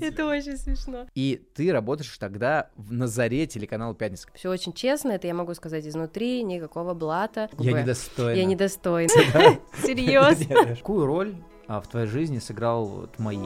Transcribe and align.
Это 0.00 0.26
очень 0.26 0.56
смешно. 0.56 1.06
И 1.14 1.42
ты 1.54 1.72
работаешь 1.72 2.16
тогда 2.18 2.70
в 2.76 2.92
Назаре 2.92 3.46
телеканала 3.46 3.94
«Пятница». 3.94 4.28
Все 4.34 4.50
очень 4.50 4.72
честно, 4.72 5.12
это 5.12 5.26
я 5.26 5.34
могу 5.34 5.54
сказать 5.54 5.86
изнутри, 5.86 6.42
никакого 6.42 6.94
блата. 6.94 7.48
Я 7.58 7.72
недостойна. 7.72 8.36
Я 8.36 8.44
недостойна. 8.44 9.12
Серьезно. 9.82 10.76
Какую 10.76 11.06
роль 11.06 11.34
а, 11.66 11.80
в 11.80 11.88
твоей 11.88 12.06
жизни 12.06 12.38
сыграл 12.38 13.08
мои? 13.18 13.38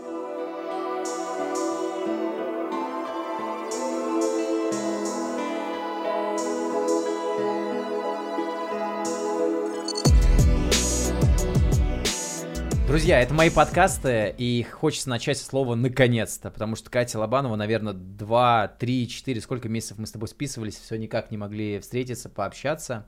Друзья, 12.97 13.21
это 13.21 13.35
мои 13.35 13.51
подкасты, 13.51 14.35
и 14.39 14.63
хочется 14.63 15.11
начать 15.11 15.37
с 15.37 15.45
слова 15.45 15.75
«наконец-то», 15.75 16.51
потому 16.51 16.77
что 16.77 16.89
Катя 16.89 17.19
Лобанова, 17.19 17.55
наверное, 17.55 17.93
2, 17.93 18.69
3, 18.69 19.09
4, 19.09 19.41
сколько 19.43 19.69
месяцев 19.69 19.99
мы 19.99 20.07
с 20.07 20.13
тобой 20.13 20.29
списывались, 20.29 20.77
все 20.77 20.97
никак 20.97 21.31
не 21.31 21.37
могли 21.37 21.79
встретиться, 21.79 22.31
пообщаться. 22.31 23.05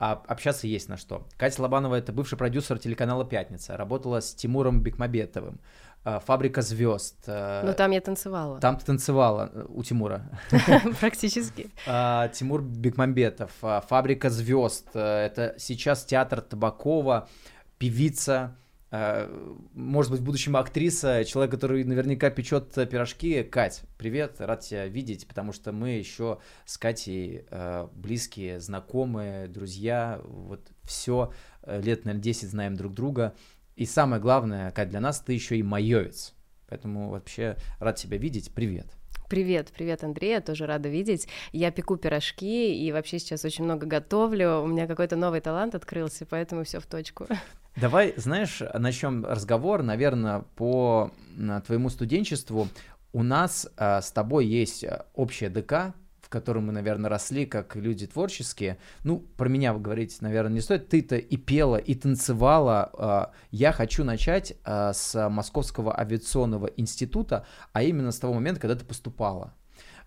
А 0.00 0.20
общаться 0.26 0.66
есть 0.66 0.88
на 0.88 0.96
что. 0.96 1.28
Катя 1.36 1.62
Лобанова— 1.62 1.94
это 1.98 2.12
бывший 2.12 2.36
продюсер 2.36 2.80
телеканала 2.80 3.24
«Пятница», 3.24 3.76
работала 3.76 4.20
с 4.20 4.34
Тимуром 4.34 4.82
Бекмамбетовым, 4.82 5.60
а, 6.02 6.18
«Фабрика 6.18 6.60
звезд». 6.60 7.14
А, 7.28 7.64
ну, 7.64 7.74
там 7.74 7.92
я 7.92 8.00
танцевала. 8.00 8.58
Там 8.58 8.76
ты 8.76 8.86
танцевала 8.86 9.52
э, 9.54 9.66
у 9.68 9.84
Тимура. 9.84 10.22
Практически. 11.00 11.70
А, 11.86 12.26
Тимур 12.30 12.60
Бекмамбетов, 12.60 13.52
«Фабрика 13.60 14.30
звезд». 14.30 14.88
Э, 14.94 15.26
это 15.26 15.54
сейчас 15.58 16.04
театр 16.04 16.40
Табакова, 16.40 17.28
певица, 17.78 18.56
может 18.92 20.12
быть, 20.12 20.20
в 20.20 20.24
будущем 20.24 20.56
актриса, 20.56 21.24
человек, 21.24 21.50
который 21.50 21.82
наверняка 21.82 22.28
печет 22.28 22.74
пирожки. 22.74 23.42
Кать, 23.42 23.82
привет, 23.96 24.36
рад 24.38 24.60
тебя 24.60 24.86
видеть, 24.86 25.26
потому 25.26 25.52
что 25.52 25.72
мы 25.72 25.90
еще 25.90 26.40
с 26.66 26.76
Катей 26.76 27.46
э, 27.50 27.88
близкие, 27.94 28.60
знакомые, 28.60 29.48
друзья, 29.48 30.20
вот 30.24 30.60
все, 30.84 31.32
э, 31.62 31.80
лет, 31.80 32.04
наверное, 32.04 32.22
10 32.22 32.50
знаем 32.50 32.76
друг 32.76 32.92
друга. 32.92 33.34
И 33.76 33.86
самое 33.86 34.20
главное, 34.20 34.70
Кать, 34.72 34.90
для 34.90 35.00
нас 35.00 35.20
ты 35.20 35.32
еще 35.32 35.56
и 35.56 35.62
майовец. 35.62 36.34
Поэтому 36.68 37.08
вообще 37.08 37.56
рад 37.78 37.96
тебя 37.96 38.18
видеть. 38.18 38.52
Привет. 38.54 38.86
Привет, 39.30 39.72
привет, 39.74 40.04
Андрей, 40.04 40.32
я 40.32 40.40
тоже 40.42 40.66
рада 40.66 40.90
видеть. 40.90 41.26
Я 41.52 41.70
пеку 41.70 41.96
пирожки 41.96 42.74
и 42.74 42.92
вообще 42.92 43.18
сейчас 43.18 43.46
очень 43.46 43.64
много 43.64 43.86
готовлю. 43.86 44.60
У 44.60 44.66
меня 44.66 44.86
какой-то 44.86 45.16
новый 45.16 45.40
талант 45.40 45.74
открылся, 45.74 46.26
поэтому 46.26 46.64
все 46.64 46.80
в 46.80 46.86
точку. 46.86 47.26
Давай, 47.76 48.12
знаешь, 48.16 48.62
начнем 48.74 49.24
разговор, 49.24 49.82
наверное, 49.82 50.44
по 50.56 51.10
твоему 51.66 51.88
студенчеству. 51.88 52.68
У 53.14 53.22
нас 53.22 53.66
а, 53.76 54.00
с 54.02 54.12
тобой 54.12 54.46
есть 54.46 54.84
общая 55.14 55.48
ДК, 55.48 55.94
в 56.20 56.28
котором 56.28 56.66
мы, 56.66 56.72
наверное, 56.72 57.10
росли 57.10 57.46
как 57.46 57.74
люди 57.76 58.06
творческие. 58.06 58.78
Ну, 59.04 59.20
про 59.36 59.48
меня 59.48 59.72
говорить, 59.74 60.20
наверное, 60.20 60.54
не 60.54 60.60
стоит. 60.60 60.88
Ты-то 60.88 61.16
и 61.16 61.36
пела, 61.36 61.76
и 61.76 61.94
танцевала. 61.94 62.90
А, 62.92 63.32
я 63.50 63.72
хочу 63.72 64.04
начать 64.04 64.54
а, 64.64 64.92
с 64.92 65.28
Московского 65.28 65.98
авиационного 65.98 66.66
института, 66.76 67.46
а 67.72 67.82
именно 67.82 68.12
с 68.12 68.18
того 68.18 68.34
момента, 68.34 68.60
когда 68.60 68.76
ты 68.76 68.84
поступала. 68.84 69.54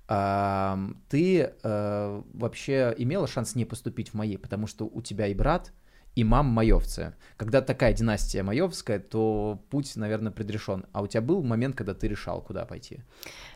А, 0.07 0.79
ты 1.09 1.53
а, 1.63 2.23
вообще 2.33 2.93
имела 2.97 3.27
шанс 3.27 3.55
не 3.55 3.65
поступить 3.65 4.09
в 4.09 4.13
мои, 4.13 4.37
потому 4.37 4.67
что 4.67 4.85
у 4.85 5.01
тебя 5.01 5.27
и 5.27 5.33
брат, 5.33 5.73
и 6.15 6.23
мам 6.23 6.45
маевцы. 6.45 7.13
Когда 7.37 7.61
такая 7.61 7.93
династия 7.93 8.43
маевская, 8.43 8.99
то 8.99 9.59
путь, 9.69 9.95
наверное, 9.95 10.31
предрешен. 10.31 10.85
А 10.93 11.01
у 11.01 11.07
тебя 11.07 11.21
был 11.21 11.43
момент, 11.43 11.75
когда 11.75 11.93
ты 11.93 12.07
решал, 12.07 12.41
куда 12.41 12.65
пойти? 12.65 12.99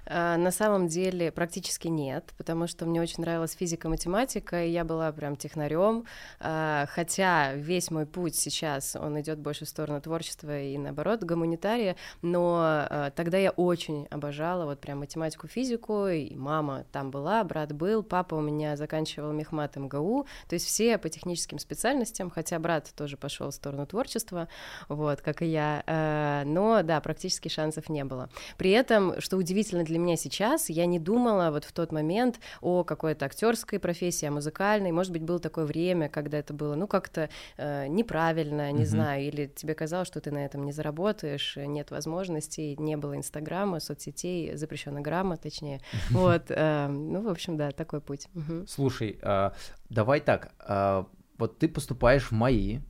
А, 0.05 0.37
на 0.37 0.51
самом 0.51 0.87
деле 0.87 1.31
практически 1.31 1.87
нет, 1.87 2.33
потому 2.37 2.67
что 2.67 2.85
мне 2.85 3.01
очень 3.01 3.21
нравилась 3.21 3.53
физика, 3.53 3.89
математика, 3.89 4.63
и 4.63 4.69
я 4.69 4.83
была 4.83 5.11
прям 5.11 5.35
технарем. 5.35 6.05
А, 6.39 6.85
хотя 6.89 7.53
весь 7.53 7.91
мой 7.91 8.05
путь 8.05 8.35
сейчас, 8.35 8.95
он 8.95 9.19
идет 9.21 9.39
больше 9.39 9.65
в 9.65 9.69
сторону 9.69 10.01
творчества 10.01 10.61
и 10.61 10.77
наоборот, 10.77 11.23
гуманитария, 11.23 11.95
но 12.21 12.59
а, 12.61 13.11
тогда 13.11 13.37
я 13.37 13.51
очень 13.51 14.07
обожала 14.09 14.65
вот 14.65 14.79
прям 14.79 14.99
математику, 14.99 15.47
физику, 15.47 16.07
и 16.07 16.35
мама 16.35 16.85
там 16.91 17.11
была, 17.11 17.43
брат 17.43 17.73
был, 17.73 18.03
папа 18.03 18.35
у 18.35 18.41
меня 18.41 18.75
заканчивал 18.75 19.31
мехмат 19.31 19.75
МГУ, 19.75 20.25
то 20.47 20.53
есть 20.53 20.65
все 20.65 20.97
по 20.97 21.09
техническим 21.09 21.59
специальностям, 21.59 22.29
хотя 22.29 22.59
брат 22.59 22.91
тоже 22.95 23.17
пошел 23.17 23.51
в 23.51 23.55
сторону 23.55 23.85
творчества, 23.85 24.47
вот, 24.87 25.21
как 25.21 25.41
и 25.41 25.45
я, 25.45 26.43
но 26.45 26.81
да, 26.83 26.99
практически 27.01 27.49
шансов 27.49 27.89
не 27.89 28.03
было. 28.03 28.29
При 28.57 28.71
этом, 28.71 29.19
что 29.21 29.37
удивительно 29.37 29.83
для 29.89 29.99
меня 29.99 30.15
сейчас, 30.15 30.69
я 30.69 30.85
не 30.85 30.99
думала 30.99 31.51
вот 31.51 31.65
в 31.65 31.71
тот 31.73 31.91
момент 31.91 32.39
о 32.61 32.83
какой-то 32.83 33.25
актерской 33.25 33.79
профессии, 33.79 34.25
о 34.25 34.31
музыкальной. 34.31 34.91
Может 34.91 35.11
быть, 35.11 35.23
было 35.23 35.39
такое 35.39 35.65
время, 35.65 36.09
когда 36.09 36.37
это 36.37 36.53
было, 36.53 36.75
ну, 36.75 36.87
как-то 36.87 37.29
э, 37.57 37.87
неправильно, 37.87 38.71
не 38.71 38.83
mm-hmm. 38.83 38.85
знаю, 38.85 39.23
или 39.23 39.47
тебе 39.47 39.75
казалось, 39.75 40.07
что 40.07 40.21
ты 40.21 40.31
на 40.31 40.45
этом 40.45 40.63
не 40.63 40.71
заработаешь, 40.71 41.57
нет 41.57 41.91
возможностей, 41.91 42.75
не 42.77 42.95
было 42.95 43.17
Инстаграма, 43.17 43.79
соцсетей, 43.79 44.55
запрещена 44.55 45.01
грамма, 45.01 45.37
точнее. 45.37 45.81
Вот, 46.09 46.45
э, 46.49 46.87
ну, 46.87 47.21
в 47.21 47.29
общем, 47.29 47.57
да, 47.57 47.71
такой 47.71 48.01
путь. 48.01 48.27
Слушай, 48.67 49.19
а, 49.21 49.53
давай 49.89 50.19
так, 50.19 50.53
а, 50.59 51.07
вот 51.37 51.59
ты 51.59 51.67
поступаешь 51.67 52.29
в 52.29 52.31
МАИ, 52.31 52.81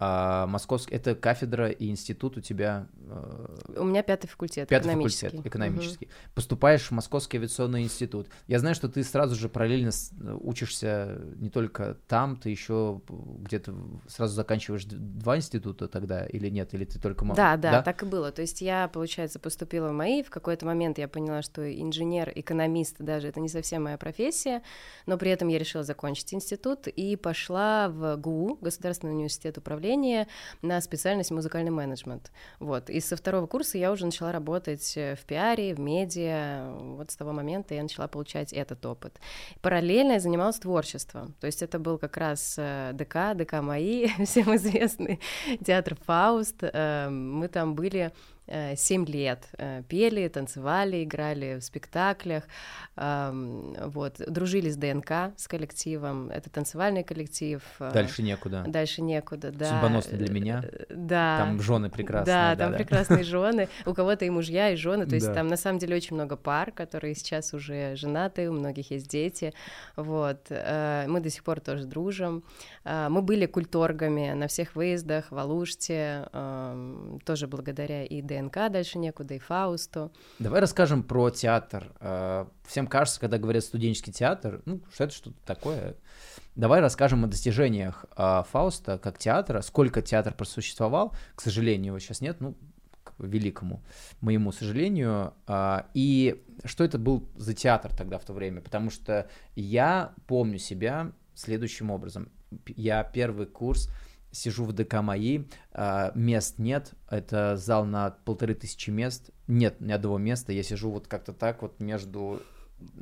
а 0.00 0.46
московский 0.46 0.94
это 0.94 1.16
кафедра 1.16 1.70
и 1.70 1.88
институт 1.88 2.36
у 2.36 2.40
тебя. 2.40 2.86
Э, 3.08 3.78
у 3.78 3.84
меня 3.84 4.04
пятый 4.04 4.28
факультет. 4.28 4.68
Пятый 4.68 4.90
экономический. 4.90 5.26
факультет 5.26 5.46
экономический. 5.46 6.06
Угу. 6.06 6.12
Поступаешь 6.36 6.82
в 6.82 6.90
Московский 6.92 7.38
авиационный 7.38 7.82
институт. 7.82 8.28
Я 8.46 8.60
знаю, 8.60 8.76
что 8.76 8.88
ты 8.88 9.02
сразу 9.02 9.34
же 9.34 9.48
параллельно 9.48 9.90
учишься 10.40 11.20
не 11.36 11.50
только 11.50 11.96
там, 12.06 12.36
ты 12.36 12.50
еще 12.50 13.00
где-то 13.08 13.74
сразу 14.06 14.34
заканчиваешь 14.34 14.84
два 14.84 15.36
института 15.36 15.88
тогда 15.88 16.24
или 16.26 16.48
нет, 16.48 16.74
или 16.74 16.84
ты 16.84 17.00
только 17.00 17.24
да, 17.34 17.56
да, 17.56 17.72
да, 17.72 17.82
так 17.82 18.04
и 18.04 18.06
было. 18.06 18.30
То 18.30 18.42
есть 18.42 18.60
я, 18.60 18.86
получается, 18.86 19.40
поступила 19.40 19.88
в 19.88 19.92
МАИ. 19.92 20.22
В 20.22 20.30
какой-то 20.30 20.64
момент 20.64 20.98
я 20.98 21.08
поняла, 21.08 21.42
что 21.42 21.68
инженер, 21.68 22.30
экономист 22.36 22.98
даже 23.00 23.26
это 23.26 23.40
не 23.40 23.48
совсем 23.48 23.84
моя 23.84 23.98
профессия, 23.98 24.62
но 25.06 25.18
при 25.18 25.32
этом 25.32 25.48
я 25.48 25.58
решила 25.58 25.82
закончить 25.82 26.32
институт 26.32 26.86
и 26.86 27.16
пошла 27.16 27.88
в 27.88 28.16
ГУ, 28.16 28.58
Государственный 28.60 29.14
университет 29.14 29.58
управления 29.58 29.87
направление 29.88 30.26
на 30.62 30.80
специальность 30.80 31.30
музыкальный 31.30 31.70
менеджмент. 31.70 32.30
Вот. 32.60 32.90
И 32.90 33.00
со 33.00 33.16
второго 33.16 33.46
курса 33.46 33.78
я 33.78 33.90
уже 33.90 34.04
начала 34.04 34.32
работать 34.32 34.96
э, 34.96 35.14
в 35.16 35.24
пиаре, 35.24 35.74
в 35.74 35.80
медиа. 35.80 36.70
Вот 36.96 37.10
с 37.10 37.16
того 37.16 37.32
момента 37.32 37.74
я 37.74 37.82
начала 37.82 38.06
получать 38.06 38.52
этот 38.52 38.84
опыт. 38.84 39.18
Параллельно 39.62 40.12
я 40.12 40.20
занималась 40.20 40.58
творчеством. 40.58 41.34
То 41.40 41.46
есть 41.46 41.62
это 41.62 41.78
был 41.78 41.98
как 41.98 42.16
раз 42.16 42.56
э, 42.58 42.90
ДК, 42.92 43.34
ДК 43.34 43.62
МАИ, 43.62 44.08
всем 44.24 44.54
известный 44.56 45.20
театр 45.64 45.96
Фауст. 46.06 46.56
Э, 46.62 47.08
мы 47.08 47.48
там 47.48 47.74
были 47.74 48.12
7 48.48 49.04
э, 49.04 49.10
лет 49.10 49.48
э, 49.58 49.82
пели, 49.88 50.26
танцевали, 50.28 51.04
играли 51.04 51.58
в 51.58 51.62
спектаклях, 51.62 52.44
вот, 52.96 54.20
дружили 54.26 54.70
с 54.70 54.76
ДНК, 54.76 55.32
с 55.36 55.46
коллективом, 55.46 56.30
это 56.30 56.50
танцевальный 56.50 57.04
коллектив. 57.04 57.62
Э, 57.78 57.92
дальше 57.92 58.22
некуда. 58.22 58.64
Дальше 58.66 59.02
некуда, 59.02 59.52
да. 59.52 59.66
Судьбоносно 59.66 60.18
для 60.18 60.32
меня. 60.32 60.64
Да. 60.88 61.38
Там 61.38 61.60
жены 61.60 61.90
прекрасные. 61.90 62.34
Да, 62.34 62.56
там 62.56 62.72
да. 62.72 62.78
прекрасные 62.78 63.24
жены, 63.24 63.68
у 63.86 63.94
кого-то 63.94 64.24
и 64.24 64.30
мужья, 64.30 64.70
и 64.70 64.76
жены, 64.76 65.06
то 65.06 65.14
есть 65.14 65.26
да. 65.26 65.34
там 65.34 65.48
на 65.48 65.56
самом 65.56 65.78
деле 65.78 65.96
очень 65.96 66.14
много 66.14 66.36
пар, 66.36 66.72
которые 66.72 67.14
сейчас 67.14 67.54
уже 67.54 67.94
женаты, 67.96 68.50
у 68.50 68.52
многих 68.52 68.90
есть 68.90 69.08
дети, 69.08 69.52
вот, 69.96 70.50
мы 70.50 71.20
до 71.20 71.30
сих 71.30 71.44
пор 71.44 71.60
тоже 71.60 71.84
дружим, 71.84 72.42
мы 72.84 73.22
были 73.22 73.46
культоргами 73.46 74.32
на 74.32 74.48
всех 74.48 74.74
выездах 74.74 75.30
в 75.30 75.38
Алуште, 75.38 76.28
тоже 77.24 77.46
благодаря 77.46 78.04
и 78.04 78.22
ДНК, 78.22 78.37
ДНК 78.38 78.70
дальше 78.70 78.98
некуда, 78.98 79.34
и 79.34 79.38
Фаусту. 79.38 80.12
Давай 80.38 80.60
расскажем 80.60 81.02
про 81.02 81.30
театр. 81.30 81.92
Э, 82.00 82.46
всем 82.66 82.86
кажется, 82.86 83.20
когда 83.20 83.38
говорят 83.38 83.64
студенческий 83.64 84.12
театр, 84.12 84.62
ну, 84.64 84.80
что 84.92 85.04
это 85.04 85.14
что-то 85.14 85.36
такое. 85.44 85.96
Давай 86.54 86.80
расскажем 86.80 87.24
о 87.24 87.28
достижениях 87.28 88.04
э, 88.16 88.42
Фауста 88.50 88.98
как 88.98 89.18
театра, 89.18 89.60
сколько 89.60 90.02
театр 90.02 90.34
просуществовал. 90.34 91.14
К 91.34 91.40
сожалению, 91.40 91.86
его 91.86 91.98
сейчас 91.98 92.20
нет, 92.20 92.40
ну, 92.40 92.56
к 93.04 93.14
великому 93.18 93.82
моему 94.20 94.52
сожалению. 94.52 95.34
Э, 95.46 95.82
и 95.94 96.44
что 96.64 96.84
это 96.84 96.98
был 96.98 97.28
за 97.36 97.54
театр 97.54 97.94
тогда 97.96 98.18
в 98.18 98.24
то 98.24 98.32
время? 98.32 98.60
Потому 98.60 98.90
что 98.90 99.28
я 99.54 100.12
помню 100.26 100.58
себя 100.58 101.12
следующим 101.34 101.90
образом. 101.90 102.30
Я 102.66 103.04
первый 103.04 103.46
курс 103.46 103.90
сижу 104.30 104.64
в 104.64 104.72
ДК 104.72 104.94
МАИ, 105.02 105.44
а, 105.72 106.12
мест 106.14 106.58
нет, 106.58 106.92
это 107.08 107.56
зал 107.56 107.84
на 107.84 108.10
полторы 108.10 108.54
тысячи 108.54 108.90
мест, 108.90 109.30
нет 109.46 109.80
ни 109.80 109.92
одного 109.92 110.18
места, 110.18 110.52
я 110.52 110.62
сижу 110.62 110.90
вот 110.90 111.08
как-то 111.08 111.32
так 111.32 111.62
вот 111.62 111.80
между, 111.80 112.42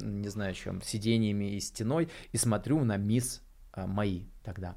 не 0.00 0.28
знаю 0.28 0.55
чем, 0.55 0.82
сидениями 0.82 1.56
и 1.56 1.61
стеной 1.61 2.08
и 2.32 2.37
смотрю 2.37 2.84
на 2.84 2.96
мисс 2.96 3.43
а, 3.73 3.87
МАИ 3.87 4.26
тогда. 4.43 4.76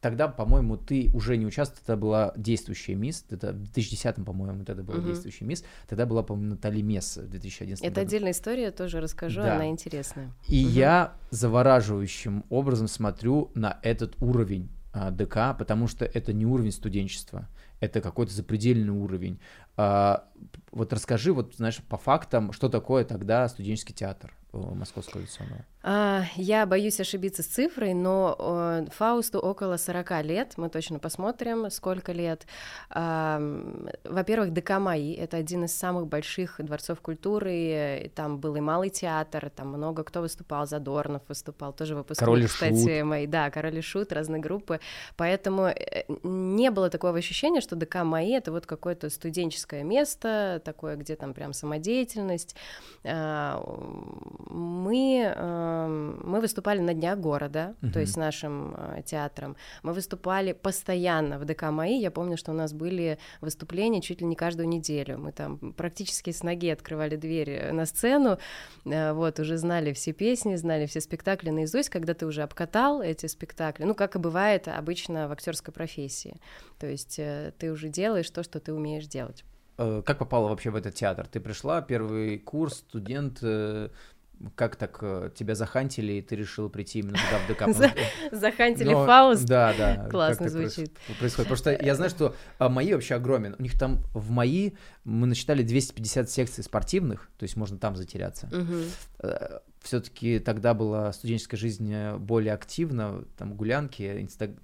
Тогда, 0.00 0.26
по-моему, 0.26 0.76
ты 0.76 1.10
уже 1.14 1.36
не 1.36 1.46
участвовала, 1.46 1.86
тогда 1.86 2.00
была 2.00 2.32
действующая 2.36 2.94
мисс, 2.94 3.24
это 3.30 3.52
в 3.52 3.62
2010, 3.62 4.24
по-моему, 4.24 4.64
тогда 4.64 4.82
была 4.82 4.98
угу. 4.98 5.06
действующая 5.06 5.44
мисс, 5.44 5.64
тогда 5.88 6.06
была, 6.06 6.24
по-моему, 6.24 6.54
Натали 6.54 6.82
Месс 6.82 7.16
в 7.16 7.28
2011 7.28 7.84
Это 7.84 7.94
году. 7.94 8.06
отдельная 8.06 8.32
история, 8.32 8.70
тоже 8.72 9.00
расскажу, 9.00 9.42
да. 9.42 9.54
она 9.54 9.68
интересная. 9.68 10.32
И 10.48 10.64
угу. 10.64 10.72
я 10.72 11.16
завораживающим 11.30 12.44
образом 12.50 12.88
смотрю 12.88 13.52
на 13.54 13.78
этот 13.82 14.20
уровень 14.20 14.70
ДК, 14.92 15.56
потому 15.58 15.86
что 15.86 16.04
это 16.04 16.32
не 16.32 16.44
уровень 16.44 16.72
студенчества, 16.72 17.48
это 17.80 18.00
какой-то 18.00 18.32
запредельный 18.32 18.92
уровень. 18.92 19.40
А, 19.76 20.28
вот 20.70 20.92
расскажи, 20.92 21.32
вот 21.32 21.54
знаешь, 21.56 21.78
по 21.88 21.96
фактам, 21.96 22.52
что 22.52 22.68
такое 22.68 23.04
тогда 23.04 23.48
студенческий 23.48 23.94
театр 23.94 24.34
Московского 24.52 25.22
авиационного? 25.22 25.64
А, 25.84 26.24
я 26.36 26.64
боюсь 26.66 27.00
ошибиться 27.00 27.42
с 27.42 27.46
цифрой, 27.46 27.94
но 27.94 28.36
э, 28.38 28.86
Фаусту 28.92 29.38
около 29.38 29.76
40 29.76 30.24
лет, 30.24 30.52
мы 30.56 30.68
точно 30.68 30.98
посмотрим, 30.98 31.70
сколько 31.70 32.12
лет. 32.12 32.46
Во-первых, 32.90 34.52
ДК 34.52 34.78
МАИ— 34.78 35.14
это 35.16 35.38
один 35.38 35.64
из 35.64 35.74
самых 35.74 36.06
больших 36.06 36.56
дворцов 36.58 37.00
культуры, 37.00 38.12
там 38.14 38.38
был 38.38 38.54
и 38.56 38.60
Малый 38.60 38.90
театр, 38.90 39.50
там 39.50 39.68
много 39.68 40.04
кто 40.04 40.20
выступал, 40.20 40.66
Задорнов 40.66 41.22
выступал, 41.28 41.72
тоже 41.72 41.96
выпускник, 41.96 42.26
Король 42.26 42.46
кстати, 42.46 42.98
Шут. 42.98 43.06
мои, 43.06 43.26
да, 43.26 43.50
Король 43.50 43.78
и 43.78 43.82
Шут, 43.82 44.12
разные 44.12 44.40
группы, 44.40 44.80
поэтому 45.16 45.66
э, 45.66 46.04
не 46.22 46.70
было 46.70 46.90
такого 46.90 47.18
ощущения, 47.18 47.60
что 47.60 47.74
ДК 47.74 48.04
МАИ— 48.04 48.32
это 48.36 48.52
вот 48.52 48.66
какое-то 48.66 49.10
студенческое 49.10 49.82
место, 49.82 50.62
такое, 50.64 50.96
где 50.96 51.16
там 51.16 51.34
прям 51.34 51.52
самодеятельность. 51.52 52.54
Мы 54.48 55.34
мы 56.32 56.40
выступали 56.40 56.80
на 56.80 56.94
Днях 56.94 57.18
города, 57.18 57.74
uh-huh. 57.82 57.92
то 57.92 58.00
есть 58.00 58.12
с 58.12 58.16
нашим 58.16 58.74
э, 58.76 59.02
театром. 59.04 59.56
Мы 59.82 59.92
выступали 59.92 60.52
постоянно 60.52 61.38
в 61.38 61.44
ДК 61.44 61.70
МАИ. 61.70 62.00
Я 62.00 62.10
помню, 62.10 62.36
что 62.36 62.52
у 62.52 62.54
нас 62.54 62.72
были 62.72 63.18
выступления 63.40 64.00
чуть 64.00 64.20
ли 64.20 64.26
не 64.26 64.36
каждую 64.36 64.68
неделю. 64.68 65.18
Мы 65.18 65.32
там 65.32 65.72
практически 65.72 66.30
с 66.30 66.42
ноги 66.42 66.68
открывали 66.68 67.16
дверь 67.16 67.50
э, 67.50 67.72
на 67.72 67.86
сцену, 67.86 68.38
э, 68.84 69.12
вот, 69.12 69.40
уже 69.40 69.56
знали 69.56 69.92
все 69.92 70.12
песни, 70.12 70.56
знали 70.56 70.86
все 70.86 71.00
спектакли 71.00 71.50
наизусть, 71.50 71.88
когда 71.88 72.14
ты 72.14 72.26
уже 72.26 72.42
обкатал 72.42 73.02
эти 73.02 73.26
спектакли, 73.26 73.84
ну, 73.84 73.94
как 73.94 74.16
и 74.16 74.18
бывает 74.18 74.68
обычно 74.68 75.28
в 75.28 75.32
актерской 75.32 75.72
профессии. 75.72 76.36
То 76.78 76.86
есть 76.86 77.16
ты 77.16 77.72
уже 77.72 77.88
делаешь 77.88 78.30
то, 78.30 78.42
что 78.42 78.60
ты 78.60 78.72
умеешь 78.72 79.06
делать. 79.06 79.44
Как 79.76 80.18
попала 80.18 80.48
вообще 80.48 80.70
в 80.70 80.76
этот 80.76 80.94
театр? 80.94 81.26
Ты 81.26 81.40
пришла, 81.40 81.80
первый 81.80 82.38
курс, 82.38 82.78
студент, 82.78 83.42
как 84.54 84.76
так 84.76 84.98
э, 85.02 85.30
тебя 85.34 85.54
захантили, 85.54 86.14
и 86.14 86.22
ты 86.22 86.36
решил 86.36 86.68
прийти 86.68 87.00
именно 87.00 87.18
туда, 87.18 87.38
в 87.38 87.48
ДК? 87.78 87.98
Захантили 88.32 88.92
Фауст? 88.92 89.44
Да, 89.44 89.74
да. 89.76 90.08
Классно 90.10 90.48
звучит. 90.48 90.96
Происходит, 91.18 91.48
потому 91.50 91.56
что 91.56 91.70
я 91.72 91.94
знаю, 91.94 92.10
что 92.10 92.34
а, 92.58 92.68
МАИ 92.68 92.94
вообще 92.94 93.14
огромен. 93.14 93.56
У 93.58 93.62
них 93.62 93.78
там 93.78 94.02
в 94.12 94.30
МАИ 94.30 94.72
мы 95.04 95.26
насчитали 95.26 95.62
250 95.62 96.30
секций 96.30 96.64
спортивных, 96.64 97.28
то 97.38 97.44
есть 97.44 97.56
можно 97.56 97.78
там 97.78 97.96
затеряться 97.96 98.48
все-таки 99.82 100.38
тогда 100.38 100.74
была 100.74 101.12
студенческая 101.12 101.56
жизнь 101.56 101.92
э, 101.92 102.16
более 102.16 102.54
активна, 102.54 103.24
там 103.36 103.54
гулянки, 103.54 104.22
инста... 104.22 104.54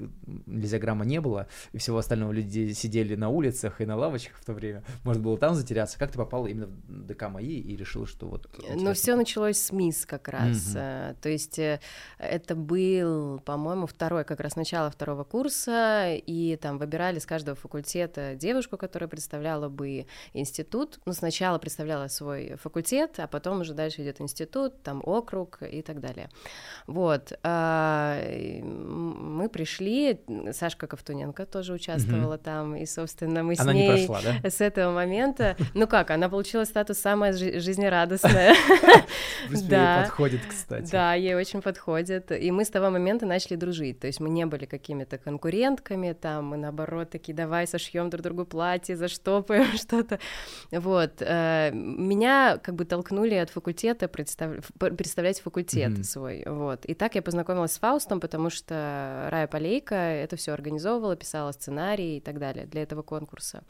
лизиограмма 0.47 1.05
не 1.05 1.21
было, 1.21 1.49
и 1.73 1.79
всего 1.79 1.99
остального 1.99 2.33
люди 2.33 2.73
сидели 2.73 3.15
на 3.15 3.29
улицах 3.29 3.81
и 3.81 3.87
на 3.87 3.97
лавочках 3.97 4.39
в 4.39 4.45
то 4.45 4.53
время. 4.53 4.85
Можно 5.05 5.23
было 5.23 5.39
там 5.39 5.55
затеряться. 5.55 5.99
Как 5.99 6.13
ты 6.13 6.19
попала 6.19 6.47
именно 6.47 6.67
в 6.67 7.07
ДК 7.07 7.29
МАИ 7.29 7.61
и 7.61 7.77
решила, 7.77 8.07
что 8.07 8.29
вот... 8.29 8.49
Ну, 8.75 8.93
все 8.95 9.17
началось 9.17 9.59
с 9.59 9.73
МИС 9.73 10.07
как 10.07 10.29
раз. 10.29 10.75
Mm-hmm. 10.75 11.17
То 11.21 11.29
есть 11.29 11.59
э, 11.59 11.81
это 12.19 12.55
был, 12.55 13.41
по-моему, 13.41 13.87
второй, 13.87 14.25
как 14.25 14.41
раз 14.41 14.57
начало 14.57 14.91
второго 14.91 15.25
курса, 15.25 16.15
и 16.15 16.57
там 16.57 16.79
выбирали 16.79 17.19
с 17.19 17.27
каждого 17.27 17.57
факультета 17.57 18.35
девушку, 18.35 18.77
которая 18.77 19.09
представляла 19.09 19.69
бы 19.69 20.07
институт. 20.33 21.01
Ну, 21.07 21.13
сначала 21.13 21.59
представляла 21.59 22.09
свой 22.09 22.57
факультет, 22.57 23.19
а 23.19 23.27
потом 23.27 23.61
уже 23.61 23.75
дальше 23.75 24.03
идет 24.03 24.21
институт, 24.21 24.83
там 24.83 25.03
округ 25.09 25.59
и 25.63 25.83
так 25.83 26.01
далее. 26.01 26.29
Вот. 26.87 27.33
А, 27.43 28.21
мы 28.63 29.49
пришли, 29.49 30.21
Сашка 30.53 30.87
Ковтуненко 30.87 31.47
тоже 31.47 31.73
участвовала 31.73 32.35
угу. 32.35 32.43
там, 32.43 32.77
и, 32.77 32.87
собственно, 32.87 33.43
мы 33.43 33.55
она 33.59 33.73
с 33.73 33.75
ней 33.75 33.89
не 33.89 34.07
прошла, 34.07 34.33
да? 34.43 34.51
с 34.51 34.61
этого 34.61 34.93
момента... 34.93 35.57
Ну 35.75 35.87
как, 35.87 36.11
она 36.11 36.29
получила 36.29 36.65
статус 36.65 36.99
самая 36.99 37.33
жизнерадостная. 37.33 38.55
Да. 39.69 40.03
подходит, 40.05 40.41
кстати. 40.49 40.91
Да, 40.91 41.15
ей 41.15 41.35
очень 41.35 41.63
подходит. 41.63 42.33
И 42.33 42.51
мы 42.51 42.65
с 42.65 42.69
того 42.69 42.91
момента 42.91 43.27
начали 43.27 43.57
дружить. 43.57 44.01
То 44.01 44.07
есть 44.07 44.21
мы 44.21 44.29
не 44.29 44.47
были 44.47 44.65
какими-то 44.65 45.19
конкурентками, 45.19 46.13
там, 46.13 46.47
мы 46.47 46.57
наоборот 46.57 47.11
такие, 47.11 47.35
давай 47.35 47.67
сошьем 47.67 48.11
друг 48.11 48.23
другу 48.23 48.45
платье, 48.45 48.97
заштопаем 48.97 49.73
что-то. 49.77 50.19
Вот. 50.71 51.21
Э, 51.21 51.71
меня 51.73 52.59
как 52.63 52.75
бы 52.75 52.85
толкнули 52.85 53.35
от 53.35 53.51
факультета 53.51 54.09
представ 54.09 54.65
представлять 54.99 55.41
факультет 55.41 55.93
mm-hmm. 55.93 56.05
свой, 56.05 56.43
вот. 56.45 56.85
И 56.85 56.95
так 56.95 57.15
я 57.15 57.23
познакомилась 57.23 57.73
с 57.73 57.79
Фаустом, 57.79 58.21
потому 58.21 58.51
что 58.51 59.29
Рая 59.31 59.47
Полейка 59.47 59.95
это 59.95 60.37
все 60.37 60.53
организовывала, 60.53 61.17
писала 61.17 61.53
сценарий 61.53 62.19
и 62.19 62.21
так 62.21 62.39
далее 62.39 62.67
для 62.67 62.83
этого 62.83 63.03
конкурса. 63.03 63.63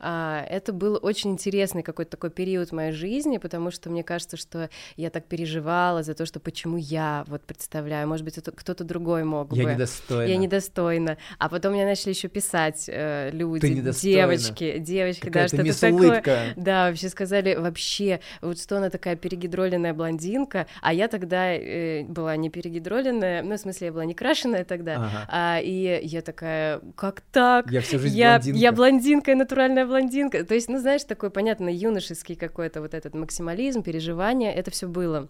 А, 0.00 0.44
это 0.48 0.72
был 0.72 0.98
очень 1.00 1.30
интересный 1.30 1.82
какой-то 1.82 2.12
такой 2.12 2.30
период 2.30 2.70
в 2.70 2.72
моей 2.72 2.92
жизни, 2.92 3.38
потому 3.38 3.70
что 3.70 3.90
мне 3.90 4.02
кажется, 4.02 4.36
что 4.36 4.70
я 4.96 5.10
так 5.10 5.26
переживала 5.26 6.02
за 6.02 6.14
то, 6.14 6.26
что 6.26 6.40
почему 6.40 6.76
я 6.76 7.24
вот 7.28 7.42
представляю, 7.42 8.08
может 8.08 8.24
быть, 8.24 8.38
это 8.38 8.50
кто-то 8.50 8.84
другой 8.84 9.24
мог 9.24 9.52
я 9.52 9.62
бы. 9.62 9.68
Я 9.70 9.74
недостойна. 9.74 10.28
Я 10.28 10.36
недостойна. 10.36 11.18
А 11.38 11.48
потом 11.48 11.74
мне 11.74 11.84
начали 11.84 12.10
еще 12.10 12.28
писать 12.28 12.86
э, 12.88 13.30
люди, 13.32 13.80
девочки, 13.92 14.78
девочки, 14.78 15.26
Какая 15.26 15.48
да, 15.48 15.72
что-то 15.72 15.80
такое. 15.80 16.54
Да, 16.56 16.88
вообще 16.88 17.08
сказали, 17.08 17.54
вообще, 17.54 18.20
вот 18.40 18.58
что 18.58 18.78
она 18.78 18.90
такая 18.90 19.16
перегидроленная 19.16 19.94
блондинка, 19.94 20.61
а 20.80 20.92
я 20.92 21.08
тогда 21.08 21.52
э, 21.52 22.04
была 22.04 22.36
не 22.36 22.50
перегидроленная, 22.50 23.42
ну, 23.42 23.54
в 23.54 23.58
смысле, 23.58 23.86
я 23.88 23.92
была 23.92 24.04
не 24.04 24.14
крашеная 24.14 24.64
тогда, 24.64 24.96
ага. 24.96 25.26
а, 25.28 25.60
и 25.60 26.00
я 26.04 26.22
такая, 26.22 26.80
как 26.96 27.20
так? 27.20 27.70
Я 27.70 27.80
всю 27.80 27.98
жизнь 27.98 28.16
я, 28.16 28.38
блондинка. 28.38 28.58
Я 28.58 28.72
блондинка, 28.72 29.34
натуральная 29.34 29.86
блондинка. 29.86 30.44
То 30.44 30.54
есть, 30.54 30.68
ну, 30.68 30.78
знаешь, 30.78 31.04
такой, 31.04 31.30
понятно, 31.30 31.68
юношеский 31.68 32.36
какой-то 32.36 32.80
вот 32.80 32.94
этот 32.94 33.14
максимализм, 33.14 33.82
переживание, 33.82 34.52
это 34.52 34.70
все 34.70 34.86
было. 34.86 35.28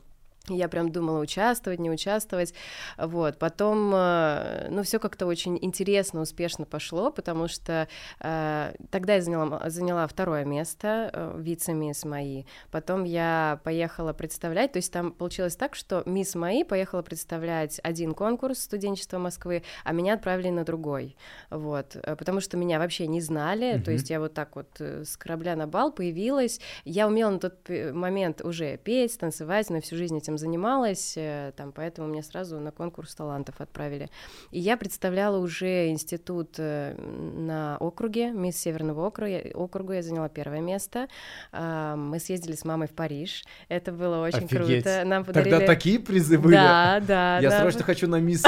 Я 0.49 0.69
прям 0.69 0.91
думала 0.91 1.21
участвовать, 1.21 1.79
не 1.79 1.91
участвовать, 1.91 2.53
вот. 2.99 3.39
Потом, 3.39 3.93
э, 3.95 4.67
ну, 4.71 4.83
все 4.83 4.99
как-то 4.99 5.27
очень 5.27 5.57
интересно, 5.63 6.21
успешно 6.21 6.65
пошло, 6.65 7.13
потому 7.13 7.47
что 7.47 7.87
э, 8.19 8.75
тогда 8.91 9.15
я 9.15 9.23
заняла, 9.23 9.71
заняла 9.71 10.07
второе 10.09 10.45
место 10.45 11.11
э, 11.13 11.35
вице-мисс 11.39 12.05
мои. 12.05 12.43
Потом 12.73 13.05
я 13.05 13.61
поехала 13.63 14.13
представлять, 14.13 14.73
то 14.73 14.79
есть 14.79 14.93
там 14.93 15.13
получилось 15.13 15.55
так, 15.55 15.77
что 15.77 16.03
мисс 16.07 16.35
мои 16.35 16.65
поехала 16.65 17.03
представлять 17.03 17.81
один 17.85 18.13
конкурс 18.13 18.59
студенчества 18.59 19.19
Москвы, 19.19 19.63
а 19.85 19.93
меня 19.93 20.15
отправили 20.15 20.51
на 20.51 20.65
другой, 20.65 21.17
вот, 21.51 21.95
э, 21.95 22.17
потому 22.17 22.41
что 22.41 22.57
меня 22.57 22.81
вообще 22.81 23.07
не 23.07 23.21
знали, 23.21 23.75
mm-hmm. 23.77 23.83
то 23.83 23.93
есть 23.93 24.11
я 24.11 24.19
вот 24.19 24.35
так 24.35 24.57
вот 24.57 24.69
э, 24.81 25.05
с 25.05 25.17
корабля 25.17 25.55
на 25.55 25.69
бал 25.69 25.93
появилась, 25.93 26.61
я 26.85 27.07
умела 27.07 27.31
на 27.31 27.39
тот 27.39 27.69
момент 27.69 28.41
уже 28.45 28.77
петь, 28.77 29.17
танцевать, 29.17 29.71
но 29.71 29.81
всю 29.81 29.97
жизнь 29.97 30.19
этим 30.19 30.32
этим 30.33 30.39
занималась, 30.39 31.15
э, 31.17 31.53
там, 31.57 31.73
поэтому 31.73 32.09
меня 32.09 32.23
сразу 32.23 32.59
на 32.59 32.71
конкурс 32.71 33.15
талантов 33.15 33.57
отправили. 33.61 34.09
И 34.51 34.59
я 34.59 34.77
представляла 34.77 35.39
уже 35.39 35.89
институт 35.89 36.55
э, 36.59 36.95
на 36.97 37.77
округе, 37.79 38.31
мисс 38.31 38.57
Северного 38.57 39.07
округа, 39.07 39.43
округа 39.55 39.95
я 39.95 40.03
заняла 40.03 40.29
первое 40.29 40.61
место. 40.61 41.09
А, 41.53 41.97
мы 41.97 42.19
съездили 42.19 42.55
с 42.55 42.65
мамой 42.65 42.89
в 42.89 42.93
Париж, 42.93 43.45
это 43.69 43.93
было 43.93 44.25
очень 44.25 44.45
Офигеть. 44.45 44.85
круто. 44.85 45.05
Нам 45.05 45.25
подарили... 45.25 45.51
Тогда 45.51 45.67
такие 45.67 45.99
призы 45.99 46.39
были? 46.39 46.55
Да, 46.55 47.01
да. 47.07 47.39
Я 47.41 47.51
да. 47.51 47.61
срочно 47.61 47.83
хочу 47.83 48.09
на 48.09 48.21
мисс. 48.21 48.45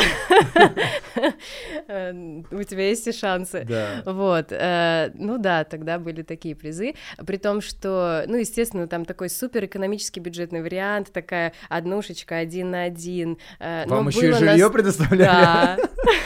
Э, 1.87 2.13
у 2.51 2.63
тебя 2.63 2.89
есть 2.89 3.07
и 3.09 3.13
шансы. 3.13 3.67
Да. 3.69 4.03
Вот. 4.05 4.51
Ну 4.51 5.39
да, 5.39 5.65
тогда 5.65 5.99
были 5.99 6.23
такие 6.23 6.55
призы. 6.55 6.95
При 7.27 7.37
том, 7.37 7.61
что, 7.61 8.25
ну, 8.27 8.37
естественно, 8.37 8.87
там 8.87 9.05
такой 9.05 9.29
супер 9.29 9.65
экономический 9.65 10.21
бюджетный 10.21 10.63
вариант, 10.63 11.13
такая 11.13 11.53
однушечка 11.77 12.37
один 12.37 12.71
на 12.71 12.83
один. 12.85 13.39
Э, 13.59 13.87
Вам 13.87 14.05
но 14.05 14.11
еще 14.11 14.31
и 14.31 14.33
жилье 14.33 14.65
нас... 14.65 14.73
предоставляли? 14.73 15.25
Да. 15.25 15.77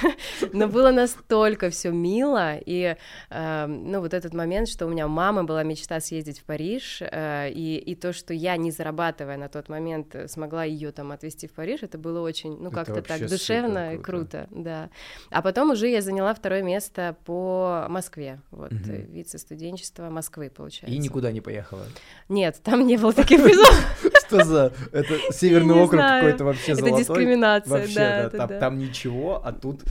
Но 0.52 0.68
было 0.68 0.90
настолько 0.90 1.70
все 1.70 1.90
мило, 1.90 2.56
и, 2.56 2.96
э, 3.30 3.66
ну, 3.66 4.00
вот 4.00 4.14
этот 4.14 4.34
момент, 4.34 4.68
что 4.68 4.86
у 4.86 4.88
меня 4.88 5.06
у 5.06 5.08
мамы 5.08 5.44
была 5.44 5.62
мечта 5.62 6.00
съездить 6.00 6.40
в 6.40 6.44
Париж, 6.44 7.00
э, 7.00 7.50
и, 7.50 7.76
и 7.76 7.94
то, 7.94 8.12
что 8.12 8.34
я, 8.34 8.56
не 8.56 8.70
зарабатывая 8.70 9.36
на 9.36 9.48
тот 9.48 9.68
момент, 9.68 10.14
смогла 10.26 10.64
ее 10.64 10.92
там 10.92 11.12
отвезти 11.12 11.46
в 11.46 11.52
Париж, 11.52 11.82
это 11.82 11.98
было 11.98 12.20
очень, 12.20 12.58
ну, 12.60 12.70
как-то 12.70 13.02
так 13.02 13.26
душевно 13.28 13.94
и 13.94 13.98
круто, 13.98 14.46
да. 14.50 14.90
А 15.30 15.42
потом 15.42 15.70
уже 15.70 15.88
я 15.88 16.02
заняла 16.02 16.34
второе 16.34 16.62
место 16.62 17.16
по 17.24 17.86
Москве, 17.88 18.40
вот, 18.50 18.72
угу. 18.72 18.92
вице-студенчества 19.08 20.10
Москвы, 20.10 20.50
получается. 20.50 20.94
И 20.94 20.98
никуда 20.98 21.32
не 21.32 21.40
поехала? 21.40 21.84
Нет, 22.28 22.60
там 22.62 22.86
не 22.86 22.96
было 22.96 23.12
таких 23.12 23.42
призов. 23.42 24.04
Что 24.28 24.44
за... 24.44 24.72
Это 24.92 25.32
Северный 25.32 25.74
округ 25.74 26.00
какой-то 26.00 26.44
вообще 26.44 26.74
золотой. 26.74 27.00
Это 27.00 27.08
дискриминация, 27.08 27.70
вообще, 27.70 28.30
да. 28.32 28.46
там, 28.60 28.78
ничего, 28.78 29.40
а 29.44 29.52
тут. 29.52 29.82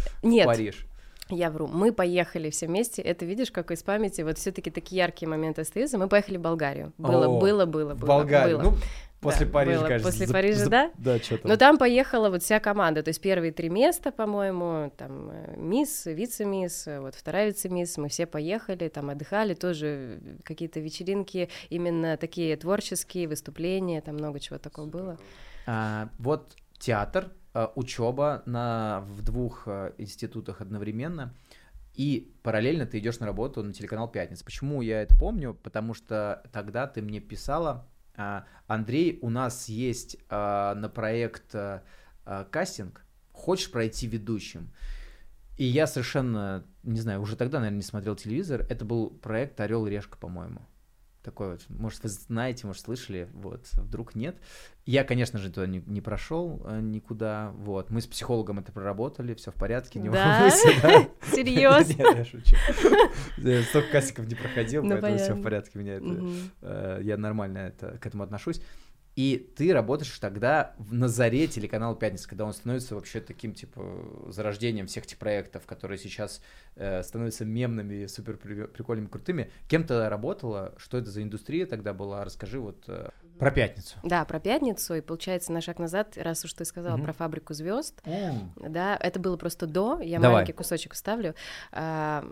Париж. 0.45 0.87
Я 1.29 1.49
вру. 1.49 1.67
Мы 1.67 1.91
поехали 1.91 2.49
все 2.49 2.67
вместе. 2.67 3.01
Это 3.01 3.25
видишь, 3.25 3.51
как 3.51 3.71
из 3.71 3.83
памяти 3.83 4.21
вот 4.21 4.37
все-таки 4.37 4.71
такие 4.71 4.99
яркие 4.99 5.27
моменты 5.27 5.61
остаются. 5.61 5.97
Мы 5.97 6.07
поехали 6.07 6.37
в 6.37 6.41
Болгарию. 6.41 6.93
Было, 6.97 7.25
О, 7.27 7.39
было, 7.39 7.65
было, 7.65 7.93
было. 7.93 8.07
Болгарию. 8.07 8.59
было. 8.59 8.71
Ну, 8.71 8.77
после 9.19 9.45
Да, 9.45 9.51
Парижа, 9.51 9.79
было. 9.79 9.87
кажется. 9.87 10.11
После 10.11 10.25
за- 10.27 10.33
Парижа, 10.33 10.63
за- 10.65 10.69
да? 10.69 10.91
Да, 10.97 11.17
что 11.19 11.37
там. 11.37 11.49
Но 11.51 11.57
там 11.57 11.77
поехала 11.77 12.29
вот 12.29 12.43
вся 12.43 12.59
команда, 12.59 13.03
то 13.03 13.09
есть 13.09 13.21
первые 13.21 13.51
три 13.51 13.69
места, 13.69 14.11
по-моему, 14.11 14.91
там 14.97 15.29
э, 15.31 15.55
мисс, 15.57 16.05
вице-мисс, 16.05 16.87
э, 16.87 16.99
вот 16.99 17.15
вторая 17.15 17.47
вице-мисс, 17.47 17.97
мы 17.97 18.09
все 18.09 18.25
поехали, 18.25 18.87
там 18.89 19.09
отдыхали, 19.09 19.53
тоже 19.53 20.19
какие-то 20.43 20.79
вечеринки, 20.79 21.49
именно 21.69 22.17
такие 22.17 22.55
творческие 22.57 23.27
выступления, 23.27 24.01
там 24.01 24.15
много 24.15 24.39
чего 24.39 24.57
такого 24.59 24.85
было. 24.85 25.17
А, 25.65 26.09
вот 26.19 26.55
театр, 26.79 27.31
учеба 27.75 28.43
на, 28.45 29.03
в 29.07 29.23
двух 29.23 29.67
институтах 29.97 30.61
одновременно, 30.61 31.33
и 31.95 32.31
параллельно 32.43 32.85
ты 32.85 32.99
идешь 32.99 33.19
на 33.19 33.25
работу 33.25 33.63
на 33.63 33.73
телеканал 33.73 34.07
Пятница. 34.07 34.45
Почему 34.45 34.83
я 34.83 35.01
это 35.01 35.17
помню? 35.17 35.55
Потому 35.63 35.95
что 35.95 36.43
тогда 36.53 36.85
ты 36.85 37.01
мне 37.01 37.19
писала, 37.19 37.87
Андрей, 38.67 39.19
у 39.21 39.29
нас 39.29 39.69
есть 39.69 40.17
а, 40.29 40.75
на 40.75 40.89
проект 40.89 41.55
а, 41.55 41.83
а, 42.25 42.43
кастинг, 42.45 43.05
хочешь 43.31 43.71
пройти 43.71 44.07
ведущим? 44.07 44.71
И 45.57 45.63
я 45.63 45.87
совершенно, 45.87 46.65
не 46.83 46.99
знаю, 46.99 47.21
уже 47.21 47.35
тогда, 47.35 47.59
наверное, 47.59 47.77
не 47.77 47.83
смотрел 47.83 48.15
телевизор. 48.15 48.65
Это 48.69 48.85
был 48.85 49.09
проект 49.09 49.59
Орел 49.59 49.87
и 49.87 49.89
Решка, 49.89 50.17
по-моему. 50.17 50.67
Такой 51.27 51.49
вот, 51.51 51.65
может, 51.67 52.03
вы 52.03 52.09
знаете, 52.09 52.65
может, 52.67 52.83
слышали, 52.83 53.27
вот, 53.33 53.65
вдруг 53.73 54.15
нет. 54.15 54.37
Я, 54.85 55.03
конечно 55.03 55.39
же, 55.39 55.49
туда 55.51 55.67
не, 55.67 55.83
не 55.85 55.99
прошел 55.99 56.61
э, 56.63 56.79
никуда, 56.79 57.51
вот. 57.57 57.89
Мы 57.89 57.99
с 57.99 58.07
психологом 58.07 58.59
это 58.59 58.71
проработали, 58.71 59.33
все 59.33 59.51
в 59.51 59.55
порядке, 59.55 59.99
не 59.99 60.07
Да? 60.07 60.37
волнуйся, 60.37 60.69
да. 60.81 61.09
Серьезно? 61.35 61.91
Нет, 62.01 62.17
я 62.17 62.23
шучу. 62.23 62.55
Столько 63.65 63.91
кастингов 63.91 64.27
не 64.29 64.35
проходил, 64.35 64.83
Ну, 64.83 64.91
поэтому 64.91 65.17
все 65.17 65.33
в 65.33 65.41
порядке, 65.43 65.77
меня 65.79 65.95
это, 65.95 66.23
э, 66.61 66.99
я 67.03 67.17
нормально 67.17 67.73
к 67.77 68.05
этому 68.05 68.23
отношусь. 68.23 68.61
И 69.17 69.51
ты 69.55 69.73
работаешь 69.73 70.19
тогда 70.19 70.75
в- 70.77 70.93
на 70.93 71.07
заре 71.07 71.47
телеканала 71.47 71.95
«Пятница», 71.95 72.29
когда 72.29 72.45
он 72.45 72.53
становится 72.53 72.93
вообще 72.93 73.19
таким, 73.19 73.55
типа, 73.55 73.81
зарождением 74.29 74.85
всех 74.85 75.05
этих 75.05 75.17
проектов, 75.17 75.65
которые 75.65 75.97
сейчас 75.97 76.39
э, 76.75 77.01
становятся 77.01 77.43
мемными, 77.43 78.05
супер 78.05 78.37
при- 78.37 78.67
прикольными, 78.67 79.07
крутыми. 79.07 79.49
Кем 79.67 79.83
ты 79.85 80.07
работала? 80.07 80.75
Что 80.77 80.99
это 80.99 81.09
за 81.09 81.23
индустрия 81.23 81.65
тогда 81.65 81.93
была? 81.93 82.23
Расскажи 82.23 82.59
вот 82.59 82.83
э, 82.87 83.09
про 83.39 83.49
«Пятницу». 83.49 83.97
Да, 84.03 84.23
про 84.23 84.39
пятницу, 84.39 84.93
и 84.93 85.01
получается 85.01 85.51
на 85.51 85.61
шаг 85.61 85.79
назад, 85.79 86.15
раз 86.17 86.45
уж 86.45 86.53
ты 86.53 86.63
сказала 86.63 86.97
Мгм. 86.97 87.05
про 87.05 87.13
фабрику 87.13 87.55
звезд, 87.55 87.99
М. 88.05 88.53
да, 88.55 88.95
это 89.01 89.19
было 89.19 89.35
просто 89.35 89.65
до, 89.65 89.99
я 89.99 90.19
Давай. 90.19 90.33
маленький 90.35 90.53
кусочек 90.53 90.93
вставлю. 90.93 91.33
а, 91.71 92.23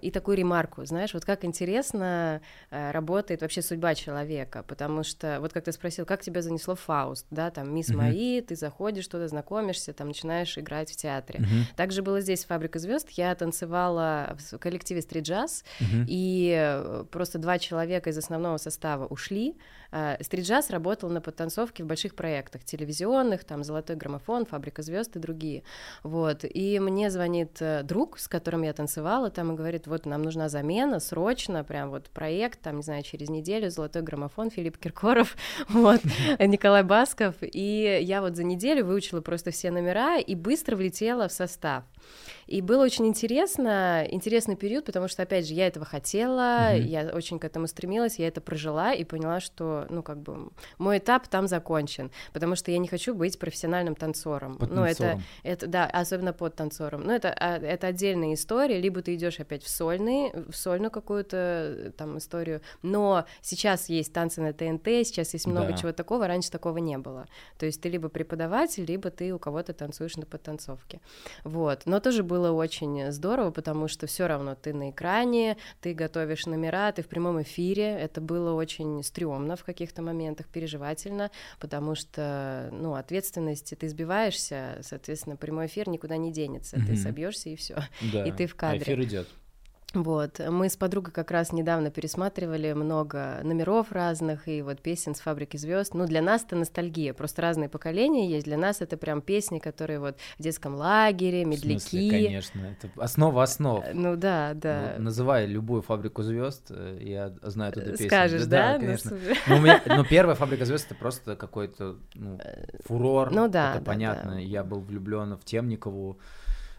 И 0.00 0.12
такую 0.12 0.36
ремарку, 0.36 0.84
знаешь, 0.84 1.12
вот 1.12 1.24
как 1.24 1.44
интересно 1.44 2.40
а, 2.70 2.92
работает 2.92 3.40
вообще 3.40 3.62
судьба 3.62 3.96
человека, 3.96 4.64
потому 4.68 5.02
что, 5.02 5.38
вот 5.40 5.52
как 5.52 5.64
ты 5.64 5.72
спросил, 5.72 6.06
как 6.06 6.20
тебя 6.22 6.40
занесло 6.40 6.76
Фауст, 6.76 7.26
да, 7.30 7.50
там, 7.50 7.74
Мисс 7.74 7.88
Мгм. 7.88 7.98
Мари, 7.98 8.40
ты 8.42 8.54
заходишь 8.54 9.08
туда, 9.08 9.26
знакомишься, 9.26 9.92
там, 9.92 10.06
начинаешь 10.08 10.56
играть 10.56 10.92
в 10.92 10.96
театре. 10.96 11.40
Мгм. 11.40 11.66
Также 11.74 12.02
было 12.02 12.20
здесь 12.20 12.44
«Фабрика 12.44 12.78
звезд. 12.78 13.10
Я 13.10 13.34
танцевала 13.34 14.36
в 14.52 14.58
коллективе 14.58 15.02
«Стрит 15.02 15.24
джаз», 15.24 15.64
Мгм. 15.80 16.04
и 16.06 16.54
э, 16.56 17.04
просто 17.10 17.38
два 17.38 17.58
человека 17.58 18.10
из 18.10 18.18
основного 18.18 18.58
состава 18.58 19.06
ушли. 19.06 19.56
А, 19.92 20.16
Стрит-джаз 20.20 20.70
работал 20.70 21.10
на 21.10 21.20
подтанцовке 21.20 21.84
в 21.84 21.86
больших 21.86 22.14
проектах, 22.14 22.64
телевизионных, 22.64 23.44
там 23.44 23.64
«Золотой 23.64 23.96
граммофон», 23.96 24.46
«Фабрика 24.46 24.82
звезд» 24.82 25.16
и 25.16 25.18
другие. 25.18 25.62
Вот. 26.02 26.44
И 26.44 26.78
мне 26.80 27.10
звонит 27.10 27.56
э, 27.60 27.82
друг, 27.82 28.18
с 28.18 28.28
которым 28.28 28.62
я 28.62 28.72
танцевала, 28.72 29.30
там 29.30 29.52
и 29.52 29.56
говорит, 29.56 29.86
вот 29.86 30.06
нам 30.06 30.22
нужна 30.22 30.48
замена, 30.48 31.00
срочно, 31.00 31.64
прям 31.64 31.90
вот 31.90 32.10
проект, 32.10 32.60
там, 32.60 32.76
не 32.76 32.82
знаю, 32.82 33.02
через 33.02 33.28
неделю 33.28 33.70
«Золотой 33.70 34.02
граммофон», 34.02 34.50
Филипп 34.50 34.78
Киркоров, 34.78 35.36
вот, 35.68 36.00
Николай 36.38 36.82
Басков. 36.82 37.34
И 37.40 37.98
я 38.02 38.20
вот 38.20 38.36
за 38.36 38.44
неделю 38.44 38.84
выучила 38.84 39.20
просто 39.20 39.50
все 39.50 39.70
номера 39.70 40.18
и 40.18 40.34
быстро 40.34 40.76
влетела 40.76 41.28
в 41.28 41.32
состав. 41.32 41.84
И 42.46 42.60
было 42.60 42.84
очень 42.84 43.06
интересно, 43.06 44.06
интересный 44.08 44.54
период, 44.56 44.84
потому 44.84 45.08
что, 45.08 45.22
опять 45.22 45.48
же, 45.48 45.54
я 45.54 45.66
этого 45.66 45.84
хотела, 45.84 46.70
Мгм. 46.72 46.86
я 46.86 47.10
очень 47.12 47.38
к 47.38 47.44
этому 47.44 47.66
стремилась, 47.66 48.18
я 48.18 48.28
это 48.28 48.40
прожила 48.40 48.92
и 48.92 49.02
поняла, 49.04 49.40
что, 49.40 49.85
ну, 49.90 50.02
как 50.02 50.18
бы, 50.18 50.50
мой 50.78 50.98
этап 50.98 51.28
там 51.28 51.48
закончен, 51.48 52.10
потому 52.32 52.56
что 52.56 52.70
я 52.70 52.78
не 52.78 52.88
хочу 52.88 53.14
быть 53.14 53.38
профессиональным 53.38 53.94
танцором. 53.94 54.58
Под 54.58 54.70
ну, 54.70 54.82
это, 54.84 54.98
танцором. 54.98 55.22
это, 55.42 55.66
да, 55.66 55.86
особенно 55.86 56.32
под 56.32 56.54
танцором. 56.56 57.02
Ну, 57.04 57.12
это, 57.12 57.32
а, 57.32 57.58
это 57.58 57.88
отдельная 57.88 58.34
история, 58.34 58.80
либо 58.80 59.02
ты 59.02 59.14
идешь 59.14 59.40
опять 59.40 59.62
в 59.62 59.68
сольный, 59.68 60.32
в 60.32 60.54
сольную 60.54 60.90
какую-то 60.90 61.36
э, 61.36 61.90
там 61.96 62.18
историю, 62.18 62.60
но 62.82 63.24
сейчас 63.42 63.88
есть 63.88 64.12
танцы 64.12 64.40
на 64.40 64.52
ТНТ, 64.52 64.86
сейчас 65.06 65.32
есть 65.34 65.46
много 65.46 65.68
Да. 65.68 65.76
чего 65.76 65.92
такого, 65.92 66.26
раньше 66.26 66.50
такого 66.50 66.78
не 66.78 66.98
было. 66.98 67.26
То 67.58 67.66
есть 67.66 67.80
ты 67.80 67.88
либо 67.88 68.08
преподаватель, 68.08 68.84
либо 68.84 69.10
ты 69.10 69.32
у 69.32 69.38
кого-то 69.38 69.72
танцуешь 69.72 70.16
на 70.16 70.26
подтанцовке. 70.26 71.00
Вот. 71.44 71.82
Но 71.86 72.00
тоже 72.00 72.22
было 72.22 72.52
очень 72.52 73.10
здорово, 73.12 73.50
потому 73.50 73.88
что 73.88 74.06
все 74.06 74.26
равно 74.26 74.54
ты 74.54 74.72
на 74.72 74.90
экране, 74.90 75.56
ты 75.80 75.94
готовишь 75.94 76.46
номера, 76.46 76.92
ты 76.92 77.02
в 77.02 77.08
прямом 77.08 77.42
эфире. 77.42 77.84
Это 77.84 78.20
было 78.20 78.52
очень 78.52 79.02
стрёмно 79.02 79.56
в 79.56 79.64
каких-то 79.66 80.00
моментах, 80.02 80.46
переживательно, 80.48 81.30
потому 81.60 81.94
что, 81.94 82.70
ну, 82.72 82.94
ответственность, 82.94 83.74
ты 83.78 83.88
сбиваешься, 83.88 84.78
соответственно, 84.82 85.36
прямой 85.36 85.66
эфир 85.66 85.88
никуда 85.88 86.16
не 86.16 86.32
денется. 86.32 86.76
Ты 86.76 86.92
Мгм. 86.92 86.96
собьешься 86.96 87.50
и 87.50 87.56
все. 87.56 87.76
Да. 88.12 88.24
и 88.26 88.32
ты 88.32 88.46
в 88.46 88.54
А 88.54 88.56
кадре. 88.56 88.80
эфир 88.82 89.02
идет. 89.02 89.28
Вот, 90.02 90.40
мы 90.50 90.68
с 90.68 90.76
подругой 90.76 91.12
как 91.12 91.30
раз 91.30 91.52
недавно 91.52 91.90
пересматривали 91.90 92.72
много 92.74 93.40
номеров 93.42 93.92
разных 93.92 94.46
и 94.46 94.60
вот 94.60 94.80
песен 94.82 95.14
с 95.14 95.20
«Фабрики 95.20 95.56
звезд. 95.56 95.94
Ну, 95.94 96.04
для 96.06 96.20
нас 96.20 96.44
это 96.44 96.54
ностальгия, 96.56 97.14
просто 97.14 97.40
разные 97.40 97.70
поколения 97.70 98.28
есть. 98.28 98.44
Для 98.44 98.58
нас 98.58 98.82
это 98.82 98.98
прям 98.98 99.22
песни, 99.22 99.58
которые 99.58 99.98
вот 99.98 100.16
в 100.38 100.42
детском 100.42 100.74
лагере, 100.74 101.44
В 101.44 101.54
смысле, 101.58 101.74
медляки. 101.74 102.10
конечно. 102.10 102.60
Это 102.60 102.90
основа 103.02 103.42
основ. 103.42 103.82
Э, 103.86 103.92
Ну 103.94 104.16
да, 104.16 104.52
да. 104.54 104.94
Ну, 104.98 105.04
Называй 105.04 105.46
любую 105.46 105.80
фабрику 105.80 106.22
звезд, 106.22 106.66
э, 106.70 106.98
я 107.00 107.32
знаю 107.42 107.72
туда 107.72 107.92
песню. 107.92 108.06
Скажешь, 108.08 108.44
да? 108.46 108.74
Ну, 108.74 108.80
конечно. 108.80 109.16
Ну, 109.46 109.56
у 109.56 109.60
меня- 109.60 109.80
но 109.86 110.04
первая 110.04 110.36
фабрика 110.36 110.66
звезд 110.66 110.86
это 110.90 110.94
просто 110.94 111.36
какой-то 111.36 111.96
ну, 112.14 112.38
фурор. 112.84 113.30
ну 113.30 113.48
да, 113.48 113.70
это 113.70 113.78
да, 113.80 113.84
понятно. 113.92 114.32
да. 114.32 114.38
Я 114.38 114.62
был 114.62 114.80
влюблен 114.80 115.36
в 115.36 115.44
Темникову. 115.44 116.18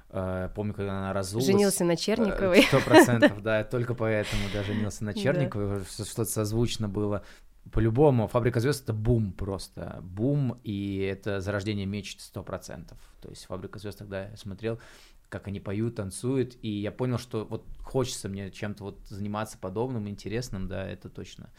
Э, 0.09 0.49
Помню, 0.55 0.73
когда 0.73 0.97
она 0.99 1.13
разулась. 1.13 1.45
Женился 1.45 1.83
на 1.85 1.95
Черниковой. 1.95 2.63
Сто 2.63 2.79
процентов, 2.79 3.41
да, 3.43 3.63
только 3.63 3.93
поэтому, 3.95 4.43
да, 4.53 4.63
женился 4.63 5.03
на. 5.03 5.13
Черниковой, 5.13 5.83
что- 5.85 6.05
что-то 6.05 6.29
созвучно 6.31 6.87
было. 6.89 7.23
По-любому, 7.71 8.27
«Фабрика 8.27 8.61
звезд»— 8.61 8.83
это 8.85 8.93
бум 8.93 9.33
просто, 9.33 9.99
бум, 10.01 10.57
и 10.63 10.99
это 10.99 11.41
зарождение 11.41 11.85
мечт 11.85 12.21
сто 12.21 12.41
процентов. 12.41 12.97
То 13.21 13.29
есть 13.29 13.45
«Фабрика 13.45 13.77
звезд» 13.77 13.97
тогда 13.99 14.29
я 14.29 14.37
смотрел, 14.37 14.79
как 15.27 15.47
они 15.49 15.59
поют, 15.59 15.95
танцуют, 15.95 16.55
и 16.61 16.69
я 16.69 16.93
понял, 16.93 17.17
что 17.17 17.43
вот 17.43 17.65
хочется 17.81 18.29
мне 18.29 18.51
чем-то 18.51 18.85
вот 18.85 18.99
заниматься 19.09 19.57
подобным, 19.57 20.07
интересным, 20.07 20.69
да, 20.69 20.87
это 20.87 21.09
точно. 21.09 21.49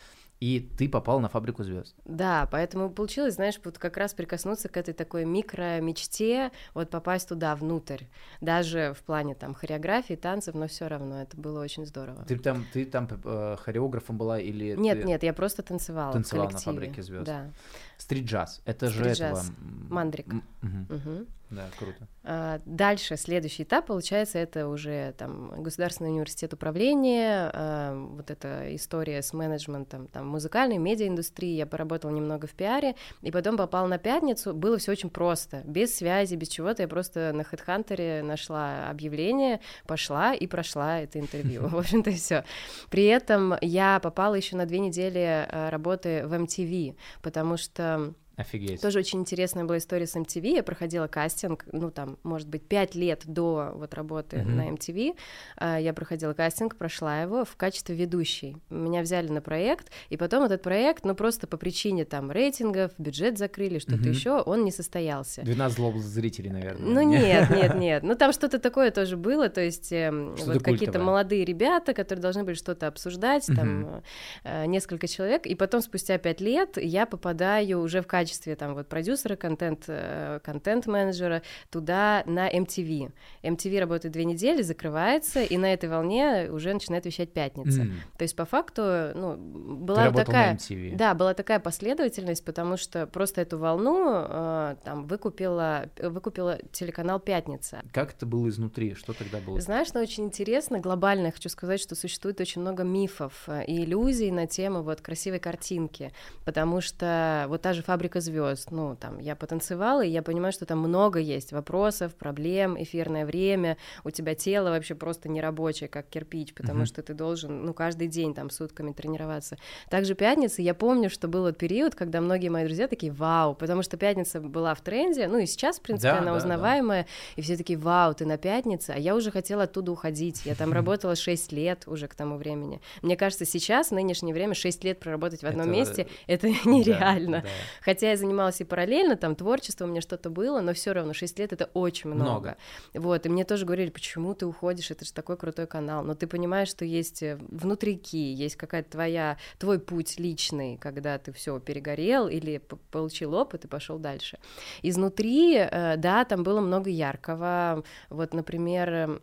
И 0.41 0.61
ты 0.61 0.89
попал 0.89 1.19
на 1.19 1.29
«Фабрику 1.29 1.65
звезд». 1.65 1.97
Да, 2.05 2.49
поэтому 2.53 2.91
получилось, 2.91 3.35
знаешь, 3.35 3.59
вот 3.65 3.77
как 3.79 3.97
раз 3.97 4.15
прикоснуться 4.15 4.69
к 4.69 4.77
этой 4.77 4.95
такой 4.95 5.25
микро-мечте, 5.25 6.53
вот 6.75 6.91
попасть 6.91 7.29
туда 7.29 7.57
внутрь, 7.57 8.05
даже 8.41 8.95
в 8.97 9.03
плане 9.03 9.35
там 9.35 9.55
хореографии, 9.55 10.15
танцев, 10.15 10.55
но 10.55 10.69
все 10.69 10.87
равно 10.87 11.21
это 11.23 11.37
было 11.37 11.61
очень 11.61 11.85
здорово. 11.87 12.25
Ты 12.25 12.39
там, 12.39 12.65
ты 12.73 12.85
там 12.85 13.09
э, 13.25 13.57
хореографом 13.59 14.17
была 14.17 14.39
или 14.39 14.75
Нет, 14.77 15.01
ты- 15.01 15.07
нет, 15.07 15.23
я 15.25 15.33
просто 15.33 15.63
танцевала. 15.63 16.11
в 16.11 16.15
танцевала 16.15 16.45
на 16.45 16.51
коллективе. 16.51 16.75
«Фабрике 16.77 17.03
звезд»? 17.03 17.27
Да. 17.27 17.51
Стрит-джаз, 17.97 18.63
это 18.65 18.91
же 18.91 19.01
Стрит-джаз. 19.13 19.19
этого... 19.21 19.39
м, 19.61 19.87
Мандрик. 19.91 20.29
м, 20.33 20.43
мгм. 20.89 21.27
Да, 21.51 21.71
круто. 21.79 22.07
А, 22.25 22.61
Дальше, 22.67 23.17
следующий 23.17 23.63
этап, 23.63 23.87
получается, 23.87 24.39
это 24.39 24.69
уже 24.69 25.15
там 25.17 25.63
Государственный 25.63 26.11
университет 26.11 26.53
управления, 26.53 27.51
а, 27.55 27.95
вот 27.95 28.31
эта 28.31 28.75
история 28.75 29.23
с 29.23 29.33
менеджментом 29.33 30.09
там 30.09 30.27
музыкальной, 30.29 30.77
медиаиндустрии, 30.77 31.57
я 31.57 31.65
поработала 31.65 32.11
немного 32.11 32.47
в 32.47 32.53
пиаре, 32.53 32.97
и 33.23 33.31
потом 33.31 33.57
попала 33.57 33.87
на 33.87 33.97
пятницу, 33.97 34.53
было 34.53 34.77
все 34.77 34.93
очень 34.93 35.09
просто, 35.09 35.63
без 35.65 35.97
связи, 35.97 36.35
без 36.35 36.49
чего-то, 36.49 36.83
я 36.83 36.89
просто 36.89 37.33
на 37.33 37.43
HeadHunter 37.43 38.23
нашла 38.23 38.91
объявление, 38.91 39.61
пошла 39.87 40.35
и 40.35 40.47
прошла 40.47 41.01
это 41.01 41.19
интервью, 41.19 41.63
в 41.69 41.79
общем-то 41.79 42.11
и 42.11 42.15
все. 42.15 42.45
При 42.91 43.07
этом 43.07 43.55
я 43.63 44.01
попала 44.01 44.35
еще 44.35 44.57
на 44.57 44.67
две 44.67 44.81
недели 44.81 45.47
а, 45.49 45.71
работы 45.71 46.27
в 46.27 46.35
MTV, 46.35 46.97
потому 47.23 47.57
что 47.57 48.13
Офигеть. 48.39 48.81
Тоже 48.81 49.01
очень 49.01 49.19
интересная 49.19 49.65
была 49.65 49.79
история 49.79 50.07
с 50.07 50.15
MTV. 50.15 50.55
Я 50.55 50.63
проходила 50.63 51.09
кастинг, 51.09 51.65
ну 51.73 51.91
там, 51.91 52.19
может 52.23 52.47
быть, 52.47 52.63
пять 52.63 52.95
лет 52.95 53.23
до 53.27 53.73
вот 53.75 53.95
работы 53.95 54.37
mm-hmm. 54.37 54.49
на 54.49 54.71
MTV. 54.71 55.17
А, 55.57 55.81
я 55.81 55.93
проходила 55.93 56.35
кастинг, 56.35 56.77
прошла 56.77 57.21
его 57.21 57.45
в 57.45 57.57
качестве 57.57 57.97
ведущей. 57.97 58.57
Меня 58.71 59.03
взяли 59.03 59.27
на 59.27 59.41
проект, 59.41 59.91
и 60.09 60.17
потом 60.17 60.45
этот 60.45 60.63
проект, 60.63 61.05
ну 61.05 61.17
просто 61.17 61.49
по 61.49 61.57
причине 61.57 62.05
там 62.05 62.31
рейтингов, 62.31 62.93
бюджет 62.97 63.39
закрыли, 63.39 63.81
что-то 63.81 64.05
mm-hmm. 64.05 64.09
еще, 64.09 64.41
он 64.41 64.65
не 64.65 64.71
состоялся. 64.71 65.43
12 65.43 65.77
злобных 65.77 66.05
зрителей, 66.05 66.51
наверное. 66.51 66.89
Ну 66.89 67.03
нет, 67.03 67.51
нет, 67.51 67.75
нет. 67.81 68.03
Ну 68.05 68.15
там 68.15 68.33
что-то 68.33 68.61
такое 68.61 68.93
тоже 68.93 69.17
было, 69.17 69.49
то 69.49 69.61
есть 69.61 69.91
э, 69.91 70.13
вот 70.13 70.63
какие-то 70.63 71.01
молодые 71.01 71.45
ребята, 71.45 71.93
которые 71.93 72.23
должны 72.23 72.45
были 72.45 72.55
что-то 72.55 72.87
обсуждать, 72.87 73.49
mm-hmm. 73.49 73.57
там 73.57 74.03
э, 74.45 74.67
несколько 74.67 75.09
человек, 75.09 75.45
и 75.45 75.57
потом 75.57 75.81
спустя 75.81 76.19
пять 76.19 76.41
лет 76.41 76.77
я 76.77 77.05
попадаю 77.05 77.81
уже 77.81 78.01
в 78.01 78.07
качестве 78.07 78.28
качестве 78.29 78.57
там 78.57 78.75
вот 78.75 78.89
продюсера, 78.89 79.37
контент, 79.37 79.85
э, 79.89 80.41
контент-менеджера 80.45 81.43
туда 81.71 82.23
на 82.27 82.51
MTV. 82.51 83.11
MTV 83.43 83.81
работает 83.81 84.13
две 84.13 84.27
недели, 84.27 84.61
закрывается, 84.61 85.43
и 85.43 85.57
на 85.57 85.73
этой 85.73 85.89
волне 85.89 86.49
уже 86.51 86.75
начинает 86.75 87.07
вещать 87.07 87.33
пятница. 87.33 87.83
Mm. 87.83 87.93
То 88.19 88.23
есть 88.23 88.37
по 88.37 88.45
факту, 88.45 88.83
ну, 89.15 89.37
была 89.37 90.11
Ты 90.11 90.15
такая... 90.15 90.59
Да, 90.93 91.15
была 91.15 91.33
такая 91.33 91.59
последовательность, 91.59 92.45
потому 92.45 92.77
что 92.77 93.07
просто 93.07 93.41
эту 93.41 93.59
волну 93.59 94.27
э, 94.29 94.77
там 94.85 95.07
выкупила, 95.07 95.87
выкупила 95.99 96.59
телеканал 96.73 97.19
«Пятница». 97.21 97.83
Как 97.93 98.13
это 98.13 98.27
было 98.27 98.47
изнутри? 98.49 98.95
Что 98.95 99.15
тогда 99.15 99.39
было? 99.39 99.59
Знаешь, 99.61 99.89
ну, 99.95 100.01
очень 100.01 100.25
интересно, 100.25 100.81
глобально 100.81 101.31
хочу 101.31 101.49
сказать, 101.49 101.81
что 101.81 101.95
существует 101.95 102.41
очень 102.41 102.61
много 102.61 102.83
мифов 102.83 103.49
и 103.67 103.85
иллюзий 103.85 104.31
на 104.31 104.47
тему 104.47 104.83
вот 104.83 105.01
красивой 105.01 105.39
картинки, 105.39 106.13
потому 106.45 106.83
что 106.83 107.47
вот 107.49 107.63
та 107.63 107.73
же 107.73 107.83
«Фабрика 107.83 108.18
несколько 108.19 108.21
звезд. 108.21 108.71
Ну, 108.71 108.97
там, 108.97 109.19
я 109.19 109.37
потанцевала, 109.37 110.05
и 110.05 110.09
я 110.11 110.23
понимаю, 110.23 110.53
что 110.53 110.67
там 110.67 110.79
много 110.79 111.19
есть 111.19 111.53
вопросов, 111.53 112.15
проблем, 112.15 112.77
эфирное 112.81 113.25
время, 113.25 113.77
у 114.05 114.11
тебя 114.11 114.35
тело 114.35 114.71
вообще 114.71 114.95
просто 114.95 115.29
нерабочее, 115.29 115.89
как 115.89 116.09
кирпич, 116.09 116.55
потому 116.55 116.83
mm-hmm. 116.83 116.87
что 116.87 117.03
ты 117.03 117.15
должен, 117.15 117.65
ну, 117.65 117.75
каждый 117.75 118.09
день 118.09 118.35
там 118.35 118.51
сутками 118.51 118.93
тренироваться. 118.93 119.57
Также 119.91 120.15
пятница, 120.15 120.63
я 120.63 120.75
помню, 120.75 121.11
что 121.11 121.29
был 121.29 121.43
вот 121.43 121.59
период, 121.59 121.95
когда 121.95 122.21
многие 122.21 122.49
мои 122.49 122.65
друзья 122.65 122.89
такие, 122.89 123.13
вау, 123.13 123.55
потому 123.55 123.83
что 123.83 123.97
пятница 123.97 124.41
была 124.41 124.75
в 124.75 124.81
тренде, 124.81 125.29
ну, 125.29 125.39
и 125.39 125.47
сейчас, 125.47 125.79
в 125.79 125.83
принципе, 125.83 126.13
да, 126.13 126.19
она 126.19 126.33
да, 126.33 126.37
узнаваемая, 126.37 127.03
да. 127.03 127.09
и 127.37 127.43
все 127.43 127.57
такие, 127.57 127.79
вау, 127.79 128.15
ты 128.15 128.27
на 128.27 128.39
пятнице, 128.39 128.91
а 128.91 128.99
я 128.99 129.15
уже 129.15 129.31
хотела 129.31 129.65
оттуда 129.65 129.93
уходить, 129.93 130.43
я 130.45 130.55
там 130.55 130.73
работала 130.73 131.17
6 131.17 131.53
лет 131.53 131.85
уже 131.87 132.09
к 132.09 132.15
тому 132.15 132.37
времени. 132.37 132.81
Мне 133.03 133.17
кажется, 133.17 133.45
сейчас, 133.45 133.89
в 133.89 133.93
нынешнее 133.93 134.35
время, 134.35 134.55
6 134.55 134.85
лет 134.85 135.01
проработать 135.01 135.43
в 135.43 135.47
одном 135.47 135.69
это... 135.69 135.79
месте, 135.79 136.07
это 136.27 136.49
нереально. 136.49 137.39
Да, 137.39 137.43
да. 137.43 137.49
Хотя 137.81 138.08
я 138.11 138.17
занималась 138.17 138.61
и 138.61 138.65
параллельно, 138.65 139.17
там 139.17 139.35
творчество 139.35 139.85
у 139.85 139.89
меня 139.89 140.01
что-то 140.01 140.31
было, 140.31 140.61
но 140.61 140.73
все 140.73 140.93
равно 140.93 141.13
6 141.13 141.39
лет 141.39 141.53
это 141.53 141.71
очень 141.75 142.11
много. 142.11 142.29
много. 142.29 142.57
Вот, 142.95 143.27
и 143.27 143.29
мне 143.29 143.45
тоже 143.45 143.65
говорили, 143.65 143.91
почему 143.91 144.35
ты 144.35 144.47
уходишь, 144.47 144.91
это 144.91 145.05
же 145.05 145.13
такой 145.13 145.37
крутой 145.37 145.67
канал. 145.67 146.05
Но 146.05 146.15
ты 146.15 146.27
понимаешь, 146.27 146.69
что 146.69 146.85
есть 146.85 147.23
э, 147.23 147.39
внутрики, 147.49 148.17
есть 148.17 148.57
какая-то 148.57 148.91
твоя, 148.91 149.39
твой 149.59 149.79
путь 149.79 150.19
личный, 150.19 150.77
когда 150.77 151.19
ты 151.19 151.33
все 151.33 151.59
перегорел 151.61 152.29
или 152.29 152.61
получил 152.91 153.35
опыт 153.35 153.65
и 153.65 153.69
пошел 153.69 153.99
дальше. 153.99 154.39
Изнутри, 154.83 155.57
э, 155.57 155.97
да, 155.97 156.25
там 156.25 156.43
было 156.43 156.61
много 156.61 156.91
яркого. 156.91 157.85
Вот, 158.11 158.35
например, 158.35 159.21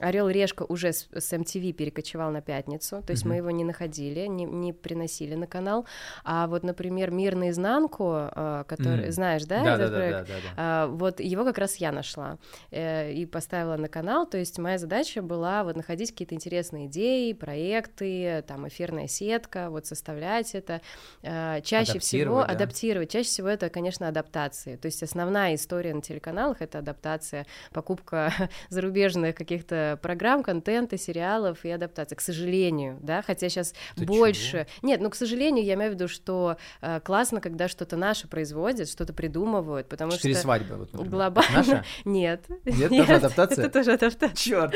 Орел 0.00 0.28
Решка 0.28 0.64
уже 0.64 0.92
с, 0.92 1.08
с 1.12 1.32
MTV 1.32 1.72
перекочевал 1.72 2.30
на 2.30 2.40
пятницу, 2.40 3.02
то 3.06 3.12
есть 3.12 3.24
mm-hmm. 3.24 3.28
мы 3.28 3.36
его 3.36 3.50
не 3.50 3.64
находили, 3.64 4.26
не, 4.26 4.44
не 4.44 4.72
приносили 4.72 5.34
на 5.34 5.46
канал. 5.46 5.86
А 6.24 6.46
вот, 6.46 6.62
например, 6.62 7.10
Мир 7.10 7.34
наизнанку 7.34 7.87
Франко, 7.88 8.32
э, 8.34 8.64
который, 8.66 9.06
mm. 9.06 9.10
знаешь, 9.10 9.44
да, 9.44 9.62
да, 9.62 9.74
этот 9.74 9.90
да, 9.90 9.96
проект? 9.96 10.12
Да, 10.12 10.24
да, 10.24 10.40
да, 10.42 10.54
да. 10.56 10.86
Вот 10.88 11.20
его 11.20 11.44
как 11.44 11.58
раз 11.58 11.76
я 11.76 11.92
нашла 11.92 12.38
э, 12.70 13.12
и 13.12 13.26
поставила 13.26 13.76
на 13.76 13.88
канал, 13.88 14.26
то 14.26 14.38
есть 14.38 14.58
моя 14.58 14.78
задача 14.78 15.22
была 15.22 15.64
вот 15.64 15.76
находить 15.76 16.12
какие-то 16.12 16.34
интересные 16.34 16.86
идеи, 16.86 17.32
проекты, 17.32 18.44
там 18.46 18.68
эфирная 18.68 19.08
сетка, 19.08 19.70
вот 19.70 19.86
составлять 19.86 20.54
это. 20.54 20.80
Э, 21.22 21.60
чаще 21.62 21.98
всего 21.98 22.40
да? 22.40 22.52
адаптировать, 22.52 23.10
чаще 23.10 23.28
всего 23.28 23.48
это, 23.48 23.68
конечно, 23.70 24.08
адаптации, 24.08 24.76
то 24.76 24.86
есть 24.86 25.02
основная 25.02 25.54
история 25.54 25.94
на 25.94 26.02
телеканалах— 26.02 26.58
это 26.60 26.78
адаптация, 26.78 27.46
покупка 27.72 28.32
зарубежных 28.68 29.34
каких-то 29.34 29.98
программ, 30.02 30.42
контента, 30.42 30.96
сериалов 30.96 31.64
и 31.64 31.70
адаптация, 31.70 32.16
к 32.16 32.20
сожалению, 32.20 32.98
да, 33.00 33.22
хотя 33.22 33.48
сейчас 33.48 33.74
Ты 33.96 34.04
больше... 34.04 34.66
Чего? 34.80 34.88
Нет, 34.88 35.00
ну, 35.00 35.10
к 35.10 35.14
сожалению, 35.14 35.64
я 35.64 35.74
имею 35.74 35.92
в 35.92 35.94
виду, 35.94 36.08
что 36.08 36.56
классно, 37.04 37.40
когда 37.40 37.68
что-то 37.78 37.96
наше 37.96 38.26
производят, 38.26 38.88
что-то 38.88 39.12
придумывают, 39.12 39.88
потому 39.88 40.10
Четыре 40.12 40.34
что... 40.34 40.42
свадьбы, 40.42 40.74
вот, 40.74 40.92
например. 40.92 41.10
Глобально... 41.12 41.56
Наша? 41.56 41.84
Нет. 42.04 42.42
Нет, 42.64 42.88
тоже 42.90 43.14
адаптация? 43.14 43.64
Это 43.64 43.72
тоже 43.72 43.92
адаптация. 43.92 44.34
Черт! 44.34 44.74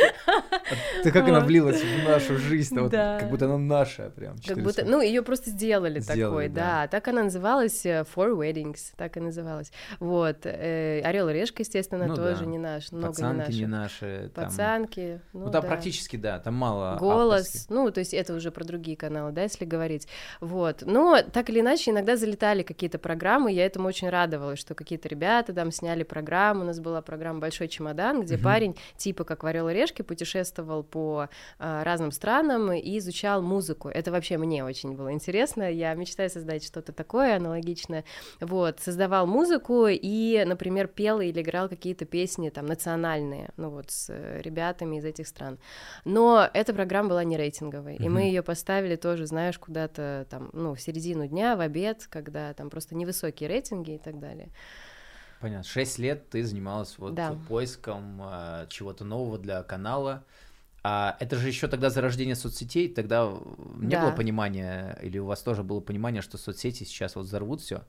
Ты 1.03 1.11
как 1.11 1.29
она 1.29 1.41
влилась 1.41 1.83
в 1.83 2.09
нашу 2.09 2.39
жизнь, 2.39 2.79
вот, 2.79 2.93
как 2.93 3.29
будто 3.29 3.47
она 3.47 3.59
наша 3.59 4.11
прям. 4.11 4.37
Как 4.47 4.63
будто, 4.63 4.85
ну, 4.85 5.01
ее 5.01 5.23
просто 5.23 5.51
сделали, 5.51 6.01
такой, 6.01 6.49
да. 6.49 6.87
Так 6.87 7.09
она 7.09 7.25
называлась 7.25 7.85
э, 7.85 8.05
Four 8.15 8.37
Weddings, 8.37 8.93
так 8.97 9.17
и 9.17 9.21
называлась. 9.21 9.73
Вот. 9.99 10.45
Э, 10.45 11.01
Орел 11.03 11.29
и 11.29 11.33
Решка, 11.33 11.63
естественно, 11.63 12.07
ну 12.07 12.15
тоже 12.15 12.47
не 12.47 12.59
наш, 12.59 12.93
много 12.93 13.21
не 13.21 13.33
наших. 13.33 13.55
не 13.55 13.67
наши. 13.67 14.31
Пацанки. 14.33 15.21
Ну, 15.33 15.51
да, 15.51 15.61
практически, 15.61 16.17
да, 16.17 16.39
там 16.39 16.55
мало 16.55 16.97
Голос, 16.99 17.67
ну, 17.69 17.91
то 17.91 17.99
есть 17.99 18.15
это 18.15 18.35
уже 18.35 18.53
про 18.53 18.65
другие 18.65 18.97
каналы, 18.97 19.33
да, 19.33 19.43
если 19.43 19.65
говорить. 19.65 20.07
Вот. 20.41 20.83
Но 20.87 21.21
так 21.23 21.51
или 21.51 21.61
иначе 21.61 21.91
иногда 21.91 22.17
залетали 22.17 22.63
какие-то 22.63 22.82
какие-то 22.83 22.99
программы, 22.99 23.53
я 23.53 23.65
этому 23.65 23.87
очень 23.87 24.09
радовалась, 24.09 24.59
что 24.59 24.75
какие-то 24.75 25.09
ребята 25.09 25.53
там 25.53 25.71
сняли 25.71 26.03
программу, 26.03 26.63
у 26.63 26.65
нас 26.65 26.81
была 26.81 27.01
программа 27.01 27.39
«Большой 27.39 27.69
чемодан», 27.69 28.23
где 28.23 28.35
uh-huh. 28.35 28.43
парень, 28.43 28.77
типа 28.97 29.23
как 29.23 29.45
«Варел 29.45 29.69
Орешки», 29.69 30.03
путешествовал 30.03 30.83
по 30.83 31.29
а, 31.61 31.85
разным 31.85 32.11
странам 32.11 32.73
и 32.73 32.99
изучал 32.99 33.41
музыку. 33.41 33.89
Это 33.89 34.11
вообще 34.11 34.37
мне 34.37 34.65
очень 34.65 34.97
было 34.97 35.13
интересно, 35.13 35.71
я 35.71 35.95
мечтаю 35.95 36.29
создать 36.29 36.65
что-то 36.65 36.91
такое 36.91 37.37
аналогичное. 37.37 38.03
Вот, 38.41 38.81
создавал 38.81 39.29
музыку 39.29 39.87
и, 39.89 40.43
например, 40.45 40.89
пел 40.89 41.21
или 41.21 41.41
играл 41.41 41.69
какие-то 41.69 42.05
песни 42.05 42.51
там 42.51 42.67
национальные, 42.67 43.51
ну 43.57 43.71
вот, 43.71 43.93
с 43.93 44.13
ребятами 44.41 44.97
из 44.97 45.05
этих 45.05 45.29
стран. 45.29 45.61
Но 46.05 46.51
эта 46.53 46.75
программа 46.75 47.11
была 47.11 47.23
не 47.23 47.37
рейтинговой, 47.37 47.95
uh-huh. 47.95 48.07
и 48.07 48.09
мы 48.09 48.23
ее 48.23 48.43
поставили 48.43 48.97
тоже, 48.97 49.27
знаешь, 49.27 49.57
куда-то 49.57 50.27
там, 50.29 50.51
ну, 50.53 50.75
в 50.75 50.81
середину 50.81 51.29
дня, 51.29 51.55
в 51.55 51.61
обед, 51.61 52.09
когда 52.11 52.53
там 52.55 52.72
просто 52.73 52.95
невысокие 52.97 53.49
рейтинги 53.49 53.93
и 53.93 53.99
так 53.99 54.19
далее. 54.19 54.49
Понятно. 55.41 55.69
Шесть 55.69 55.99
лет 55.99 56.31
ты 56.31 56.43
занималась 56.45 56.97
вот 56.99 57.15
да. 57.15 57.37
поиском 57.49 58.21
э, 58.23 58.67
чего-то 58.69 59.05
нового 59.05 59.39
для 59.39 59.63
канала. 59.63 60.25
А 60.85 61.17
это 61.21 61.37
же 61.37 61.47
еще 61.47 61.69
тогда 61.69 61.91
зарождение 61.91 62.35
соцсетей, 62.35 62.89
тогда 62.89 63.33
не 63.77 63.91
да. 63.91 64.03
было 64.03 64.11
понимания, 64.11 64.99
или 65.01 65.19
у 65.19 65.27
вас 65.27 65.41
тоже 65.41 65.63
было 65.63 65.79
понимание, 65.79 66.23
что 66.23 66.39
соцсети 66.39 66.83
сейчас 66.83 67.15
вот 67.15 67.27
взорвут 67.27 67.61
все, 67.61 67.83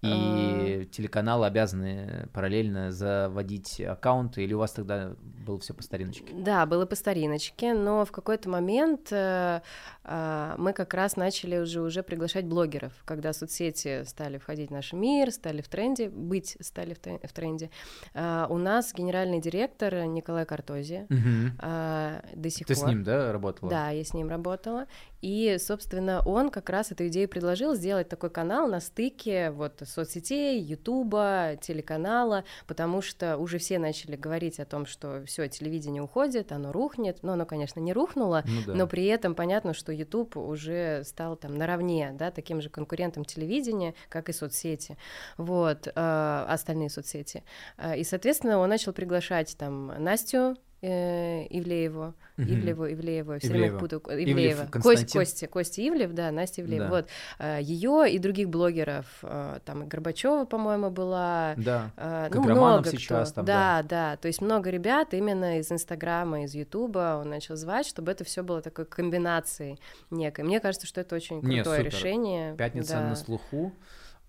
и 0.00 0.06
uh... 0.06 0.84
телеканалы 0.86 1.46
обязаны 1.46 2.28
параллельно 2.32 2.90
заводить 2.90 3.82
аккаунты, 3.82 4.44
или 4.44 4.54
у 4.54 4.60
вас 4.60 4.72
тогда 4.72 5.14
было 5.20 5.58
все 5.58 5.74
по 5.74 5.82
стариночке? 5.82 6.24
Да, 6.32 6.64
было 6.64 6.86
по 6.86 6.94
стариночке, 6.94 7.74
но 7.74 8.06
в 8.06 8.12
какой-то 8.12 8.48
момент 8.48 9.08
э, 9.12 9.60
э, 10.04 10.54
мы 10.56 10.72
как 10.72 10.94
раз 10.94 11.16
начали 11.16 11.58
уже, 11.58 11.82
уже 11.82 12.02
приглашать 12.02 12.46
блогеров, 12.46 12.92
когда 13.04 13.34
соцсети 13.34 14.04
стали 14.04 14.38
входить 14.38 14.70
в 14.70 14.72
наш 14.72 14.94
мир, 14.94 15.32
стали 15.32 15.60
в 15.60 15.68
тренде, 15.68 16.08
быть 16.08 16.56
стали 16.60 16.94
в, 16.94 17.32
тренде. 17.32 17.70
Э, 18.14 18.46
у 18.48 18.56
нас 18.56 18.94
генеральный 18.94 19.40
директор 19.40 19.94
Николай 20.04 20.46
Картози, 20.46 21.06
uh-huh 21.10 22.37
до 22.38 22.50
сих 22.50 22.66
Ты 22.66 22.74
пор. 22.74 22.84
с 22.84 22.86
ним, 22.86 23.02
да, 23.04 23.32
работала? 23.32 23.70
Да, 23.70 23.90
я 23.90 24.04
с 24.04 24.14
ним 24.14 24.28
работала. 24.28 24.86
И, 25.20 25.56
собственно, 25.58 26.22
он 26.24 26.50
как 26.50 26.70
раз 26.70 26.92
эту 26.92 27.08
идею 27.08 27.28
предложил 27.28 27.74
сделать 27.74 28.08
такой 28.08 28.30
канал 28.30 28.68
на 28.68 28.80
стыке 28.80 29.50
вот 29.50 29.82
соцсетей, 29.84 30.60
Ютуба, 30.60 31.58
телеканала, 31.60 32.44
потому 32.66 33.02
что 33.02 33.36
уже 33.36 33.58
все 33.58 33.78
начали 33.78 34.14
говорить 34.14 34.60
о 34.60 34.64
том, 34.64 34.86
что 34.86 35.24
все 35.26 35.48
телевидение 35.48 36.02
уходит, 36.02 36.52
оно 36.52 36.72
рухнет. 36.72 37.18
Но 37.22 37.32
оно, 37.32 37.46
конечно, 37.46 37.80
не 37.80 37.92
рухнуло, 37.92 38.44
ну, 38.46 38.60
да. 38.66 38.74
но 38.74 38.86
при 38.86 39.06
этом 39.06 39.34
понятно, 39.34 39.74
что 39.74 39.92
Ютуб 39.92 40.36
уже 40.36 41.02
стал 41.04 41.36
там 41.36 41.56
наравне, 41.56 42.12
да, 42.14 42.30
таким 42.30 42.60
же 42.60 42.68
конкурентом 42.68 43.24
телевидения, 43.24 43.94
как 44.08 44.28
и 44.28 44.32
соцсети, 44.32 44.96
вот, 45.36 45.88
э, 45.88 46.44
остальные 46.48 46.90
соцсети. 46.90 47.42
Э, 47.76 47.96
и, 47.98 48.04
соответственно, 48.04 48.58
он 48.58 48.68
начал 48.68 48.92
приглашать 48.92 49.56
там 49.58 49.88
Настю 50.02 50.56
э, 50.82 51.46
Ивлееву, 51.50 52.14
угу. 52.36 52.44
Ивлееву, 52.46 53.38
все 53.38 53.48
время 53.48 53.78
путаю, 53.78 54.00
Ивлеева, 54.00 54.66
Кость, 54.70 55.12
Костя, 55.12 55.46
Костя 55.46 55.86
Ивлев, 55.88 56.12
да, 56.12 56.30
Настя 56.30 56.62
Ивлеева, 56.62 56.86
да. 56.86 56.90
вот, 56.90 57.08
э, 57.38 57.58
ее 57.62 58.10
и 58.10 58.18
других 58.18 58.48
блогеров, 58.48 59.06
э, 59.22 59.58
там 59.64 59.84
и 59.84 59.86
Горбачева, 59.86 60.44
по-моему, 60.44 60.90
была, 60.90 61.54
да, 61.56 61.90
э, 61.96 62.28
ну, 62.32 62.42
много 62.42 62.90
сейчас 62.90 63.32
кто. 63.32 63.36
там, 63.36 63.44
да, 63.44 63.82
да, 63.82 63.88
да, 63.88 64.16
то 64.16 64.28
есть 64.28 64.40
много 64.40 64.70
ребят 64.70 65.14
именно 65.14 65.58
из 65.58 65.70
Инстаграма, 65.72 66.44
из 66.44 66.54
Ютуба 66.54 67.18
он 67.20 67.30
начал 67.30 67.56
звать, 67.56 67.86
чтобы 67.86 68.12
это 68.12 68.24
все 68.24 68.42
было 68.42 68.62
такой 68.62 68.84
комбинацией 68.84 69.80
некой. 70.10 70.44
Мне 70.44 70.60
кажется, 70.60 70.86
что 70.86 71.00
это 71.00 71.16
очень 71.16 71.40
крутое 71.40 71.82
Не, 71.82 71.84
решение. 71.84 72.54
Пятница 72.56 72.94
да. 72.94 73.08
на 73.08 73.16
слуху, 73.16 73.72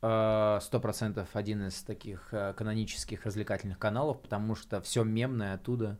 э, 0.01 0.59
сто 0.61 0.79
процентов 0.79 1.29
один 1.33 1.67
из 1.67 1.81
таких 1.83 2.29
э, 2.31 2.53
канонических 2.53 3.25
развлекательных 3.25 3.79
каналов, 3.79 4.21
потому 4.21 4.55
что 4.55 4.81
все 4.81 5.03
мемное 5.03 5.55
оттуда 5.55 5.99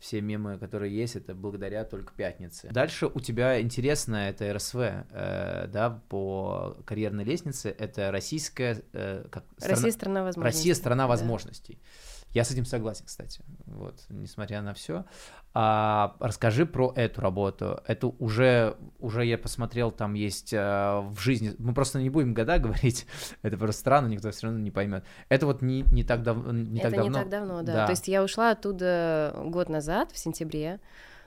все 0.00 0.22
мемы, 0.22 0.58
которые 0.58 0.96
есть, 0.96 1.14
это 1.14 1.34
благодаря 1.34 1.84
только 1.84 2.12
пятнице. 2.14 2.68
Дальше 2.72 3.06
у 3.06 3.20
тебя 3.20 3.60
интересная 3.60 4.30
это 4.30 4.52
РСВ, 4.52 4.76
э, 4.76 5.66
да, 5.68 6.02
по 6.08 6.76
карьерной 6.86 7.24
лестнице. 7.24 7.74
Это 7.78 8.10
российская... 8.10 8.82
Э, 8.92 9.26
как, 9.30 9.44
страна, 9.58 9.74
Россия 9.74 9.92
страна 9.92 10.24
возможностей. 10.24 10.58
Россия 10.58 10.74
страна 10.74 11.06
возможностей. 11.06 11.78
Да. 11.80 12.10
Я 12.32 12.44
с 12.44 12.50
этим 12.50 12.64
согласен, 12.64 13.04
кстати. 13.06 13.42
Вот, 13.66 14.04
несмотря 14.08 14.62
на 14.62 14.72
все. 14.72 15.04
А, 15.52 16.14
расскажи 16.20 16.64
про 16.64 16.92
эту 16.94 17.20
работу. 17.20 17.80
Это 17.88 18.06
уже, 18.06 18.76
уже 19.00 19.26
я 19.26 19.36
посмотрел, 19.36 19.90
там 19.90 20.14
есть 20.14 20.54
а, 20.54 21.00
в 21.00 21.18
жизни. 21.18 21.56
Мы 21.58 21.74
просто 21.74 22.00
не 22.00 22.08
будем 22.08 22.32
года 22.32 22.60
говорить. 22.60 23.04
Это 23.42 23.56
просто 23.58 23.80
странно, 23.80 24.06
никто 24.06 24.30
все 24.30 24.46
равно 24.46 24.60
не 24.60 24.70
поймет. 24.70 25.04
Это 25.28 25.46
вот 25.46 25.60
не, 25.60 25.82
не 25.90 26.04
так, 26.04 26.22
дав, 26.22 26.36
не 26.52 26.78
Это 26.78 26.90
так 26.90 26.98
давно. 26.98 27.18
Это 27.18 27.18
не 27.18 27.30
так 27.30 27.30
давно, 27.30 27.62
да. 27.62 27.72
да. 27.72 27.86
То 27.86 27.92
есть 27.92 28.06
я 28.06 28.22
ушла 28.22 28.52
оттуда 28.52 29.34
год 29.46 29.68
назад, 29.68 29.89
в 30.12 30.18
сентябре. 30.18 30.80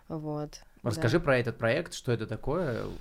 Вот. 0.08 0.62
Расскажи 0.84 1.18
да. 1.18 1.24
про 1.24 1.38
этот 1.38 1.58
проект, 1.58 1.94
что 1.94 2.12
это 2.12 2.28
такое, 2.28 2.82
его 2.82 2.92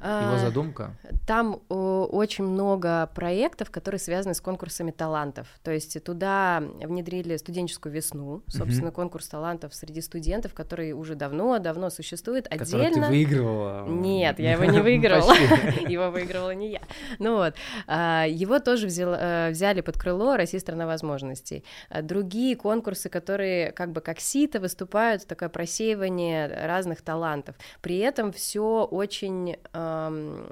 а, 0.00 0.38
задумка. 0.38 0.96
Там 1.28 1.60
очень 1.68 2.42
много 2.42 3.08
проектов, 3.14 3.70
которые 3.70 4.00
связаны 4.00 4.34
с 4.34 4.40
конкурсами 4.40 4.90
талантов. 4.90 5.46
То 5.62 5.70
есть 5.70 6.02
туда 6.02 6.60
внедрили 6.82 7.36
студенческую 7.36 7.92
весну, 7.92 8.42
собственно, 8.48 8.88
угу. 8.88 8.96
конкурс 8.96 9.28
талантов 9.28 9.74
среди 9.74 10.00
студентов, 10.00 10.54
который 10.54 10.92
уже 10.92 11.14
давно-давно 11.14 11.90
существует 11.90 12.48
отдельно. 12.50 12.88
Который 12.88 13.04
ты 13.04 13.08
выигрывала? 13.08 13.86
Нет, 13.86 14.40
я 14.40 14.52
его 14.52 14.64
не 14.64 14.80
выигрывала. 14.82 15.34
Его 15.88 16.10
выигрывала 16.10 16.50
не 16.50 16.72
я. 16.72 16.80
Ну 17.18 17.36
вот, 17.36 17.54
а, 17.86 18.24
его 18.26 18.58
тоже 18.58 18.88
э, 18.88 19.50
взяли 19.50 19.80
под 19.80 19.98
крыло 19.98 20.36
Россия 20.36 20.60
страна 20.60 20.86
возможностей. 20.86 21.64
А 21.88 22.02
другие 22.02 22.56
конкурсы, 22.56 23.08
которые 23.08 23.72
как 23.72 23.92
бы 23.92 24.00
как 24.00 24.18
сито 24.18 24.60
выступают, 24.60 25.26
такое 25.26 25.48
просеивание 25.48 26.66
разных 26.66 27.02
талантов 27.02 27.19
талантов. 27.20 27.54
При 27.82 27.98
этом 27.98 28.32
все 28.32 28.88
очень 28.90 29.56
эм, 29.74 30.46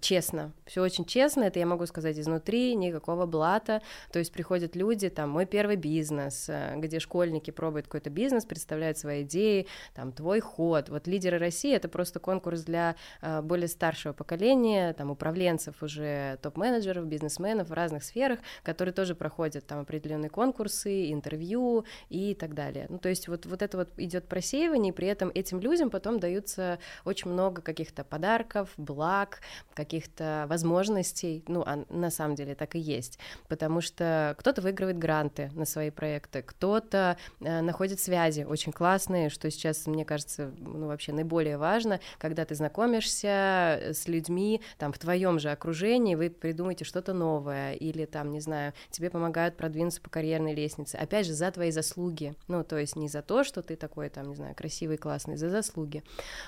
честно, 0.00 0.52
все 0.64 0.82
очень 0.82 1.04
честно, 1.04 1.44
это 1.44 1.58
я 1.58 1.66
могу 1.66 1.86
сказать 1.86 2.18
изнутри, 2.18 2.74
никакого 2.76 3.26
блата, 3.26 3.82
то 4.12 4.18
есть 4.20 4.32
приходят 4.32 4.76
люди, 4.76 5.08
там, 5.08 5.30
мой 5.30 5.46
первый 5.46 5.76
бизнес, 5.76 6.48
э, 6.48 6.74
где 6.76 7.00
школьники 7.00 7.50
пробуют 7.50 7.86
какой-то 7.86 8.10
бизнес, 8.10 8.44
представляют 8.44 8.98
свои 8.98 9.22
идеи, 9.22 9.66
там, 9.94 10.12
твой 10.12 10.40
ход, 10.40 10.88
вот 10.90 11.08
лидеры 11.08 11.38
России, 11.38 11.74
это 11.74 11.88
просто 11.88 12.20
конкурс 12.20 12.62
для 12.62 12.94
э, 13.22 13.42
более 13.42 13.68
старшего 13.68 14.12
поколения, 14.12 14.92
там, 14.92 15.10
управленцев 15.10 15.82
уже 15.82 16.38
топ-менеджеров, 16.42 17.06
бизнесменов 17.06 17.68
в 17.68 17.72
разных 17.72 18.04
сферах, 18.04 18.38
которые 18.62 18.92
тоже 18.92 19.14
проходят 19.14 19.66
там 19.66 19.80
определенные 19.80 20.30
конкурсы, 20.30 21.12
интервью 21.12 21.84
и 22.10 22.34
так 22.34 22.54
далее. 22.54 22.86
Ну, 22.88 22.98
то 22.98 23.08
есть 23.08 23.28
вот, 23.28 23.46
вот 23.46 23.62
это 23.62 23.76
вот 23.76 23.88
идет 23.96 24.28
просеивание, 24.28 24.92
и 24.92 24.94
при 24.94 25.08
этом 25.08 25.32
этим 25.34 25.60
людям 25.60 25.90
потом 25.96 26.20
даются 26.20 26.78
очень 27.06 27.30
много 27.30 27.62
каких-то 27.62 28.04
подарков, 28.04 28.68
благ, 28.76 29.40
каких-то 29.72 30.44
возможностей, 30.46 31.42
ну, 31.48 31.62
а 31.64 31.86
на 31.88 32.10
самом 32.10 32.34
деле 32.34 32.54
так 32.54 32.74
и 32.74 32.78
есть, 32.78 33.18
потому 33.48 33.80
что 33.80 34.34
кто-то 34.38 34.60
выигрывает 34.60 34.98
гранты 34.98 35.50
на 35.54 35.64
свои 35.64 35.88
проекты, 35.88 36.42
кто-то 36.42 37.16
э, 37.40 37.62
находит 37.62 37.98
связи. 37.98 38.42
Очень 38.42 38.72
классные, 38.72 39.30
что 39.30 39.50
сейчас, 39.50 39.86
мне 39.86 40.04
кажется, 40.04 40.52
ну, 40.58 40.88
вообще 40.88 41.14
наиболее 41.14 41.56
важно, 41.56 41.98
когда 42.18 42.44
ты 42.44 42.54
знакомишься 42.54 43.92
с 43.94 44.06
людьми, 44.06 44.60
там, 44.76 44.92
в 44.92 44.98
твоем 44.98 45.38
же 45.38 45.50
окружении, 45.50 46.14
вы 46.14 46.28
придумаете 46.28 46.84
что-то 46.84 47.14
новое, 47.14 47.72
или 47.72 48.04
там, 48.04 48.32
не 48.32 48.40
знаю, 48.40 48.74
тебе 48.90 49.08
помогают 49.08 49.56
продвинуться 49.56 50.02
по 50.02 50.10
карьерной 50.10 50.54
лестнице, 50.54 50.96
опять 50.96 51.24
же, 51.24 51.32
за 51.32 51.50
твои 51.50 51.70
заслуги, 51.70 52.34
ну, 52.48 52.64
то 52.64 52.76
есть 52.76 52.96
не 52.96 53.08
за 53.08 53.22
то, 53.22 53.44
что 53.44 53.62
ты 53.62 53.76
такой, 53.76 54.10
там, 54.10 54.28
не 54.28 54.34
знаю, 54.34 54.54
красивый, 54.54 54.98
классный, 54.98 55.36
за 55.36 55.48
заслуги, 55.48 55.85
услуги. 55.86 56.02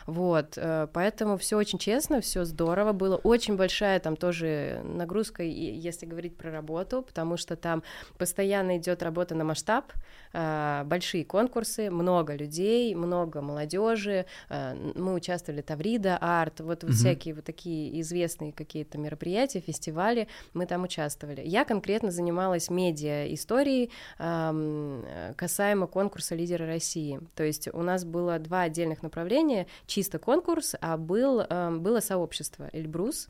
Вот, 0.06 0.54
э, 0.56 0.88
поэтому 0.92 1.36
все 1.36 1.56
очень 1.56 1.78
честно, 1.78 2.20
все 2.20 2.44
здорово 2.44 2.92
было. 2.92 3.16
Очень 3.16 3.56
большая 3.56 4.00
там 4.00 4.16
тоже 4.16 4.80
нагрузка, 4.84 5.42
если 5.42 6.06
говорить 6.06 6.36
про 6.36 6.50
работу, 6.50 7.02
потому 7.02 7.36
что 7.36 7.56
там 7.56 7.82
постоянно 8.18 8.78
идет 8.78 9.02
работа 9.02 9.34
на 9.34 9.44
масштаб, 9.44 9.84
э, 10.32 10.82
большие 10.84 11.24
конкурсы, 11.24 11.90
много 11.90 12.34
людей, 12.34 12.94
много 12.94 13.40
молодежи. 13.40 14.26
Э, 14.50 14.74
мы 14.94 15.14
участвовали 15.14 15.62
Таврида, 15.62 16.18
Арт, 16.20 16.60
вот, 16.60 16.84
mm 16.84 16.98
всякие 16.98 17.34
вот 17.34 17.44
такие 17.44 18.00
известные 18.00 18.52
какие-то 18.52 18.98
мероприятия, 18.98 19.60
фестивали, 19.60 20.26
мы 20.52 20.66
там 20.66 20.82
участвовали. 20.82 21.42
Я 21.44 21.64
конкретно 21.64 22.10
занималась 22.10 22.70
медиа 22.70 23.32
историей 23.32 23.90
касаемо 25.36 25.86
конкурса 25.86 26.34
лидера 26.34 26.66
России. 26.66 27.20
То 27.36 27.44
есть 27.44 27.68
у 27.72 27.82
нас 27.82 28.04
было 28.04 28.38
два 28.38 28.62
отдельных 28.62 29.02
направления 29.02 29.27
направление, 29.28 29.66
чисто 29.86 30.18
конкурс, 30.18 30.74
а 30.80 30.96
был, 30.96 31.40
эм, 31.40 31.82
было 31.82 32.00
сообщество 32.00 32.68
Эльбрус, 32.72 33.28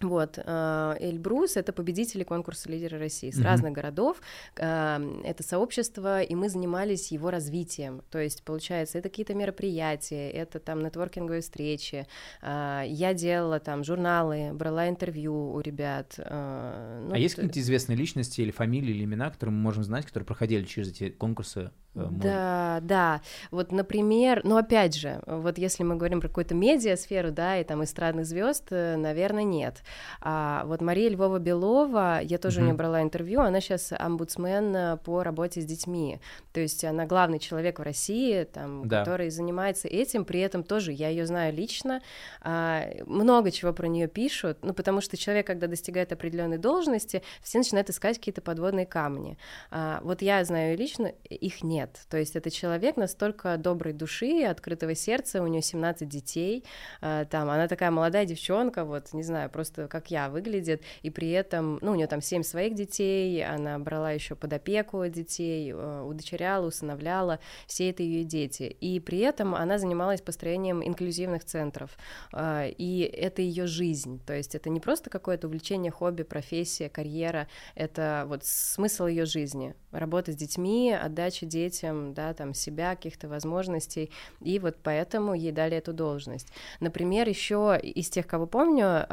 вот, 0.00 0.36
э, 0.36 0.96
Эльбрус— 0.98 1.56
это 1.56 1.72
победители 1.72 2.24
конкурса 2.24 2.68
«Лидеры 2.68 2.98
России» 2.98 3.30
с 3.30 3.38
mm-hmm. 3.38 3.44
разных 3.44 3.72
городов, 3.72 4.20
эм, 4.56 5.22
это 5.22 5.44
сообщество, 5.44 6.22
и 6.22 6.34
мы 6.34 6.48
занимались 6.48 7.12
его 7.12 7.30
развитием, 7.30 8.02
то 8.10 8.18
есть, 8.18 8.42
получается, 8.42 8.98
это 8.98 9.08
какие-то 9.08 9.34
мероприятия, 9.34 10.28
это 10.30 10.58
там 10.58 10.82
нетворкинговые 10.82 11.42
встречи, 11.42 12.06
э, 12.40 12.82
я 12.88 13.14
делала 13.14 13.60
там 13.60 13.84
журналы, 13.84 14.52
брала 14.54 14.88
интервью 14.88 15.52
у 15.52 15.60
ребят. 15.60 16.14
Э, 16.18 17.04
ну, 17.06 17.14
а 17.14 17.18
есть 17.18 17.36
какие-то 17.36 17.60
известные 17.60 17.96
личности 17.96 18.40
или 18.40 18.50
фамилии, 18.50 18.90
или 18.90 19.04
имена, 19.04 19.30
которые 19.30 19.54
мы 19.54 19.60
можем 19.60 19.84
знать, 19.84 20.04
которые 20.06 20.26
проходили 20.26 20.64
через 20.64 20.88
эти 20.88 21.10
конкурсы 21.10 21.70
Э, 21.94 22.08
да, 22.10 22.78
да. 22.82 23.20
Вот, 23.50 23.72
например, 23.72 24.40
ну 24.44 24.56
опять 24.56 24.94
же, 24.94 25.22
вот 25.26 25.58
если 25.58 25.82
мы 25.82 25.96
говорим 25.96 26.20
про 26.20 26.28
какую-то 26.28 26.54
медиасферу, 26.54 27.30
да, 27.30 27.58
и 27.58 27.64
там 27.64 27.84
эстрадных 27.84 28.26
звезд, 28.26 28.68
э, 28.70 28.96
наверное, 28.96 29.44
нет. 29.44 29.82
А 30.20 30.64
вот 30.66 30.80
Мария 30.80 31.10
Львова 31.10 31.38
Белова, 31.38 32.20
я 32.22 32.38
тоже 32.38 32.60
mm-hmm. 32.60 32.62
у 32.62 32.66
нее 32.66 32.74
брала 32.74 33.02
интервью, 33.02 33.40
она 33.40 33.60
сейчас 33.60 33.92
омбудсмен 33.92 34.74
э, 34.74 34.96
по 34.98 35.22
работе 35.22 35.60
с 35.60 35.64
детьми. 35.64 36.20
То 36.52 36.60
есть 36.60 36.84
она 36.84 37.06
главный 37.06 37.38
человек 37.38 37.78
в 37.78 37.82
России, 37.82 38.44
там, 38.44 38.88
да. 38.88 39.00
который 39.00 39.30
занимается 39.30 39.88
этим, 39.88 40.24
при 40.24 40.40
этом 40.40 40.64
тоже 40.64 40.92
я 40.92 41.08
ее 41.08 41.26
знаю 41.26 41.52
лично. 41.52 42.00
А, 42.40 42.86
много 43.06 43.50
чего 43.50 43.72
про 43.72 43.86
нее 43.86 44.08
пишут, 44.08 44.58
ну 44.62 44.72
потому 44.72 45.00
что 45.00 45.16
человек, 45.16 45.46
когда 45.46 45.66
достигает 45.66 46.12
определенной 46.12 46.58
должности, 46.58 47.22
все 47.42 47.58
начинают 47.58 47.90
искать 47.90 48.18
какие-то 48.18 48.40
подводные 48.40 48.86
камни. 48.86 49.36
А, 49.70 50.00
вот 50.02 50.22
я 50.22 50.42
знаю 50.44 50.76
лично, 50.78 51.12
их 51.28 51.62
нет 51.62 51.81
нет. 51.82 52.00
То 52.08 52.16
есть 52.16 52.36
это 52.36 52.50
человек 52.50 52.96
настолько 52.96 53.56
доброй 53.56 53.92
души, 53.92 54.44
открытого 54.44 54.94
сердца, 54.94 55.42
у 55.42 55.46
нее 55.46 55.62
17 55.62 56.08
детей, 56.08 56.64
э, 57.00 57.24
там, 57.30 57.48
она 57.50 57.68
такая 57.68 57.90
молодая 57.90 58.24
девчонка, 58.24 58.84
вот, 58.84 59.12
не 59.12 59.22
знаю, 59.22 59.50
просто 59.50 59.88
как 59.88 60.10
я 60.10 60.28
выглядит, 60.28 60.82
и 61.02 61.10
при 61.10 61.30
этом, 61.30 61.78
ну, 61.82 61.92
у 61.92 61.94
нее 61.94 62.06
там 62.06 62.20
7 62.20 62.42
своих 62.42 62.74
детей, 62.74 63.44
она 63.44 63.78
брала 63.78 64.12
еще 64.12 64.34
под 64.34 64.52
опеку 64.52 65.06
детей, 65.08 65.72
э, 65.72 66.02
удочеряла, 66.02 66.66
усыновляла, 66.66 67.38
все 67.66 67.90
это 67.90 68.02
ее 68.02 68.24
дети, 68.24 68.64
и 68.64 69.00
при 69.00 69.18
этом 69.18 69.54
она 69.54 69.78
занималась 69.78 70.20
построением 70.20 70.82
инклюзивных 70.82 71.44
центров, 71.44 71.96
э, 72.32 72.70
и 72.78 73.00
это 73.00 73.42
ее 73.42 73.66
жизнь, 73.66 74.20
то 74.26 74.34
есть 74.34 74.54
это 74.54 74.70
не 74.70 74.80
просто 74.80 75.10
какое-то 75.10 75.48
увлечение, 75.48 75.90
хобби, 75.90 76.22
профессия, 76.22 76.88
карьера, 76.88 77.48
это 77.74 78.24
вот 78.28 78.44
смысл 78.44 79.06
ее 79.06 79.26
жизни, 79.26 79.74
работа 79.90 80.32
с 80.32 80.36
детьми, 80.36 80.92
отдача 80.92 81.46
детям, 81.46 81.71
детям, 81.72 82.14
да, 82.14 82.34
там, 82.34 82.54
себя, 82.54 82.94
каких-то 82.94 83.28
возможностей, 83.28 84.10
и 84.40 84.58
вот 84.58 84.76
поэтому 84.82 85.34
ей 85.34 85.52
дали 85.52 85.76
эту 85.76 85.92
должность. 85.92 86.48
Например, 86.80 87.28
еще 87.28 87.78
из 87.82 88.10
тех, 88.10 88.26
кого 88.26 88.46
помню, 88.46 89.06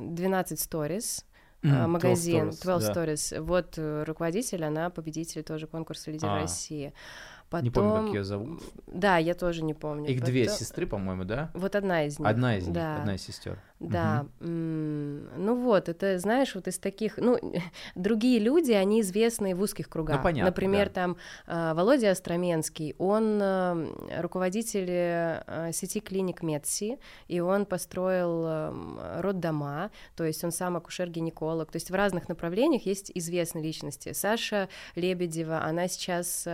12 0.00 0.58
Stories, 0.58 1.24
Mm, 1.64 1.86
магазин 1.86 2.50
12 2.50 2.60
Stories, 2.60 2.64
12 2.64 2.96
Stories. 2.96 3.36
Да. 3.36 3.42
Вот 3.42 3.74
э, 3.76 4.02
руководитель, 4.02 4.64
она 4.64 4.90
победитель 4.90 5.44
тоже 5.44 5.68
конкурса 5.68 6.10
Лидер 6.10 6.28
а. 6.28 6.40
России. 6.40 6.92
Потом... 7.50 7.64
Не 7.64 7.70
помню, 7.70 8.06
как 8.06 8.14
ее 8.14 8.24
зовут. 8.24 8.62
Да, 8.88 9.18
я 9.18 9.34
тоже 9.34 9.62
не 9.62 9.72
помню. 9.72 10.10
Их 10.10 10.18
Потом... 10.18 10.32
две 10.32 10.48
сестры, 10.48 10.88
по-моему, 10.88 11.24
да? 11.24 11.52
Вот 11.54 11.76
одна 11.76 12.04
из 12.04 12.18
них. 12.18 12.26
Одна 12.26 12.56
из 12.56 12.64
них, 12.64 12.74
да. 12.74 12.96
одна 12.96 13.14
из 13.14 13.22
сестер. 13.22 13.60
Да, 13.82 14.26
угу. 14.40 14.46
ну 14.46 15.56
вот, 15.56 15.88
это, 15.88 16.18
знаешь, 16.18 16.54
вот 16.54 16.68
из 16.68 16.78
таких, 16.78 17.16
ну, 17.16 17.38
другие 17.94 18.38
люди, 18.38 18.70
они 18.72 19.00
известны 19.00 19.54
в 19.56 19.60
узких 19.60 19.88
кругах. 19.88 20.18
Ну, 20.18 20.22
понятно, 20.22 20.50
Например, 20.50 20.86
да. 20.86 20.92
там 20.92 21.16
а, 21.46 21.74
Володя 21.74 22.12
Остроменский, 22.12 22.94
он 22.98 23.40
а, 23.42 24.20
руководитель 24.20 24.88
а, 24.88 25.70
сети 25.72 26.00
клиник 26.00 26.42
Медси, 26.42 26.98
и 27.26 27.40
он 27.40 27.66
построил 27.66 28.72
роддома, 29.18 29.90
то 30.16 30.24
есть 30.24 30.44
он 30.44 30.52
сам 30.52 30.76
акушер-гинеколог, 30.76 31.70
то 31.70 31.76
есть 31.76 31.90
в 31.90 31.94
разных 31.94 32.28
направлениях 32.28 32.86
есть 32.86 33.10
известные 33.14 33.64
личности. 33.64 34.12
Саша 34.12 34.68
Лебедева, 34.94 35.64
она 35.64 35.88
сейчас 35.88 36.46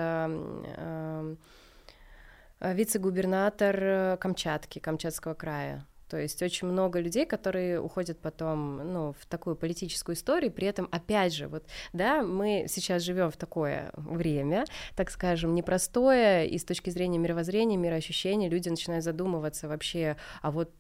вице-губернатор 2.61 4.17
Камчатки, 4.19 4.79
Камчатского 4.79 5.35
края. 5.35 5.87
То 6.09 6.16
есть 6.18 6.42
очень 6.42 6.68
много 6.68 7.01
людей, 7.01 7.27
которые 7.27 7.81
уходят 7.81 8.18
потом, 8.18 8.92
ну, 8.92 9.14
в 9.18 9.27
такую 9.27 9.57
политическую 9.57 10.16
историю, 10.16 10.51
при 10.51 10.66
этом, 10.66 10.88
опять 10.90 11.35
же, 11.35 11.49
вот, 11.49 11.64
да, 11.92 12.23
мы 12.23 12.66
сейчас 12.68 13.03
живем 13.03 13.31
в 13.31 13.37
такое 13.37 13.90
время, 13.97 14.64
так 14.97 15.11
скажем, 15.11 15.55
непростое, 15.55 16.49
и 16.49 16.59
с 16.59 16.64
точки 16.64 16.90
зрения 16.90 17.18
мировоззрения, 17.18 17.77
мироощущения 17.77 18.49
люди 18.49 18.68
начинают 18.68 19.05
задумываться 19.05 19.68
вообще, 19.68 20.16
а 20.42 20.51
вот 20.51 20.71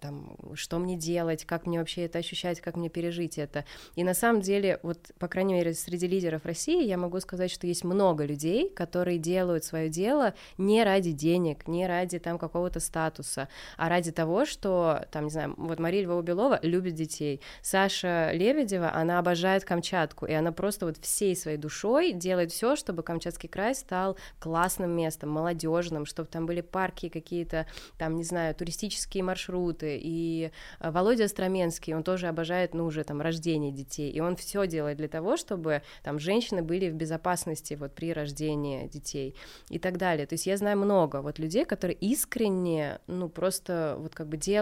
там, 0.00 0.36
что 0.54 0.78
мне 0.78 0.96
делать, 0.96 1.44
как 1.44 1.66
мне 1.66 1.78
вообще 1.78 2.04
это 2.04 2.18
ощущать, 2.18 2.60
как 2.60 2.76
мне 2.76 2.88
пережить 2.88 3.38
это. 3.38 3.64
И 3.94 4.04
на 4.04 4.14
самом 4.14 4.40
деле, 4.40 4.78
вот, 4.82 5.12
по 5.18 5.28
крайней 5.28 5.54
мере, 5.54 5.74
среди 5.74 6.06
лидеров 6.06 6.44
России 6.44 6.84
я 6.84 6.98
могу 6.98 7.20
сказать, 7.20 7.50
что 7.50 7.66
есть 7.66 7.84
много 7.84 8.24
людей, 8.24 8.70
которые 8.70 9.18
делают 9.18 9.64
свое 9.64 9.88
дело 9.88 10.34
не 10.58 10.84
ради 10.84 11.12
денег, 11.12 11.66
не 11.66 11.86
ради 11.86 12.18
там 12.18 12.38
какого-то 12.38 12.80
статуса, 12.80 13.48
а 13.76 13.88
ради 13.88 14.12
того, 14.12 14.44
что, 14.44 14.65
там, 15.10 15.24
не 15.24 15.30
знаю, 15.30 15.54
вот 15.56 15.78
Мария 15.78 16.02
Львова-Белова 16.02 16.60
любит 16.62 16.94
детей, 16.94 17.40
Саша 17.62 18.30
Лебедева, 18.32 18.94
она 18.94 19.18
обожает 19.18 19.64
Камчатку, 19.64 20.26
и 20.26 20.32
она 20.32 20.52
просто 20.52 20.86
вот 20.86 20.96
всей 20.98 21.36
своей 21.36 21.58
душой 21.58 22.12
делает 22.12 22.52
все, 22.52 22.76
чтобы 22.76 23.02
Камчатский 23.02 23.48
край 23.48 23.74
стал 23.74 24.16
классным 24.38 24.90
местом, 24.90 25.30
молодежным, 25.30 26.06
чтобы 26.06 26.28
там 26.28 26.46
были 26.46 26.60
парки 26.60 27.08
какие-то, 27.08 27.66
там, 27.98 28.16
не 28.16 28.24
знаю, 28.24 28.54
туристические 28.54 29.22
маршруты, 29.22 29.98
и 30.02 30.50
э, 30.80 30.90
Володя 30.90 31.24
Остроменский, 31.24 31.94
он 31.94 32.02
тоже 32.02 32.28
обожает, 32.28 32.74
ну, 32.74 32.86
уже 32.86 33.04
там 33.04 33.20
рождение 33.20 33.72
детей, 33.72 34.10
и 34.10 34.20
он 34.20 34.36
все 34.36 34.66
делает 34.66 34.96
для 34.96 35.08
того, 35.08 35.36
чтобы 35.36 35.82
там 36.02 36.18
женщины 36.18 36.62
были 36.62 36.88
в 36.88 36.94
безопасности 36.94 37.74
вот 37.74 37.94
при 37.94 38.12
рождении 38.12 38.88
детей 38.88 39.34
и 39.70 39.78
так 39.78 39.98
далее. 39.98 40.26
То 40.26 40.34
есть 40.34 40.46
я 40.46 40.56
знаю 40.56 40.78
много 40.78 41.22
вот 41.22 41.38
людей, 41.38 41.64
которые 41.64 41.96
искренне, 41.96 43.00
ну, 43.06 43.28
просто 43.28 43.96
вот 43.98 44.14
как 44.14 44.28
бы 44.28 44.36
делают 44.36 44.55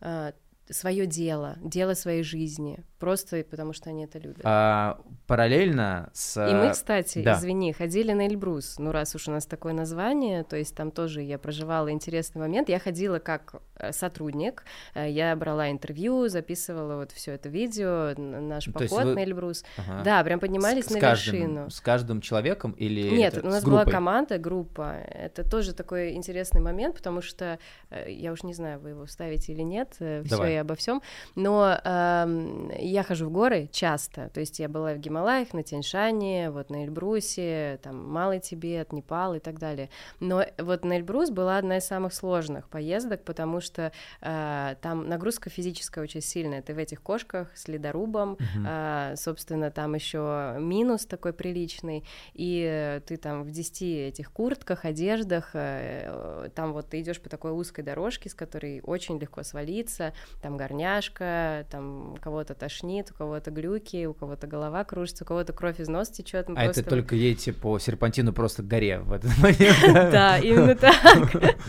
э, 0.00 0.32
свое 0.70 1.06
дело, 1.06 1.56
дело 1.62 1.94
своей 1.94 2.22
жизни, 2.22 2.84
просто 2.98 3.44
потому 3.48 3.72
что 3.72 3.90
они 3.90 4.04
это 4.04 4.18
любят. 4.18 4.40
А, 4.44 5.00
параллельно 5.26 6.10
с... 6.12 6.48
И 6.48 6.54
мы, 6.54 6.70
кстати, 6.70 7.22
да. 7.22 7.34
извини, 7.38 7.72
ходили 7.72 8.12
на 8.12 8.26
Эльбрус, 8.26 8.78
ну 8.78 8.92
раз 8.92 9.14
уж 9.14 9.28
у 9.28 9.30
нас 9.30 9.46
такое 9.46 9.72
название, 9.72 10.44
то 10.44 10.56
есть 10.56 10.74
там 10.74 10.90
тоже 10.90 11.22
я 11.22 11.38
проживала 11.38 11.90
интересный 11.90 12.40
момент, 12.40 12.68
я 12.68 12.78
ходила 12.78 13.18
как 13.18 13.56
э, 13.76 13.92
сотрудник, 13.92 14.64
э, 14.94 15.10
я 15.10 15.34
брала 15.34 15.70
интервью, 15.70 16.28
записывала 16.28 16.96
вот 16.96 17.12
все 17.12 17.32
это 17.32 17.48
видео, 17.48 18.14
наш 18.16 18.64
то 18.64 18.72
поход 18.72 19.04
вы... 19.04 19.14
на 19.14 19.24
Эльбрус, 19.24 19.64
ага. 19.76 20.02
да, 20.04 20.24
прям 20.24 20.40
поднимались 20.40 20.86
с, 20.86 20.90
на 20.90 20.98
с 20.98 21.00
каждым, 21.00 21.34
вершину. 21.34 21.70
С 21.70 21.80
каждым 21.80 22.20
человеком 22.20 22.72
или 22.72 23.10
Нет, 23.10 23.38
у 23.42 23.48
нас 23.48 23.64
была 23.64 23.84
команда, 23.84 24.38
группа, 24.38 24.96
это 25.00 25.48
тоже 25.48 25.74
такой 25.74 26.12
интересный 26.12 26.60
момент, 26.60 26.96
потому 26.96 27.22
что, 27.22 27.58
э, 27.90 28.10
я 28.12 28.32
уж 28.32 28.42
не 28.42 28.54
знаю, 28.54 28.78
вы 28.80 28.90
его 28.90 29.06
ставите 29.06 29.52
или 29.52 29.62
нет, 29.62 29.94
все 29.94 30.59
обо 30.60 30.74
всем, 30.74 31.02
но 31.34 31.78
э, 31.82 32.76
я 32.80 33.02
хожу 33.02 33.26
в 33.26 33.30
горы 33.30 33.68
часто, 33.72 34.30
то 34.30 34.40
есть 34.40 34.58
я 34.58 34.68
была 34.68 34.94
в 34.94 34.98
Гималаях, 34.98 35.52
на 35.52 35.62
Тяньшане, 35.62 36.50
вот 36.50 36.70
на 36.70 36.84
Эльбрусе, 36.84 37.78
там 37.82 38.08
Малый 38.10 38.40
Тибет, 38.40 38.92
Непал 38.92 39.34
и 39.34 39.38
так 39.38 39.58
далее. 39.58 39.90
Но 40.20 40.44
вот 40.58 40.84
на 40.84 40.98
Эльбрус 40.98 41.30
была 41.30 41.58
одна 41.58 41.78
из 41.78 41.84
самых 41.84 42.14
сложных 42.14 42.68
поездок, 42.68 43.24
потому 43.24 43.60
что 43.60 43.92
э, 44.20 44.74
там 44.80 45.08
нагрузка 45.08 45.50
физическая 45.50 46.04
очень 46.04 46.20
сильная. 46.20 46.62
Ты 46.62 46.74
в 46.74 46.78
этих 46.78 47.02
кошках 47.02 47.56
с 47.56 47.68
ледорубом, 47.68 48.34
uh-huh. 48.34 49.12
э, 49.12 49.16
собственно, 49.16 49.70
там 49.70 49.94
еще 49.94 50.56
минус 50.58 51.06
такой 51.06 51.32
приличный, 51.32 52.04
и 52.34 53.00
ты 53.06 53.16
там 53.16 53.42
в 53.42 53.50
10 53.50 53.82
этих 53.82 54.30
куртках, 54.32 54.84
одеждах, 54.84 55.50
э, 55.54 56.48
там 56.54 56.72
вот 56.72 56.88
ты 56.88 57.00
идешь 57.00 57.20
по 57.20 57.28
такой 57.28 57.52
узкой 57.52 57.82
дорожке, 57.82 58.28
с 58.28 58.34
которой 58.34 58.80
очень 58.82 59.18
легко 59.18 59.42
свалиться, 59.42 60.12
там 60.42 60.49
горняшка, 60.56 61.66
там 61.70 62.16
кого-то 62.20 62.54
тошнит, 62.54 63.10
у 63.10 63.14
кого-то 63.14 63.50
глюки, 63.50 64.06
у 64.06 64.14
кого-то 64.14 64.46
голова 64.46 64.84
кружится, 64.84 65.24
у 65.24 65.26
кого-то 65.26 65.52
кровь 65.52 65.80
из 65.80 65.88
носа 65.88 66.12
течет. 66.12 66.48
А 66.54 66.64
это 66.64 66.82
только 66.82 67.14
едете 67.14 67.52
по 67.52 67.78
серпантину 67.78 68.32
просто 68.32 68.62
к 68.62 68.68
горе 68.68 69.00
в 69.00 69.12
этот 69.12 69.36
момент. 69.38 70.12
Да, 70.12 70.38
именно 70.38 70.74
так. 70.74 70.96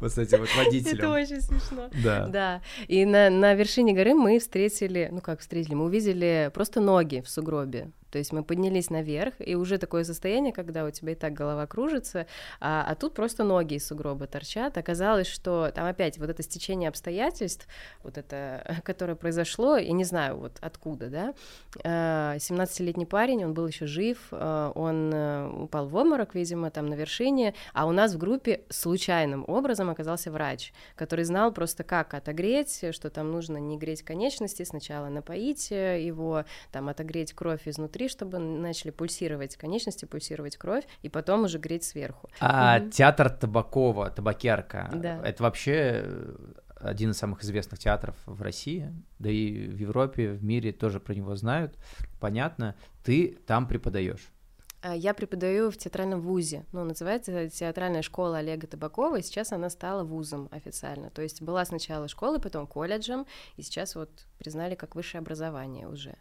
Вот 0.00 0.12
с 0.12 0.18
этим 0.18 0.40
вот 0.40 0.48
водителем. 0.54 0.98
Это 0.98 1.10
очень 1.10 1.40
смешно. 1.40 1.88
Да. 2.02 2.26
Да. 2.26 2.60
И 2.88 3.06
на 3.06 3.54
вершине 3.54 3.94
горы 3.94 4.12
мы 4.14 4.38
встретили, 4.38 5.08
ну 5.10 5.20
как 5.22 5.40
встретили, 5.40 5.74
мы 5.74 5.86
увидели 5.86 6.50
просто 6.52 6.80
ноги 6.80 7.22
в 7.24 7.28
сугробе. 7.30 7.90
То 8.14 8.18
есть 8.18 8.32
мы 8.32 8.44
поднялись 8.44 8.90
наверх, 8.90 9.34
и 9.40 9.56
уже 9.56 9.76
такое 9.76 10.04
состояние, 10.04 10.52
когда 10.52 10.84
у 10.84 10.90
тебя 10.92 11.12
и 11.12 11.14
так 11.16 11.32
голова 11.32 11.66
кружится, 11.66 12.28
а, 12.60 12.86
а 12.88 12.94
тут 12.94 13.12
просто 13.12 13.42
ноги 13.42 13.74
из 13.74 13.88
сугроба 13.88 14.28
торчат. 14.28 14.78
Оказалось, 14.78 15.26
что 15.26 15.72
там 15.74 15.86
опять 15.86 16.16
вот 16.18 16.30
это 16.30 16.40
стечение 16.44 16.90
обстоятельств, 16.90 17.66
вот 18.04 18.16
это, 18.16 18.78
которое 18.84 19.16
произошло, 19.16 19.76
я 19.76 19.90
не 19.90 20.04
знаю 20.04 20.36
вот 20.36 20.58
откуда, 20.60 21.08
да, 21.08 21.34
17-летний 21.82 23.02
а, 23.02 23.08
парень, 23.08 23.44
он 23.46 23.52
был 23.52 23.66
еще 23.66 23.88
жив, 23.88 24.18
а, 24.30 24.70
он 24.76 25.12
э, 25.12 25.48
упал 25.64 25.88
в 25.88 25.96
обморок, 25.96 26.36
видимо, 26.36 26.70
там 26.70 26.86
на 26.86 26.94
вершине, 26.94 27.52
а 27.72 27.84
у 27.84 27.90
нас 27.90 28.14
в 28.14 28.18
группе 28.18 28.60
случайным 28.70 29.44
образом 29.48 29.90
оказался 29.90 30.30
врач, 30.30 30.72
который 30.94 31.24
знал 31.24 31.50
просто 31.52 31.82
как 31.82 32.14
отогреть, 32.14 32.84
что 32.92 33.10
там 33.10 33.32
нужно 33.32 33.56
не 33.56 33.76
греть 33.76 34.04
конечности, 34.04 34.62
сначала 34.62 35.08
напоить 35.08 35.72
э, 35.72 36.00
его, 36.00 36.44
там 36.70 36.88
отогреть 36.88 37.32
кровь 37.32 37.66
изнутри, 37.66 38.03
внутри, 38.04 38.08
чтобы 38.08 38.38
начали 38.38 38.90
пульсировать 38.90 39.56
конечности, 39.56 40.04
пульсировать 40.04 40.56
кровь, 40.56 40.84
и 41.02 41.08
потом 41.08 41.44
уже 41.44 41.58
греть 41.58 41.84
сверху. 41.84 42.28
А 42.40 42.78
угу. 42.80 42.90
театр 42.90 43.30
Табакова, 43.30 44.10
Табакерка, 44.10 44.90
да. 44.94 45.20
это 45.24 45.42
вообще 45.42 46.02
э, 46.04 46.36
один 46.80 47.10
из 47.10 47.18
самых 47.18 47.42
известных 47.42 47.78
театров 47.78 48.16
в 48.26 48.42
России, 48.42 48.92
да 49.18 49.30
и 49.30 49.68
в 49.68 49.78
Европе, 49.78 50.32
в 50.32 50.44
мире 50.44 50.72
тоже 50.72 51.00
про 51.00 51.14
него 51.14 51.36
знают. 51.36 51.76
Понятно, 52.20 52.74
ты 53.04 53.38
там 53.46 53.66
преподаешь. 53.66 54.30
А, 54.82 54.94
я 54.94 55.14
преподаю 55.14 55.70
в 55.70 55.76
театральном 55.76 56.20
вузе, 56.20 56.64
ну, 56.72 56.84
называется 56.84 57.48
театральная 57.48 58.02
школа 58.02 58.38
Олега 58.38 58.66
Табакова, 58.66 59.18
и 59.18 59.22
сейчас 59.22 59.52
она 59.52 59.70
стала 59.70 60.04
вузом 60.04 60.48
официально. 60.52 61.08
То 61.10 61.22
есть 61.22 61.40
была 61.40 61.64
сначала 61.64 62.06
школой, 62.06 62.38
потом 62.38 62.66
колледжем, 62.66 63.26
и 63.56 63.62
сейчас 63.62 63.94
вот 63.94 64.10
признали 64.38 64.74
как 64.74 64.94
высшее 64.94 65.20
образование 65.20 65.88
уже. 65.88 66.16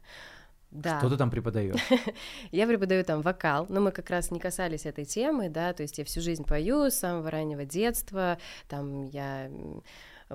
Да. 0.74 0.98
Что 1.00 1.10
ты 1.10 1.18
там 1.18 1.30
преподаешь? 1.30 1.80
я 2.52 2.66
преподаю 2.66 3.04
там 3.04 3.22
вокал, 3.22 3.68
но 3.70 3.80
мы 3.80 3.92
как 3.92 4.10
раз 4.10 4.32
не 4.32 4.40
касались 4.40 4.86
этой 4.86 5.06
темы, 5.06 5.50
да, 5.50 5.72
то 5.74 5.84
есть 5.84 6.00
я 6.00 6.06
всю 6.06 6.20
жизнь 6.20 6.44
пою 6.46 6.90
с 6.90 6.96
самого 6.96 7.30
раннего 7.30 7.64
детства, 7.64 8.40
там 8.68 9.08
я 9.10 9.52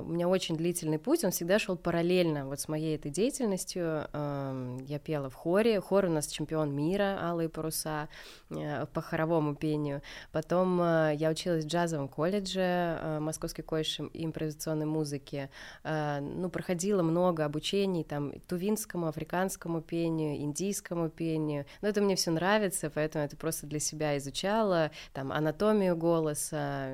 у 0.00 0.08
меня 0.12 0.28
очень 0.28 0.56
длительный 0.56 0.98
путь, 0.98 1.24
он 1.24 1.30
всегда 1.30 1.58
шел 1.58 1.76
параллельно 1.76 2.46
вот 2.46 2.60
с 2.60 2.68
моей 2.68 2.96
этой 2.96 3.10
деятельностью. 3.10 4.06
Я 4.12 4.98
пела 4.98 5.30
в 5.30 5.34
хоре, 5.34 5.80
хор 5.80 6.06
у 6.06 6.08
нас 6.08 6.26
чемпион 6.26 6.74
мира, 6.74 7.18
Алые 7.20 7.48
паруса, 7.48 8.08
э, 8.50 8.86
по 8.86 9.00
хоровому 9.00 9.54
пению. 9.54 10.02
Потом 10.32 10.80
э, 10.80 11.14
я 11.16 11.30
училась 11.30 11.64
в 11.64 11.68
джазовом 11.68 12.08
колледже, 12.08 12.60
э, 12.60 13.18
Московский 13.20 13.62
колледж 13.62 14.00
импровизационной 14.12 14.86
музыки. 14.86 15.50
Ну, 15.84 16.50
проходила 16.50 17.02
много 17.02 17.44
обучений 17.44 18.04
там 18.04 18.32
тувинскому, 18.48 19.06
африканскому 19.08 19.80
пению, 19.80 20.36
индийскому 20.36 21.08
пению. 21.08 21.66
Но 21.82 21.88
это 21.88 22.00
мне 22.00 22.16
все 22.16 22.30
нравится, 22.30 22.90
поэтому 22.90 23.24
это 23.24 23.36
просто 23.36 23.66
для 23.66 23.80
себя 23.80 24.16
изучала. 24.18 24.90
Там 25.12 25.32
анатомию 25.32 25.96
голоса. 25.96 26.90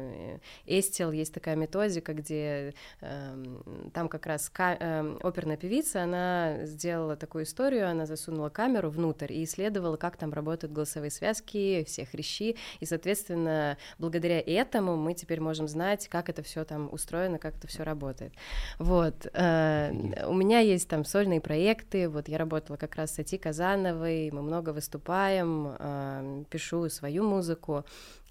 Эстил 0.67 1.12
есть 1.12 1.35
такая 1.35 1.57
методика, 1.57 2.14
где 2.14 2.55
Эм, 2.55 2.75
там 3.00 4.09
как 4.09 4.26
раз 4.26 4.50
эм, 4.57 5.18
оперная 5.22 5.57
певица, 5.57 6.02
она 6.02 6.64
сделала 6.64 7.16
такую 7.16 7.44
историю, 7.44 7.88
она 7.88 8.07
засунула 8.07 8.48
камеру 8.48 8.90
внутрь 8.90 9.33
и 9.33 9.44
исследовала, 9.44 9.96
как 9.96 10.16
там 10.16 10.33
работают 10.33 10.72
голосовые 10.72 11.11
связки, 11.11 11.85
все 11.87 12.07
хрящи, 12.07 12.57
и, 12.80 12.87
соответственно, 12.87 13.76
благодаря 13.98 14.40
этому 14.40 14.96
мы 14.96 15.14
теперь 15.14 15.40
можем 15.40 15.68
знать, 15.68 16.09
как 16.09 16.28
это 16.28 16.42
все 16.42 16.64
там 16.64 16.88
устроено, 16.92 17.38
как 17.38 17.57
это 17.57 17.66
все 17.66 17.83
работает. 17.83 18.33
Вот. 18.78 19.26
Э, 19.35 19.92
у 20.26 20.35
меня 20.35 20.61
есть 20.61 20.88
там 20.88 21.04
сольные 21.04 21.40
проекты, 21.40 22.09
вот 22.09 22.28
я 22.28 22.38
работала 22.38 22.76
как 22.76 22.96
раз 22.96 23.14
с 23.14 23.18
Ати 23.18 23.37
Казановой, 23.37 24.30
мы 24.30 24.42
много 24.42 24.70
выступаем, 24.70 25.74
эм, 25.78 26.44
пишу 26.46 26.88
свою 26.88 27.24
музыку, 27.24 27.85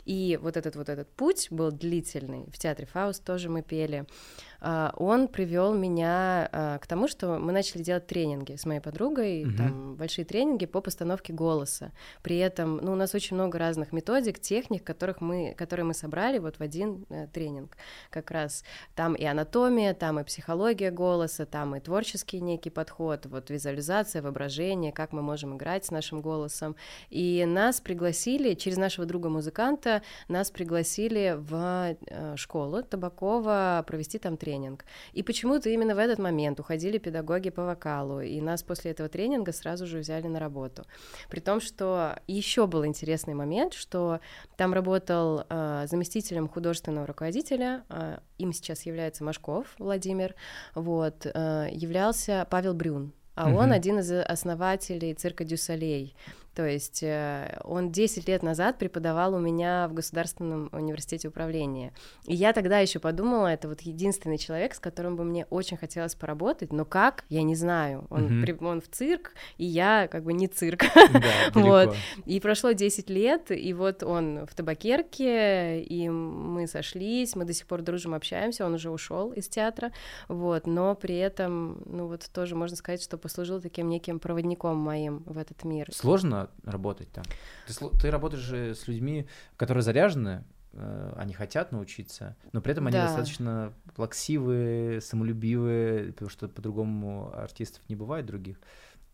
и 0.06 0.38
вот 0.42 0.58
этот 0.58 0.76
вот 0.76 0.90
этот 0.90 1.10
путь 1.10 1.48
был 1.50 1.72
длительный. 1.72 2.46
В 2.52 2.58
театре 2.58 2.88
Фауст 2.88 3.24
тоже 3.24 3.50
мы 3.50 3.62
пели. 3.62 4.06
А, 4.66 4.94
он 4.96 5.28
привел 5.28 5.74
меня 5.74 6.48
а, 6.52 6.78
к 6.78 6.88
тому, 6.88 7.10
что 7.10 7.38
мы 7.38 7.52
начали 7.52 7.84
делать 7.84 8.08
тренинги 8.08 8.56
с 8.56 8.66
моей 8.66 8.80
подругой, 8.80 9.44
угу. 9.44 9.58
там 9.58 9.96
большие 9.96 10.24
тренинги 10.24 10.66
по 10.66 10.80
постановке 10.80 11.34
голоса. 11.34 11.92
При 12.22 12.38
этом, 12.38 12.78
ну, 12.78 12.94
у 12.94 12.96
нас 12.96 13.14
очень 13.14 13.36
много 13.36 13.60
разных 13.60 13.92
методик, 13.92 14.40
техник, 14.40 14.86
которых 14.86 15.20
мы, 15.20 15.54
которые 15.58 15.86
мы 15.86 15.94
собрали 15.94 16.40
вот 16.40 16.56
в 16.60 16.62
один 16.62 17.06
э, 17.10 17.28
тренинг. 17.28 17.76
Как 18.10 18.32
раз 18.32 18.64
там 18.96 19.16
и 19.16 19.26
анатомия, 19.26 19.94
там 19.94 20.20
и 20.22 20.24
психология 20.24 20.92
голоса, 20.92 21.46
там 21.46 21.76
и 21.76 21.82
творческий 21.82 22.40
некий 22.40 22.70
подход, 22.70 23.26
вот 23.26 23.50
визуализация, 23.50 24.22
воображение, 24.22 24.94
как 24.94 25.12
мы 25.12 25.22
можем 25.22 25.58
играть 25.58 25.86
с 25.86 25.92
нашим 25.92 26.22
голосом. 26.22 26.78
И 27.10 27.44
нас 27.46 27.82
пригласили 27.82 28.54
через 28.54 28.78
нашего 28.78 29.06
друга-музыканта, 29.06 30.04
нас 30.30 30.52
пригласили 30.52 31.36
в 31.38 31.98
э, 32.08 32.36
школу 32.38 32.82
Табакова 32.82 33.84
провести 33.86 34.20
там 34.20 34.38
тренинг 34.38 34.53
тренинг. 34.54 34.86
И 35.14 35.24
почему-то 35.24 35.70
именно 35.70 35.96
в 35.96 35.98
этот 35.98 36.20
момент 36.20 36.60
уходили 36.60 36.98
педагоги 36.98 37.50
по 37.50 37.64
вокалу, 37.64 38.22
и 38.22 38.42
нас 38.42 38.64
после 38.64 38.92
этого 38.92 39.10
тренинга 39.10 39.52
сразу 39.52 39.88
же 39.88 40.00
взяли 40.00 40.28
на 40.28 40.40
работу. 40.40 40.84
При 41.30 41.40
том, 41.40 41.60
что 41.60 42.16
еще 42.28 42.68
был 42.68 42.86
интересный 42.86 43.34
момент, 43.34 43.74
что 43.74 44.20
там 44.58 44.74
работал 44.74 45.46
э, 45.50 45.86
заместителем 45.90 46.48
художественного 46.48 47.08
руководителя, 47.08 47.84
э, 47.90 48.20
им 48.38 48.54
сейчас 48.54 48.86
является 48.86 49.24
Машков 49.24 49.68
Владимир, 49.80 50.36
вот, 50.76 51.26
э, 51.26 51.68
являлся 51.72 52.48
Павел 52.50 52.74
Брюн, 52.74 53.14
а 53.36 53.50
угу. 53.50 53.58
он 53.60 53.72
один 53.72 54.00
из 54.00 54.12
основателей 54.12 55.14
цирка 55.14 55.44
Дюсалей. 55.44 56.16
То 56.56 56.68
есть 56.68 57.02
э, 57.02 57.60
он 57.64 57.92
10 57.92 58.28
лет 58.28 58.44
назад 58.44 58.78
преподавал 58.78 59.34
у 59.34 59.40
меня 59.40 59.88
в 59.88 59.94
Государственном 59.94 60.70
университете 60.72 61.28
управления. 61.28 61.94
И 62.26 62.36
я 62.36 62.54
тогда 62.54 62.80
еще 62.80 63.00
подумала, 63.00 63.48
это 63.48 63.68
вот 63.68 63.82
единственный 63.82 64.38
человек, 64.38 64.76
с 64.76 64.80
которым 64.80 65.16
бы 65.16 65.24
мне 65.24 65.46
очень 65.50 65.78
хотелось 65.78 66.14
поработать, 66.14 66.72
но 66.72 66.86
как, 66.86 67.26
я 67.30 67.42
не 67.42 67.56
знаю. 67.56 68.06
Он, 68.10 68.44
при, 68.44 68.54
он 68.54 68.82
в 68.82 68.88
цирк, 68.90 69.34
и 69.58 69.66
я 69.66 70.08
как 70.08 70.24
бы 70.24 70.34
не 70.34 70.48
цирк. 70.48 70.84
Да, 70.94 71.22
вот. 71.60 71.96
И 72.26 72.40
прошло 72.40 72.72
10 72.72 73.10
лет, 73.10 73.50
и 73.50 73.74
вот 73.74 74.04
он 74.04 74.46
в 74.46 74.54
табакерке, 74.54 75.82
и 75.82 76.10
мы 76.10 76.68
сошлись, 76.68 77.36
мы 77.36 77.46
до 77.46 77.54
сих 77.54 77.66
пор 77.66 77.82
дружим, 77.82 78.14
общаемся, 78.14 78.66
он 78.66 78.76
уже 78.76 78.92
ушел 78.92 79.32
из 79.32 79.48
театра, 79.48 79.92
вот, 80.28 80.68
но 80.68 80.94
при 80.96 81.18
этом, 81.18 81.82
ну 81.86 82.08
вот 82.08 82.30
тоже 82.32 82.56
можно 82.56 82.78
сказать, 82.78 83.02
что 83.02 83.18
послужил 83.18 83.60
таким 83.60 83.90
неким 83.90 84.20
проводником 84.20 84.78
моим 84.78 85.24
в 85.26 85.38
этот 85.38 85.64
мир. 85.64 85.88
Сложно 85.92 86.43
работать 86.64 87.12
там. 87.12 87.24
Ты, 87.68 87.74
ты 88.00 88.12
работаешь 88.12 88.44
же 88.44 88.76
с 88.76 88.88
людьми, 88.88 89.28
которые 89.58 89.84
заряжены, 89.84 90.44
э, 90.74 91.14
они 91.18 91.34
хотят 91.34 91.72
научиться, 91.72 92.36
но 92.52 92.62
при 92.62 92.72
этом 92.72 92.88
они 92.88 92.98
да. 92.98 93.08
достаточно 93.08 93.74
плаксивые, 93.96 95.02
самолюбивые, 95.02 96.14
потому 96.14 96.30
что 96.30 96.48
по-другому 96.48 97.34
артистов 97.36 97.82
не 97.90 97.96
бывает 97.96 98.26
других. 98.26 98.58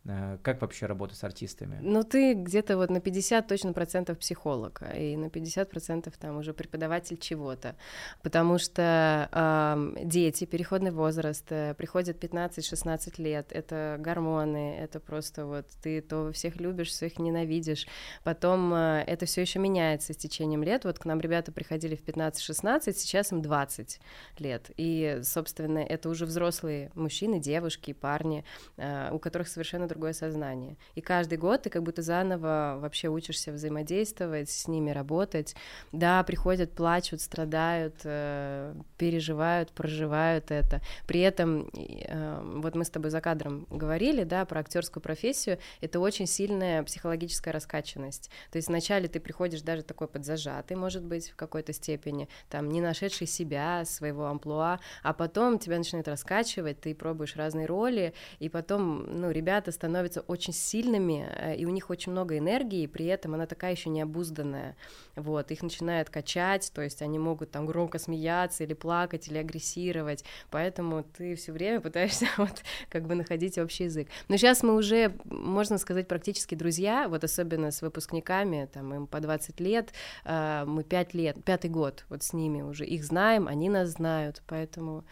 Э, 0.06 0.38
как 0.42 0.62
вообще 0.62 0.86
работать 0.86 1.18
с 1.18 1.24
артистами? 1.24 1.78
Ну, 1.82 2.04
ты 2.04 2.34
где-то 2.34 2.78
вот 2.78 2.90
на 2.90 3.02
50 3.02 3.48
точно 3.48 3.74
процентов 3.74 4.18
психолог, 4.20 4.82
и 4.96 5.18
на 5.18 5.30
50 5.30 5.70
процентов 5.70 6.18
там 6.18 6.38
уже 6.38 6.54
преподаватель 6.54 7.18
чего-то, 7.18 7.76
потому 8.24 8.58
что 8.60 9.30
э, 9.32 10.06
дети, 10.06 10.46
переходный 10.46 10.92
возраст, 10.92 11.46
э, 11.50 11.74
приходят 11.74 12.24
15-16 12.24 13.22
лет, 13.22 13.48
это 13.52 13.98
гормоны, 14.00 14.78
это 14.80 15.00
просто 15.00 15.46
вот 15.46 15.68
ты 15.84 16.02
то 16.02 16.32
всех 16.32 16.62
любишь, 16.62 16.90
всех 16.90 17.20
ненавидишь, 17.20 17.86
потом 18.24 18.74
э, 18.74 19.04
это 19.06 19.26
все 19.26 19.42
еще 19.42 19.60
меняется 19.60 20.14
с 20.14 20.18
течением 20.18 20.64
лет, 20.64 20.86
вот 20.86 20.98
к 20.98 21.06
нам 21.06 21.20
ребята 21.20 21.52
приходили 21.52 21.96
в 21.96 22.04
15-16, 22.04 22.94
сейчас 22.94 23.34
им 23.34 23.42
20 23.42 24.00
лет, 24.40 24.72
и, 24.78 25.20
собственно, 25.24 25.80
это 25.80 26.08
уже 26.08 26.26
взрослые 26.26 26.92
мужчины, 26.96 27.40
девушки, 27.40 27.92
парни, 27.92 28.46
э, 28.78 29.10
у 29.12 29.20
которых 29.20 29.50
совершенно 29.50 29.89
другое 29.90 30.14
сознание. 30.14 30.78
И 30.96 31.02
каждый 31.02 31.38
год 31.38 31.64
ты 31.64 31.70
как 31.70 31.84
будто 31.84 32.02
заново 32.02 32.78
вообще 32.80 33.10
учишься 33.10 33.52
взаимодействовать, 33.52 34.50
с 34.50 34.68
ними 34.68 34.92
работать. 34.92 35.56
Да, 35.92 36.24
приходят, 36.24 36.72
плачут, 36.72 37.22
страдают, 37.22 37.96
э, 38.06 38.74
переживают, 38.98 39.72
проживают 39.72 40.52
это. 40.52 40.82
При 41.08 41.20
этом, 41.20 41.70
э, 41.74 42.42
вот 42.56 42.76
мы 42.76 42.86
с 42.86 42.90
тобой 42.90 43.10
за 43.10 43.20
кадром 43.22 43.68
говорили, 43.70 44.24
да, 44.24 44.46
про 44.46 44.62
актерскую 44.62 45.04
профессию, 45.04 45.58
это 45.82 46.00
очень 46.00 46.28
сильная 46.28 46.84
психологическая 46.84 47.54
раскачанность. 47.54 48.30
То 48.52 48.58
есть 48.58 48.68
вначале 48.68 49.08
ты 49.08 49.20
приходишь 49.20 49.62
даже 49.62 49.84
такой 49.84 50.08
подзажатый, 50.08 50.78
может 50.78 51.04
быть, 51.04 51.32
в 51.32 51.36
какой-то 51.36 51.74
степени, 51.74 52.30
там, 52.50 52.70
не 52.70 52.82
нашедший 52.82 53.28
себя, 53.28 53.84
своего 53.86 54.28
амплуа, 54.28 54.80
а 55.04 55.14
потом 55.14 55.60
тебя 55.60 55.78
начинает 55.78 56.08
раскачивать, 56.08 56.80
ты 56.80 56.94
пробуешь 56.96 57.36
разные 57.36 57.66
роли, 57.66 58.14
и 58.40 58.50
потом, 58.50 59.06
ну, 59.20 59.32
ребята 59.32 59.72
становятся 59.80 60.22
очень 60.22 60.52
сильными, 60.54 61.26
э, 61.36 61.56
и 61.56 61.66
у 61.66 61.70
них 61.70 61.90
очень 61.90 62.12
много 62.12 62.38
энергии, 62.38 62.84
и 62.84 62.88
при 62.88 63.06
этом 63.06 63.34
она 63.34 63.46
такая 63.46 63.72
еще 63.72 63.90
необузданная. 63.90 64.76
Вот, 65.16 65.52
их 65.52 65.64
начинает 65.64 66.10
качать, 66.10 66.70
то 66.76 66.82
есть 66.82 67.02
они 67.02 67.18
могут 67.18 67.52
там 67.52 67.66
громко 67.66 67.98
смеяться 67.98 68.66
или 68.66 68.74
плакать, 68.74 69.30
или 69.30 69.38
агрессировать, 69.38 70.26
поэтому 70.52 71.04
ты 71.04 71.36
все 71.36 71.54
время 71.54 71.80
пытаешься 71.88 72.28
вот 72.38 72.62
как 72.90 73.08
бы 73.08 73.16
находить 73.16 73.58
общий 73.58 73.86
язык. 73.86 74.10
Но 74.28 74.36
сейчас 74.36 74.64
мы 74.64 74.76
уже, 74.76 75.14
можно 75.24 75.78
сказать, 75.78 76.10
практически 76.10 76.56
друзья, 76.56 77.08
вот 77.08 77.24
особенно 77.24 77.72
с 77.72 77.82
выпускниками, 77.82 78.70
там 78.74 78.94
им 78.94 79.08
по 79.08 79.22
20 79.22 79.62
лет, 79.62 79.94
э, 80.26 80.66
мы 80.66 80.84
5 80.84 81.14
лет, 81.14 81.44
пятый 81.46 81.70
год 81.70 82.04
вот 82.10 82.22
с 82.24 82.34
ними 82.34 82.62
уже, 82.62 82.86
их 82.86 83.06
знаем, 83.06 83.48
они 83.48 83.70
нас 83.70 83.90
знают, 83.90 84.44
поэтому 84.46 85.06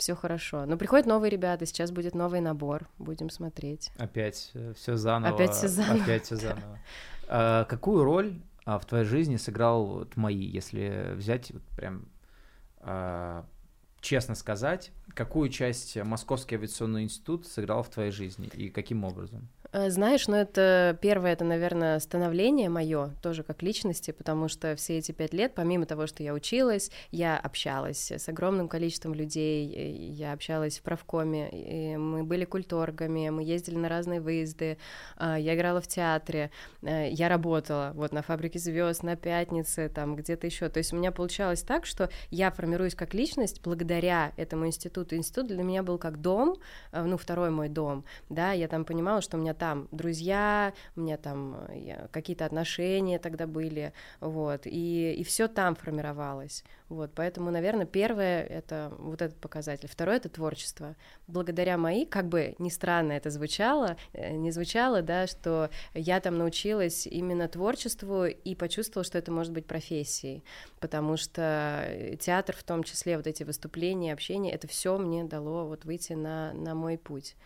все 0.00 0.16
хорошо. 0.16 0.66
Но 0.66 0.76
приходят 0.76 1.06
новые 1.06 1.30
ребята, 1.30 1.66
сейчас 1.66 1.92
будет 1.92 2.14
новый 2.14 2.40
набор, 2.40 2.88
будем 2.98 3.30
смотреть. 3.30 3.92
Опять 3.98 4.50
э, 4.54 4.72
все 4.76 4.96
заново. 4.96 5.34
Опять 5.34 5.52
все 5.52 5.68
заново. 5.68 6.02
Опять 6.02 6.24
все 6.24 6.36
заново. 6.36 6.78
А, 7.32 7.64
какую 7.66 8.02
роль 8.02 8.40
а, 8.64 8.80
в 8.80 8.86
твоей 8.86 9.04
жизни 9.04 9.36
сыграл 9.36 9.86
вот 9.86 10.16
мои, 10.16 10.44
если 10.44 11.12
взять 11.14 11.52
вот 11.52 11.62
прям 11.76 12.08
а, 12.78 13.46
честно 14.00 14.34
сказать, 14.34 14.90
какую 15.14 15.48
часть 15.48 15.96
Московский 15.96 16.56
авиационный 16.56 17.04
институт 17.04 17.46
сыграл 17.46 17.84
в 17.84 17.88
твоей 17.88 18.10
жизни 18.10 18.48
и 18.48 18.68
каким 18.68 19.04
образом? 19.04 19.48
Э, 19.72 19.88
знаешь, 19.90 20.26
ну 20.26 20.34
это 20.36 20.98
первое, 21.00 21.32
это, 21.32 21.44
наверное, 21.44 21.98
становление 22.00 22.68
мое 22.68 23.10
тоже 23.22 23.42
как 23.44 23.62
личности, 23.62 24.10
потому 24.10 24.48
что 24.48 24.74
все 24.74 24.98
эти 24.98 25.12
пять 25.12 25.32
лет, 25.32 25.54
помимо 25.54 25.86
того, 25.86 26.06
что 26.06 26.22
я 26.22 26.34
училась, 26.34 26.90
я 27.12 27.38
общалась 27.38 28.10
с 28.10 28.28
огромным 28.28 28.68
количеством 28.68 29.14
людей, 29.14 29.66
я 30.12 30.32
общалась 30.32 30.78
в 30.78 30.82
правкоме, 30.82 31.96
мы 31.98 32.24
были 32.24 32.44
культоргами, 32.44 33.28
мы 33.30 33.44
ездили 33.44 33.76
на 33.76 33.88
разные 33.88 34.20
выезды, 34.20 34.78
а, 35.16 35.38
я 35.38 35.54
играла 35.54 35.80
в 35.80 35.86
театре, 35.86 36.50
э, 36.82 37.08
я 37.10 37.28
работала 37.28 37.92
вот 37.94 38.12
на 38.12 38.22
фабрике 38.22 38.58
звезд, 38.58 39.02
на 39.04 39.16
пятнице, 39.16 39.88
там 39.88 40.16
где-то 40.16 40.46
еще. 40.46 40.68
То 40.68 40.78
есть 40.78 40.92
у 40.92 40.96
меня 40.96 41.12
получалось 41.12 41.62
так, 41.62 41.86
что 41.86 42.10
я 42.30 42.50
формируюсь 42.50 42.94
как 42.94 43.14
личность 43.14 43.60
благодаря 43.62 44.32
этому 44.36 44.66
институту. 44.66 45.16
Институт 45.16 45.46
для 45.46 45.62
меня 45.62 45.82
был 45.82 45.98
как 45.98 46.20
дом, 46.20 46.56
э, 46.92 47.02
ну 47.04 47.16
второй 47.16 47.50
мой 47.50 47.68
дом, 47.68 48.04
да, 48.28 48.52
я 48.52 48.66
там 48.66 48.84
понимала, 48.84 49.20
что 49.20 49.36
у 49.36 49.40
меня 49.40 49.54
там 49.60 49.88
друзья, 49.92 50.72
у 50.96 51.02
меня 51.02 51.18
там 51.18 51.66
э, 51.68 52.08
какие-то 52.10 52.46
отношения 52.46 53.18
тогда 53.18 53.46
были, 53.46 53.92
вот, 54.20 54.62
и, 54.64 55.12
и 55.12 55.22
все 55.22 55.48
там 55.48 55.76
формировалось, 55.76 56.64
вот, 56.88 57.10
поэтому, 57.14 57.50
наверное, 57.50 57.84
первое— 57.84 58.42
это 58.58 58.90
вот 58.98 59.20
этот 59.20 59.36
показатель, 59.38 59.86
второе— 59.86 60.16
это 60.18 60.30
творчество. 60.30 60.96
Благодаря 61.26 61.76
моей, 61.76 62.06
как 62.06 62.26
бы 62.26 62.54
ни 62.58 62.70
странно 62.70 63.12
это 63.12 63.28
звучало, 63.28 63.98
э, 64.14 64.32
не 64.32 64.50
звучало, 64.50 65.02
да, 65.02 65.26
что 65.26 65.68
я 65.92 66.20
там 66.20 66.38
научилась 66.38 67.06
именно 67.06 67.46
творчеству 67.46 68.24
и 68.24 68.54
почувствовала, 68.54 69.04
что 69.04 69.18
это 69.18 69.30
может 69.30 69.52
быть 69.52 69.66
профессией, 69.66 70.42
потому 70.80 71.18
что 71.18 71.84
э, 71.86 72.16
театр 72.16 72.56
в 72.56 72.62
том 72.62 72.82
числе, 72.82 73.18
вот 73.18 73.26
эти 73.26 73.42
выступления, 73.42 74.14
общение, 74.14 74.54
это 74.54 74.66
все 74.68 74.96
мне 74.96 75.24
дало 75.24 75.66
вот 75.66 75.84
выйти 75.84 76.14
на, 76.14 76.54
на 76.54 76.74
мой 76.74 76.96
путь. 76.96 77.36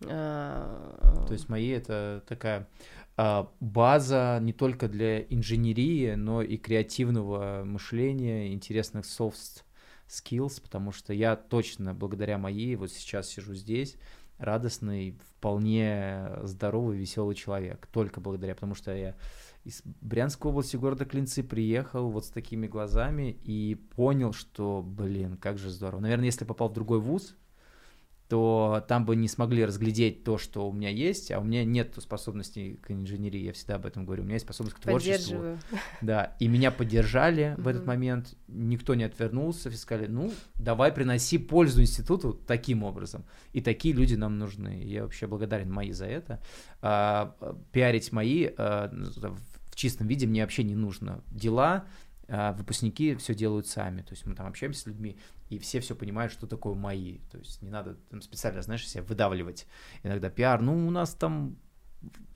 То 0.00 1.28
есть 1.30 1.48
мои 1.48 1.68
это 1.68 2.22
такая 2.28 2.68
а, 3.16 3.50
база 3.60 4.38
не 4.42 4.52
только 4.52 4.88
для 4.88 5.22
инженерии, 5.22 6.14
но 6.14 6.42
и 6.42 6.56
креативного 6.56 7.62
мышления, 7.64 8.52
интересных 8.52 9.06
soft 9.06 9.64
skills, 10.06 10.60
потому 10.62 10.92
что 10.92 11.12
я 11.12 11.34
точно 11.36 11.94
благодаря 11.94 12.38
моей 12.38 12.76
вот 12.76 12.92
сейчас 12.92 13.28
сижу 13.28 13.54
здесь, 13.54 13.96
радостный, 14.38 15.18
вполне 15.30 16.28
здоровый, 16.42 16.98
веселый 16.98 17.34
человек, 17.34 17.88
только 17.90 18.20
благодаря, 18.20 18.54
потому 18.54 18.74
что 18.74 18.94
я 18.94 19.14
из 19.64 19.82
Брянской 19.84 20.50
области 20.50 20.76
города 20.76 21.04
Клинцы 21.04 21.42
приехал 21.42 22.10
вот 22.10 22.26
с 22.26 22.30
такими 22.30 22.68
глазами 22.68 23.36
и 23.42 23.74
понял, 23.74 24.32
что, 24.32 24.80
блин, 24.80 25.36
как 25.36 25.58
же 25.58 25.70
здорово. 25.70 26.00
Наверное, 26.00 26.26
если 26.26 26.44
попал 26.44 26.68
в 26.68 26.74
другой 26.74 27.00
вуз, 27.00 27.34
то 28.28 28.84
там 28.88 29.04
бы 29.04 29.14
не 29.14 29.28
смогли 29.28 29.64
разглядеть 29.64 30.24
то, 30.24 30.36
что 30.36 30.68
у 30.68 30.72
меня 30.72 30.90
есть, 30.90 31.30
а 31.30 31.38
у 31.38 31.44
меня 31.44 31.64
нет 31.64 31.94
способностей 31.98 32.78
к 32.82 32.90
инженерии, 32.90 33.40
я 33.40 33.52
всегда 33.52 33.76
об 33.76 33.86
этом 33.86 34.04
говорю, 34.04 34.22
у 34.22 34.24
меня 34.24 34.34
есть 34.34 34.44
способность 34.44 34.76
к 34.76 34.80
творчеству. 34.80 35.58
Да, 36.00 36.34
и 36.40 36.48
меня 36.48 36.70
поддержали 36.70 37.54
в 37.56 37.68
этот 37.68 37.86
момент, 37.86 38.36
никто 38.48 38.94
не 38.94 39.04
отвернулся, 39.04 39.70
все 39.70 39.78
сказали, 39.78 40.08
ну, 40.08 40.32
давай 40.54 40.92
приноси 40.92 41.38
пользу 41.38 41.82
институту 41.82 42.32
таким 42.32 42.82
образом. 42.82 43.24
И 43.52 43.60
такие 43.60 43.94
люди 43.94 44.14
нам 44.14 44.38
нужны. 44.38 44.82
Я 44.84 45.04
вообще 45.04 45.26
благодарен 45.26 45.72
мои 45.72 45.92
за 45.92 46.06
это. 46.06 46.42
А, 46.82 47.36
пиарить 47.72 48.12
мои 48.12 48.48
а, 48.56 48.90
в 48.92 49.76
чистом 49.76 50.06
виде 50.06 50.26
мне 50.26 50.42
вообще 50.42 50.64
не 50.64 50.74
нужно. 50.74 51.22
Дела, 51.30 51.84
выпускники 52.28 53.14
все 53.16 53.34
делают 53.34 53.66
сами. 53.66 54.02
То 54.02 54.12
есть 54.12 54.26
мы 54.26 54.34
там 54.34 54.46
общаемся 54.46 54.80
с 54.80 54.86
людьми, 54.86 55.16
и 55.48 55.58
все 55.58 55.80
все 55.80 55.94
понимают, 55.94 56.32
что 56.32 56.46
такое 56.46 56.74
мои. 56.74 57.18
То 57.30 57.38
есть 57.38 57.62
не 57.62 57.70
надо 57.70 57.94
там 58.10 58.20
специально, 58.22 58.62
знаешь, 58.62 58.88
себя 58.88 59.02
выдавливать. 59.02 59.66
Иногда 60.02 60.30
пиар, 60.30 60.60
ну, 60.60 60.86
у 60.86 60.90
нас 60.90 61.14
там 61.14 61.56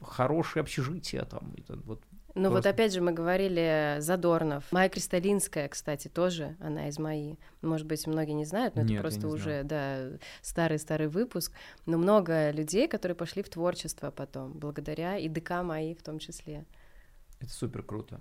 хорошее 0.00 0.62
общежитие, 0.62 1.24
там, 1.24 1.54
это, 1.56 1.76
вот 1.84 2.02
Ну 2.34 2.50
Просто... 2.50 2.50
вот 2.50 2.66
опять 2.66 2.94
же 2.94 3.00
мы 3.00 3.12
говорили 3.12 3.96
Задорнов. 3.98 4.64
Майя 4.70 4.88
Кристалинская, 4.88 5.68
кстати, 5.68 6.08
тоже, 6.08 6.56
она 6.60 6.88
из 6.88 6.98
МАИ. 6.98 7.36
Может 7.60 7.86
быть, 7.86 8.06
многие 8.06 8.32
не 8.32 8.44
знают, 8.44 8.76
но 8.76 8.82
Нет, 8.82 8.92
это 8.92 9.00
просто 9.00 9.28
уже, 9.28 9.64
да, 9.64 10.10
старый-старый 10.40 11.08
выпуск. 11.08 11.52
Но 11.86 11.98
много 11.98 12.50
людей, 12.52 12.86
которые 12.86 13.16
пошли 13.16 13.42
в 13.42 13.48
творчество 13.48 14.10
потом, 14.10 14.52
благодаря 14.52 15.18
и 15.18 15.28
ДК 15.28 15.62
МАИ 15.62 15.94
в 15.94 16.02
том 16.02 16.20
числе. 16.20 16.64
Это 17.40 17.50
супер 17.50 17.82
круто. 17.82 18.20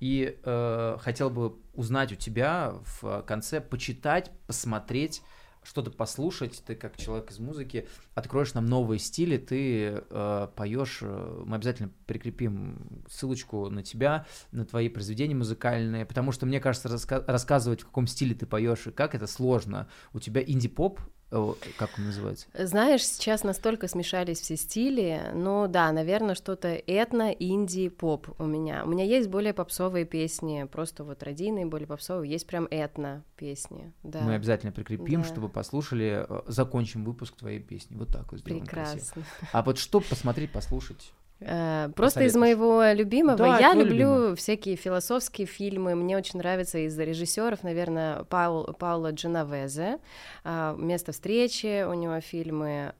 И 0.00 0.38
э, 0.42 0.96
хотел 1.00 1.30
бы 1.30 1.56
узнать 1.74 2.12
у 2.12 2.16
тебя 2.16 2.74
в 3.00 3.22
конце, 3.22 3.60
почитать, 3.60 4.30
посмотреть 4.46 5.22
что-то 5.66 5.90
послушать, 5.90 6.62
ты 6.64 6.74
как 6.76 6.96
человек 6.96 7.30
из 7.30 7.38
музыки 7.38 7.88
откроешь 8.14 8.54
нам 8.54 8.66
новые 8.66 8.98
стили, 8.98 9.36
ты 9.36 10.02
э, 10.08 10.48
поешь, 10.54 11.00
э, 11.02 11.42
мы 11.44 11.56
обязательно 11.56 11.90
прикрепим 12.06 13.04
ссылочку 13.10 13.68
на 13.68 13.82
тебя, 13.82 14.26
на 14.52 14.64
твои 14.64 14.88
произведения 14.88 15.34
музыкальные, 15.34 16.06
потому 16.06 16.30
что 16.30 16.46
мне 16.46 16.60
кажется 16.60 16.88
раска- 16.88 17.24
рассказывать 17.26 17.80
в 17.80 17.86
каком 17.86 18.06
стиле 18.06 18.34
ты 18.34 18.46
поешь 18.46 18.86
и 18.86 18.92
как 18.92 19.14
это 19.14 19.26
сложно. 19.26 19.88
У 20.12 20.20
тебя 20.20 20.40
инди-поп 20.40 21.00
как 21.30 21.90
он 21.98 22.06
называется? 22.06 22.46
Знаешь, 22.54 23.04
сейчас 23.04 23.42
настолько 23.42 23.88
смешались 23.88 24.40
все 24.40 24.56
стили, 24.56 25.20
ну 25.34 25.66
да, 25.66 25.90
наверное, 25.90 26.36
что-то 26.36 26.68
этно, 26.68 27.30
инди, 27.32 27.88
поп 27.88 28.28
у 28.38 28.44
меня. 28.44 28.84
У 28.84 28.88
меня 28.88 29.04
есть 29.04 29.28
более 29.28 29.52
попсовые 29.52 30.04
песни, 30.04 30.68
просто 30.70 31.02
вот 31.02 31.22
родийные, 31.22 31.66
более 31.66 31.88
попсовые, 31.88 32.30
есть 32.30 32.46
прям 32.46 32.68
этно 32.70 33.24
песни, 33.36 33.92
да. 34.04 34.20
Мы 34.20 34.34
обязательно 34.34 34.72
прикрепим, 34.72 35.22
да. 35.22 35.28
чтобы 35.28 35.48
послушали, 35.48 36.26
э, 36.28 36.42
закончим 36.46 37.04
выпуск 37.04 37.36
твоей 37.36 37.60
песни, 37.60 37.96
вот 37.96 38.08
так 38.08 38.30
вот 38.30 38.40
сделаем 38.40 38.64
Прекрасно. 38.64 39.00
Красиво. 39.00 39.26
А 39.52 39.62
вот 39.62 39.78
что 39.78 40.00
посмотреть, 40.00 40.52
послушать? 40.52 41.12
Э, 41.40 41.90
просто 41.94 42.24
из 42.24 42.34
моего 42.34 42.82
любимого. 42.92 43.36
Да, 43.36 43.58
я 43.58 43.74
люблю 43.74 44.14
любимый. 44.14 44.36
всякие 44.36 44.76
философские 44.76 45.46
фильмы. 45.46 45.94
Мне 45.94 46.16
очень 46.16 46.38
нравится 46.38 46.78
из 46.78 46.98
режиссеров, 46.98 47.62
наверное, 47.62 48.24
Паул, 48.24 48.64
Паула 48.78 49.12
Дженовезе. 49.12 49.98
А, 50.44 50.74
Место 50.76 51.12
встречи 51.12 51.84
у 51.84 51.92
него 51.92 52.20
фильмы, 52.20 52.94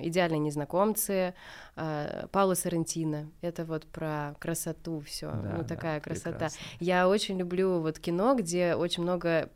идеальные 0.00 0.40
незнакомцы. 0.40 1.34
А, 1.74 2.26
Паула 2.32 2.54
Сарантино. 2.54 3.30
Это 3.40 3.64
вот 3.64 3.86
про 3.86 4.34
красоту 4.38 5.00
все. 5.00 5.30
Да, 5.30 5.54
ну, 5.58 5.64
такая 5.64 5.98
да, 5.98 6.04
красота. 6.04 6.30
Прекрасно. 6.30 6.60
Я 6.80 7.08
очень 7.08 7.38
люблю 7.38 7.80
вот 7.80 7.98
кино, 7.98 8.34
где 8.34 8.74
очень 8.74 9.02
много 9.02 9.50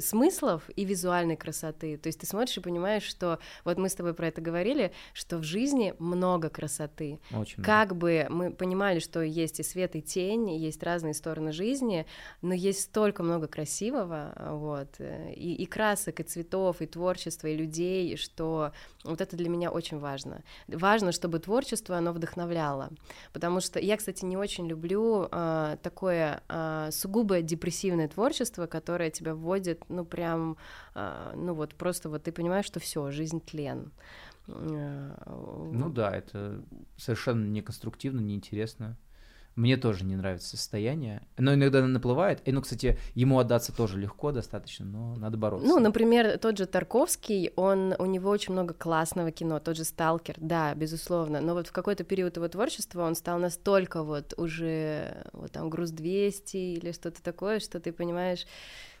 смыслов 0.00 0.68
и 0.74 0.84
визуальной 0.84 1.36
красоты. 1.36 1.96
То 1.96 2.08
есть 2.08 2.20
ты 2.20 2.26
смотришь 2.26 2.56
и 2.56 2.60
понимаешь, 2.60 3.02
что 3.02 3.38
вот 3.64 3.78
мы 3.78 3.88
с 3.88 3.94
тобой 3.94 4.14
про 4.14 4.28
это 4.28 4.40
говорили, 4.40 4.92
что 5.12 5.38
в 5.38 5.42
жизни 5.42 5.94
много 5.98 6.48
красоты. 6.48 7.03
Очень 7.36 7.62
как 7.62 7.90
много. 7.90 8.00
бы 8.00 8.26
мы 8.30 8.50
понимали, 8.50 8.98
что 8.98 9.20
есть 9.22 9.60
и 9.60 9.62
свет, 9.62 9.96
и 9.96 10.02
тень, 10.02 10.50
есть 10.50 10.82
разные 10.82 11.14
стороны 11.14 11.52
жизни, 11.52 12.06
но 12.42 12.54
есть 12.54 12.82
столько 12.82 13.22
много 13.22 13.46
красивого, 13.46 14.32
вот, 14.50 14.88
и, 15.00 15.54
и 15.54 15.66
красок, 15.66 16.20
и 16.20 16.22
цветов, 16.22 16.80
и 16.80 16.86
творчества, 16.86 17.48
и 17.48 17.56
людей, 17.56 18.16
что 18.16 18.72
вот 19.04 19.20
это 19.20 19.36
для 19.36 19.48
меня 19.48 19.70
очень 19.70 19.98
важно. 19.98 20.42
Важно, 20.68 21.12
чтобы 21.12 21.38
творчество, 21.38 21.96
оно 21.96 22.12
вдохновляло. 22.12 22.90
Потому 23.32 23.60
что 23.60 23.78
я, 23.78 23.96
кстати, 23.96 24.24
не 24.24 24.36
очень 24.36 24.66
люблю 24.66 25.28
э, 25.30 25.76
такое 25.82 26.42
э, 26.48 26.88
сугубо 26.90 27.40
депрессивное 27.42 28.08
творчество, 28.08 28.66
которое 28.66 29.10
тебя 29.10 29.34
вводит, 29.34 29.82
ну, 29.88 30.04
прям, 30.04 30.56
э, 30.94 31.32
ну, 31.36 31.54
вот 31.54 31.74
просто 31.74 32.08
вот 32.08 32.22
ты 32.24 32.32
понимаешь, 32.32 32.66
что 32.66 32.80
все, 32.80 33.10
жизнь 33.10 33.40
тлен. 33.40 33.92
Ну 34.46 35.90
да, 35.90 36.14
это 36.14 36.62
совершенно 36.96 37.46
неконструктивно, 37.46 38.20
неинтересно. 38.20 38.96
Мне 39.56 39.76
тоже 39.76 40.04
не 40.04 40.16
нравится 40.16 40.56
состояние. 40.56 41.22
Но 41.38 41.54
иногда 41.54 41.86
наплывает. 41.86 42.40
И, 42.44 42.50
ну, 42.50 42.60
кстати, 42.60 42.98
ему 43.14 43.38
отдаться 43.38 43.72
тоже 43.72 44.00
легко 44.00 44.32
достаточно, 44.32 44.84
но 44.84 45.14
надо 45.14 45.36
бороться. 45.36 45.68
Ну, 45.68 45.78
например, 45.78 46.38
тот 46.38 46.58
же 46.58 46.66
Тарковский, 46.66 47.52
он, 47.54 47.94
у 48.00 48.06
него 48.06 48.30
очень 48.30 48.52
много 48.52 48.74
классного 48.74 49.30
кино, 49.30 49.60
тот 49.60 49.76
же 49.76 49.84
«Сталкер», 49.84 50.34
да, 50.38 50.74
безусловно. 50.74 51.40
Но 51.40 51.54
вот 51.54 51.68
в 51.68 51.72
какой-то 51.72 52.02
период 52.02 52.36
его 52.36 52.48
творчества 52.48 53.04
он 53.06 53.14
стал 53.14 53.38
настолько 53.38 54.02
вот 54.02 54.34
уже, 54.36 55.24
вот 55.32 55.52
там, 55.52 55.70
«Груз-200» 55.70 56.54
или 56.54 56.90
что-то 56.90 57.22
такое, 57.22 57.60
что 57.60 57.78
ты 57.78 57.92
понимаешь 57.92 58.46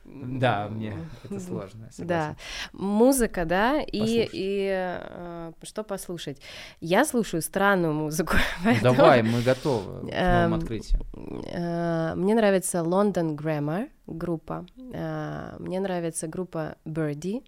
да, 0.04 0.68
мне 0.68 0.94
это 1.24 1.40
сложно. 1.40 1.88
Да, 1.98 2.36
музыка, 2.72 3.44
да, 3.44 3.80
и, 3.80 4.28
и 4.32 4.68
э, 4.70 5.52
что 5.62 5.82
послушать? 5.82 6.40
Я 6.80 7.04
слушаю 7.04 7.42
странную 7.42 7.94
музыку. 7.94 8.36
Поэтому... 8.64 8.96
Давай, 8.96 9.22
мы 9.22 9.42
готовы 9.42 10.08
к 10.08 10.12
новым 10.12 10.54
открытиям. 10.54 11.02
Э, 11.46 12.14
мне 12.16 12.34
нравится 12.34 12.78
London 12.78 13.34
Grammar 13.34 13.88
группа, 14.06 14.66
э, 14.92 15.56
мне 15.58 15.80
нравится 15.80 16.28
группа 16.28 16.76
Birdie, 16.84 17.42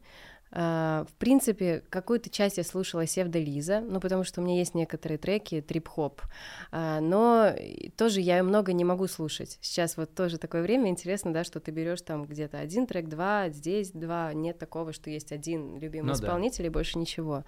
в 0.57 1.12
принципе, 1.18 1.82
какую-то 1.90 2.30
часть 2.30 2.57
я 2.57 2.64
слушала 2.64 3.07
Севда 3.07 3.38
Лиза, 3.38 3.80
ну, 3.80 4.00
потому 4.00 4.24
что 4.24 4.40
у 4.40 4.44
меня 4.44 4.57
есть 4.57 4.74
некоторые 4.74 5.18
треки 5.18 5.61
трип-хоп, 5.61 6.22
uh, 6.72 7.00
но 7.00 7.52
тоже 7.96 8.22
я 8.22 8.42
много 8.42 8.72
не 8.72 8.84
могу 8.84 9.07
слушать. 9.07 9.59
Сейчас 9.61 9.98
вот 9.98 10.14
тоже 10.14 10.38
такое 10.38 10.62
время, 10.62 10.88
интересно, 10.88 11.32
да, 11.34 11.44
что 11.44 11.61
ты 11.61 11.72
берешь 11.72 12.00
там 12.00 12.24
где-то 12.24 12.59
один 12.59 12.86
трек, 12.86 13.09
два, 13.09 13.50
здесь 13.50 13.90
два, 13.90 14.32
нет 14.32 14.59
такого, 14.59 14.94
что 14.94 15.11
есть 15.11 15.30
один 15.30 15.78
любимый 15.78 16.09
ну, 16.09 16.12
исполнитель 16.14 16.62
да. 16.62 16.66
и 16.68 16.70
больше 16.70 16.98
ничего. 16.98 17.44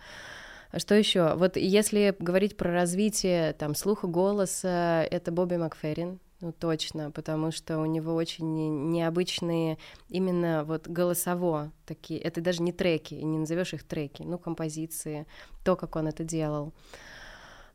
А 0.71 0.79
что 0.79 0.95
еще? 0.95 1.35
Вот 1.35 1.57
если 1.57 2.15
говорить 2.19 2.59
про 2.59 2.71
развитие 2.71 3.55
там 3.55 3.75
слуха 3.75 4.07
голоса, 4.07 5.03
это 5.11 5.33
Бобби 5.33 5.57
Макферрин, 5.57 6.21
ну, 6.41 6.53
точно, 6.53 7.11
потому 7.11 7.51
что 7.51 7.79
у 7.79 7.87
него 7.87 8.15
очень 8.15 8.91
необычные 8.91 9.79
именно 10.09 10.65
вот 10.65 10.87
голосово 10.87 11.73
такие, 11.85 12.21
это 12.21 12.41
даже 12.41 12.63
не 12.63 12.73
треки, 12.73 13.15
не 13.15 13.39
назовешь 13.39 13.75
их 13.75 13.83
треки, 13.83 14.23
ну, 14.23 14.39
композиции, 14.39 15.27
то, 15.65 15.75
как 15.77 15.97
он 15.97 16.07
это 16.07 16.25
делал. 16.25 16.73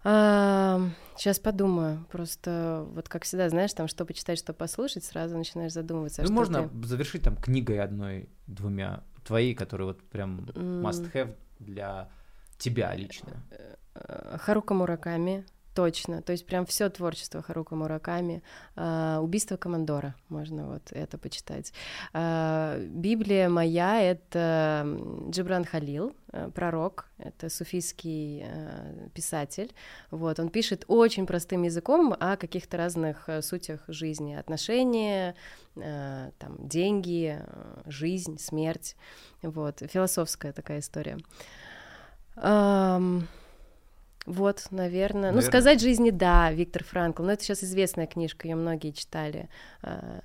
А, 0.06 0.82
сейчас 1.18 1.40
подумаю. 1.40 2.06
Просто 2.12 2.86
вот 2.92 3.08
как 3.08 3.24
всегда, 3.24 3.50
знаешь, 3.50 3.74
там 3.74 3.88
что 3.88 4.06
почитать, 4.06 4.38
что 4.38 4.54
послушать, 4.54 5.04
сразу 5.04 5.38
начинаешь 5.38 5.72
задумываться. 5.72 6.24
Ну, 6.24 6.32
можно 6.32 6.70
ты... 6.70 6.88
завершить 6.88 7.24
там 7.24 7.38
книгой 7.38 7.80
одной, 7.80 8.30
двумя, 8.48 9.04
твоей, 9.26 9.56
которые 9.56 9.88
вот 9.88 10.04
прям 10.04 10.42
must 10.42 11.12
have 11.14 11.36
для 11.60 12.10
тебя 12.58 12.94
лично. 12.96 13.44
Э, 13.96 14.38
Харука 14.40 14.74
Мураками, 14.74 15.46
Точно, 15.74 16.22
то 16.22 16.32
есть 16.34 16.46
прям 16.46 16.66
все 16.68 16.88
творчество 16.90 17.42
Харука 17.42 17.76
Мураками, 17.76 18.44
э, 18.76 19.18
убийство 19.20 19.58
командора, 19.58 20.14
можно 20.30 20.68
вот 20.68 20.92
это 20.92 21.18
почитать. 21.18 21.74
Э, 22.14 22.86
Библия 22.90 23.50
моя— 23.50 24.00
это 24.04 24.86
Джибран 25.30 25.66
Халил, 25.66 26.16
э, 26.32 26.52
пророк, 26.54 27.08
это 27.18 27.50
суфийский 27.50 28.44
э, 28.46 29.10
писатель, 29.16 29.74
вот, 30.12 30.40
он 30.40 30.50
пишет 30.50 30.86
очень 30.88 31.26
простым 31.26 31.64
языком 31.64 32.16
о 32.20 32.38
каких-то 32.38 32.78
разных 32.78 33.28
э, 33.28 33.42
сутях 33.42 33.82
жизни, 33.88 34.36
отношения, 34.36 35.36
там, 35.74 36.56
деньги, 36.60 37.42
жизнь, 37.88 38.38
смерть, 38.38 38.96
вот, 39.42 39.82
философская 39.90 40.54
такая 40.54 40.80
история. 40.80 41.18
Um, 42.36 43.28
вот, 44.26 44.68
наверное. 44.72 45.24
наверное. 45.24 45.42
Ну, 45.42 45.42
сказать 45.42 45.82
жизни, 45.82 46.10
да, 46.10 46.52
Виктор 46.52 46.84
Франкл. 46.84 47.24
Но 47.24 47.34
это 47.34 47.44
сейчас 47.44 47.64
известная 47.64 48.08
книжка, 48.08 48.48
ее 48.48 48.56
многие 48.56 48.92
читали. 48.92 49.50
А, 49.82 50.22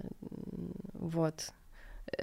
вот. 0.94 1.52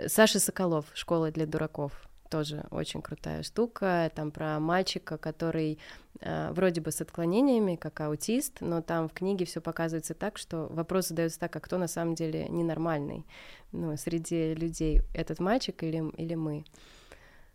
Саша 0.07 0.39
Соколов, 0.39 0.85
«Школа 0.93 1.31
для 1.31 1.45
дураков». 1.45 1.91
Тоже 2.29 2.65
очень 2.71 3.03
крутая 3.03 3.43
штука. 3.43 4.11
Там 4.15 4.31
про 4.31 4.59
мальчика, 4.59 5.17
который 5.17 5.77
э, 6.21 6.51
вроде 6.53 6.81
бы 6.81 6.91
с 6.91 6.99
отклонениями, 6.99 7.75
как 7.75 8.01
аутист, 8.01 8.61
но 8.61 8.81
там 8.81 9.07
в 9.07 9.13
книге 9.13 9.45
все 9.45 9.61
показывается 9.61 10.15
так, 10.15 10.39
что 10.39 10.67
вопрос 10.71 11.09
задается 11.09 11.39
так, 11.39 11.55
а 11.55 11.59
кто 11.59 11.77
на 11.77 11.87
самом 11.87 12.15
деле 12.15 12.47
ненормальный 12.49 13.25
ну, 13.71 13.95
среди 13.95 14.55
людей, 14.55 15.01
этот 15.13 15.39
мальчик 15.39 15.83
или, 15.83 16.03
или 16.17 16.33
мы. 16.33 16.65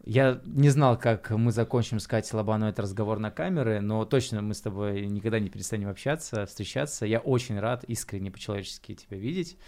Я 0.05 0.41
не 0.47 0.71
знал, 0.71 0.99
как 0.99 1.31
мы 1.31 1.53
закончим 1.53 2.01
с 2.01 2.07
Катей 2.07 2.37
Лобановой 2.37 2.71
этот 2.71 2.81
разговор 2.81 3.19
на 3.19 3.31
камеры, 3.31 3.81
но 3.81 4.05
точно 4.07 4.41
мы 4.41 4.55
с 4.55 4.61
тобой 4.61 5.07
никогда 5.07 5.39
не 5.39 5.51
перестанем 5.51 5.89
общаться, 5.89 6.47
встречаться. 6.47 7.05
Я 7.05 7.19
очень 7.19 7.59
рад 7.59 7.85
искренне 7.85 8.31
по-человечески 8.31 8.95
тебя 8.95 9.19
видеть. 9.19 9.59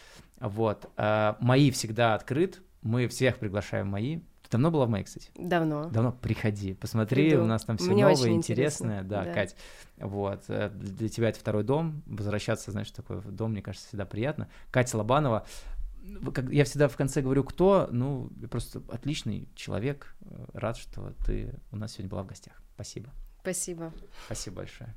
Вот. 0.40 0.90
А, 0.96 1.36
мои 1.40 1.70
всегда 1.70 2.14
открыт, 2.14 2.62
мы 2.80 3.08
всех 3.08 3.38
приглашаем 3.38 3.88
мои. 3.88 4.20
Ты 4.42 4.50
давно 4.52 4.70
была 4.70 4.86
в 4.86 4.88
моей, 4.88 5.04
кстати? 5.04 5.30
Давно. 5.36 5.88
Давно. 5.90 6.12
Приходи, 6.12 6.74
посмотри, 6.74 7.30
Приду. 7.30 7.44
у 7.44 7.46
нас 7.46 7.64
там 7.64 7.76
все 7.76 7.92
Мне 7.92 8.04
новое, 8.04 8.30
интересное. 8.30 9.00
Интересно. 9.00 9.02
Да, 9.04 9.24
да, 9.24 9.34
Кать. 9.34 9.56
Вот. 9.98 10.44
Э, 10.48 10.70
для 10.70 11.08
тебя 11.08 11.28
это 11.28 11.38
второй 11.38 11.62
дом. 11.62 12.02
Возвращаться, 12.06 12.70
знаешь, 12.70 12.90
такой 12.90 13.20
дом, 13.20 13.52
мне 13.52 13.62
кажется, 13.62 13.86
всегда 13.88 14.04
приятно. 14.04 14.48
Катя 14.70 14.96
Лобанова 14.96 15.46
я 16.50 16.64
всегда 16.64 16.88
в 16.88 16.96
конце 16.96 17.22
говорю, 17.22 17.44
кто, 17.44 17.88
ну, 17.90 18.30
просто 18.50 18.82
отличный 18.88 19.48
человек, 19.54 20.14
рад, 20.52 20.76
что 20.76 21.14
ты 21.26 21.54
у 21.70 21.76
нас 21.76 21.92
сегодня 21.92 22.10
была 22.10 22.22
в 22.22 22.26
гостях. 22.26 22.62
Спасибо. 22.74 23.10
Спасибо. 23.40 23.92
Спасибо 24.26 24.56
большое. 24.56 24.94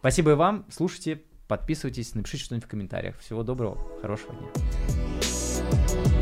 Спасибо 0.00 0.32
и 0.32 0.34
вам. 0.34 0.66
Слушайте, 0.70 1.22
Подписывайтесь, 1.48 2.14
напишите 2.14 2.44
что-нибудь 2.44 2.66
в 2.66 2.70
комментариях. 2.70 3.18
Всего 3.18 3.42
доброго, 3.42 3.78
хорошего 4.02 4.34
дня. 4.34 6.17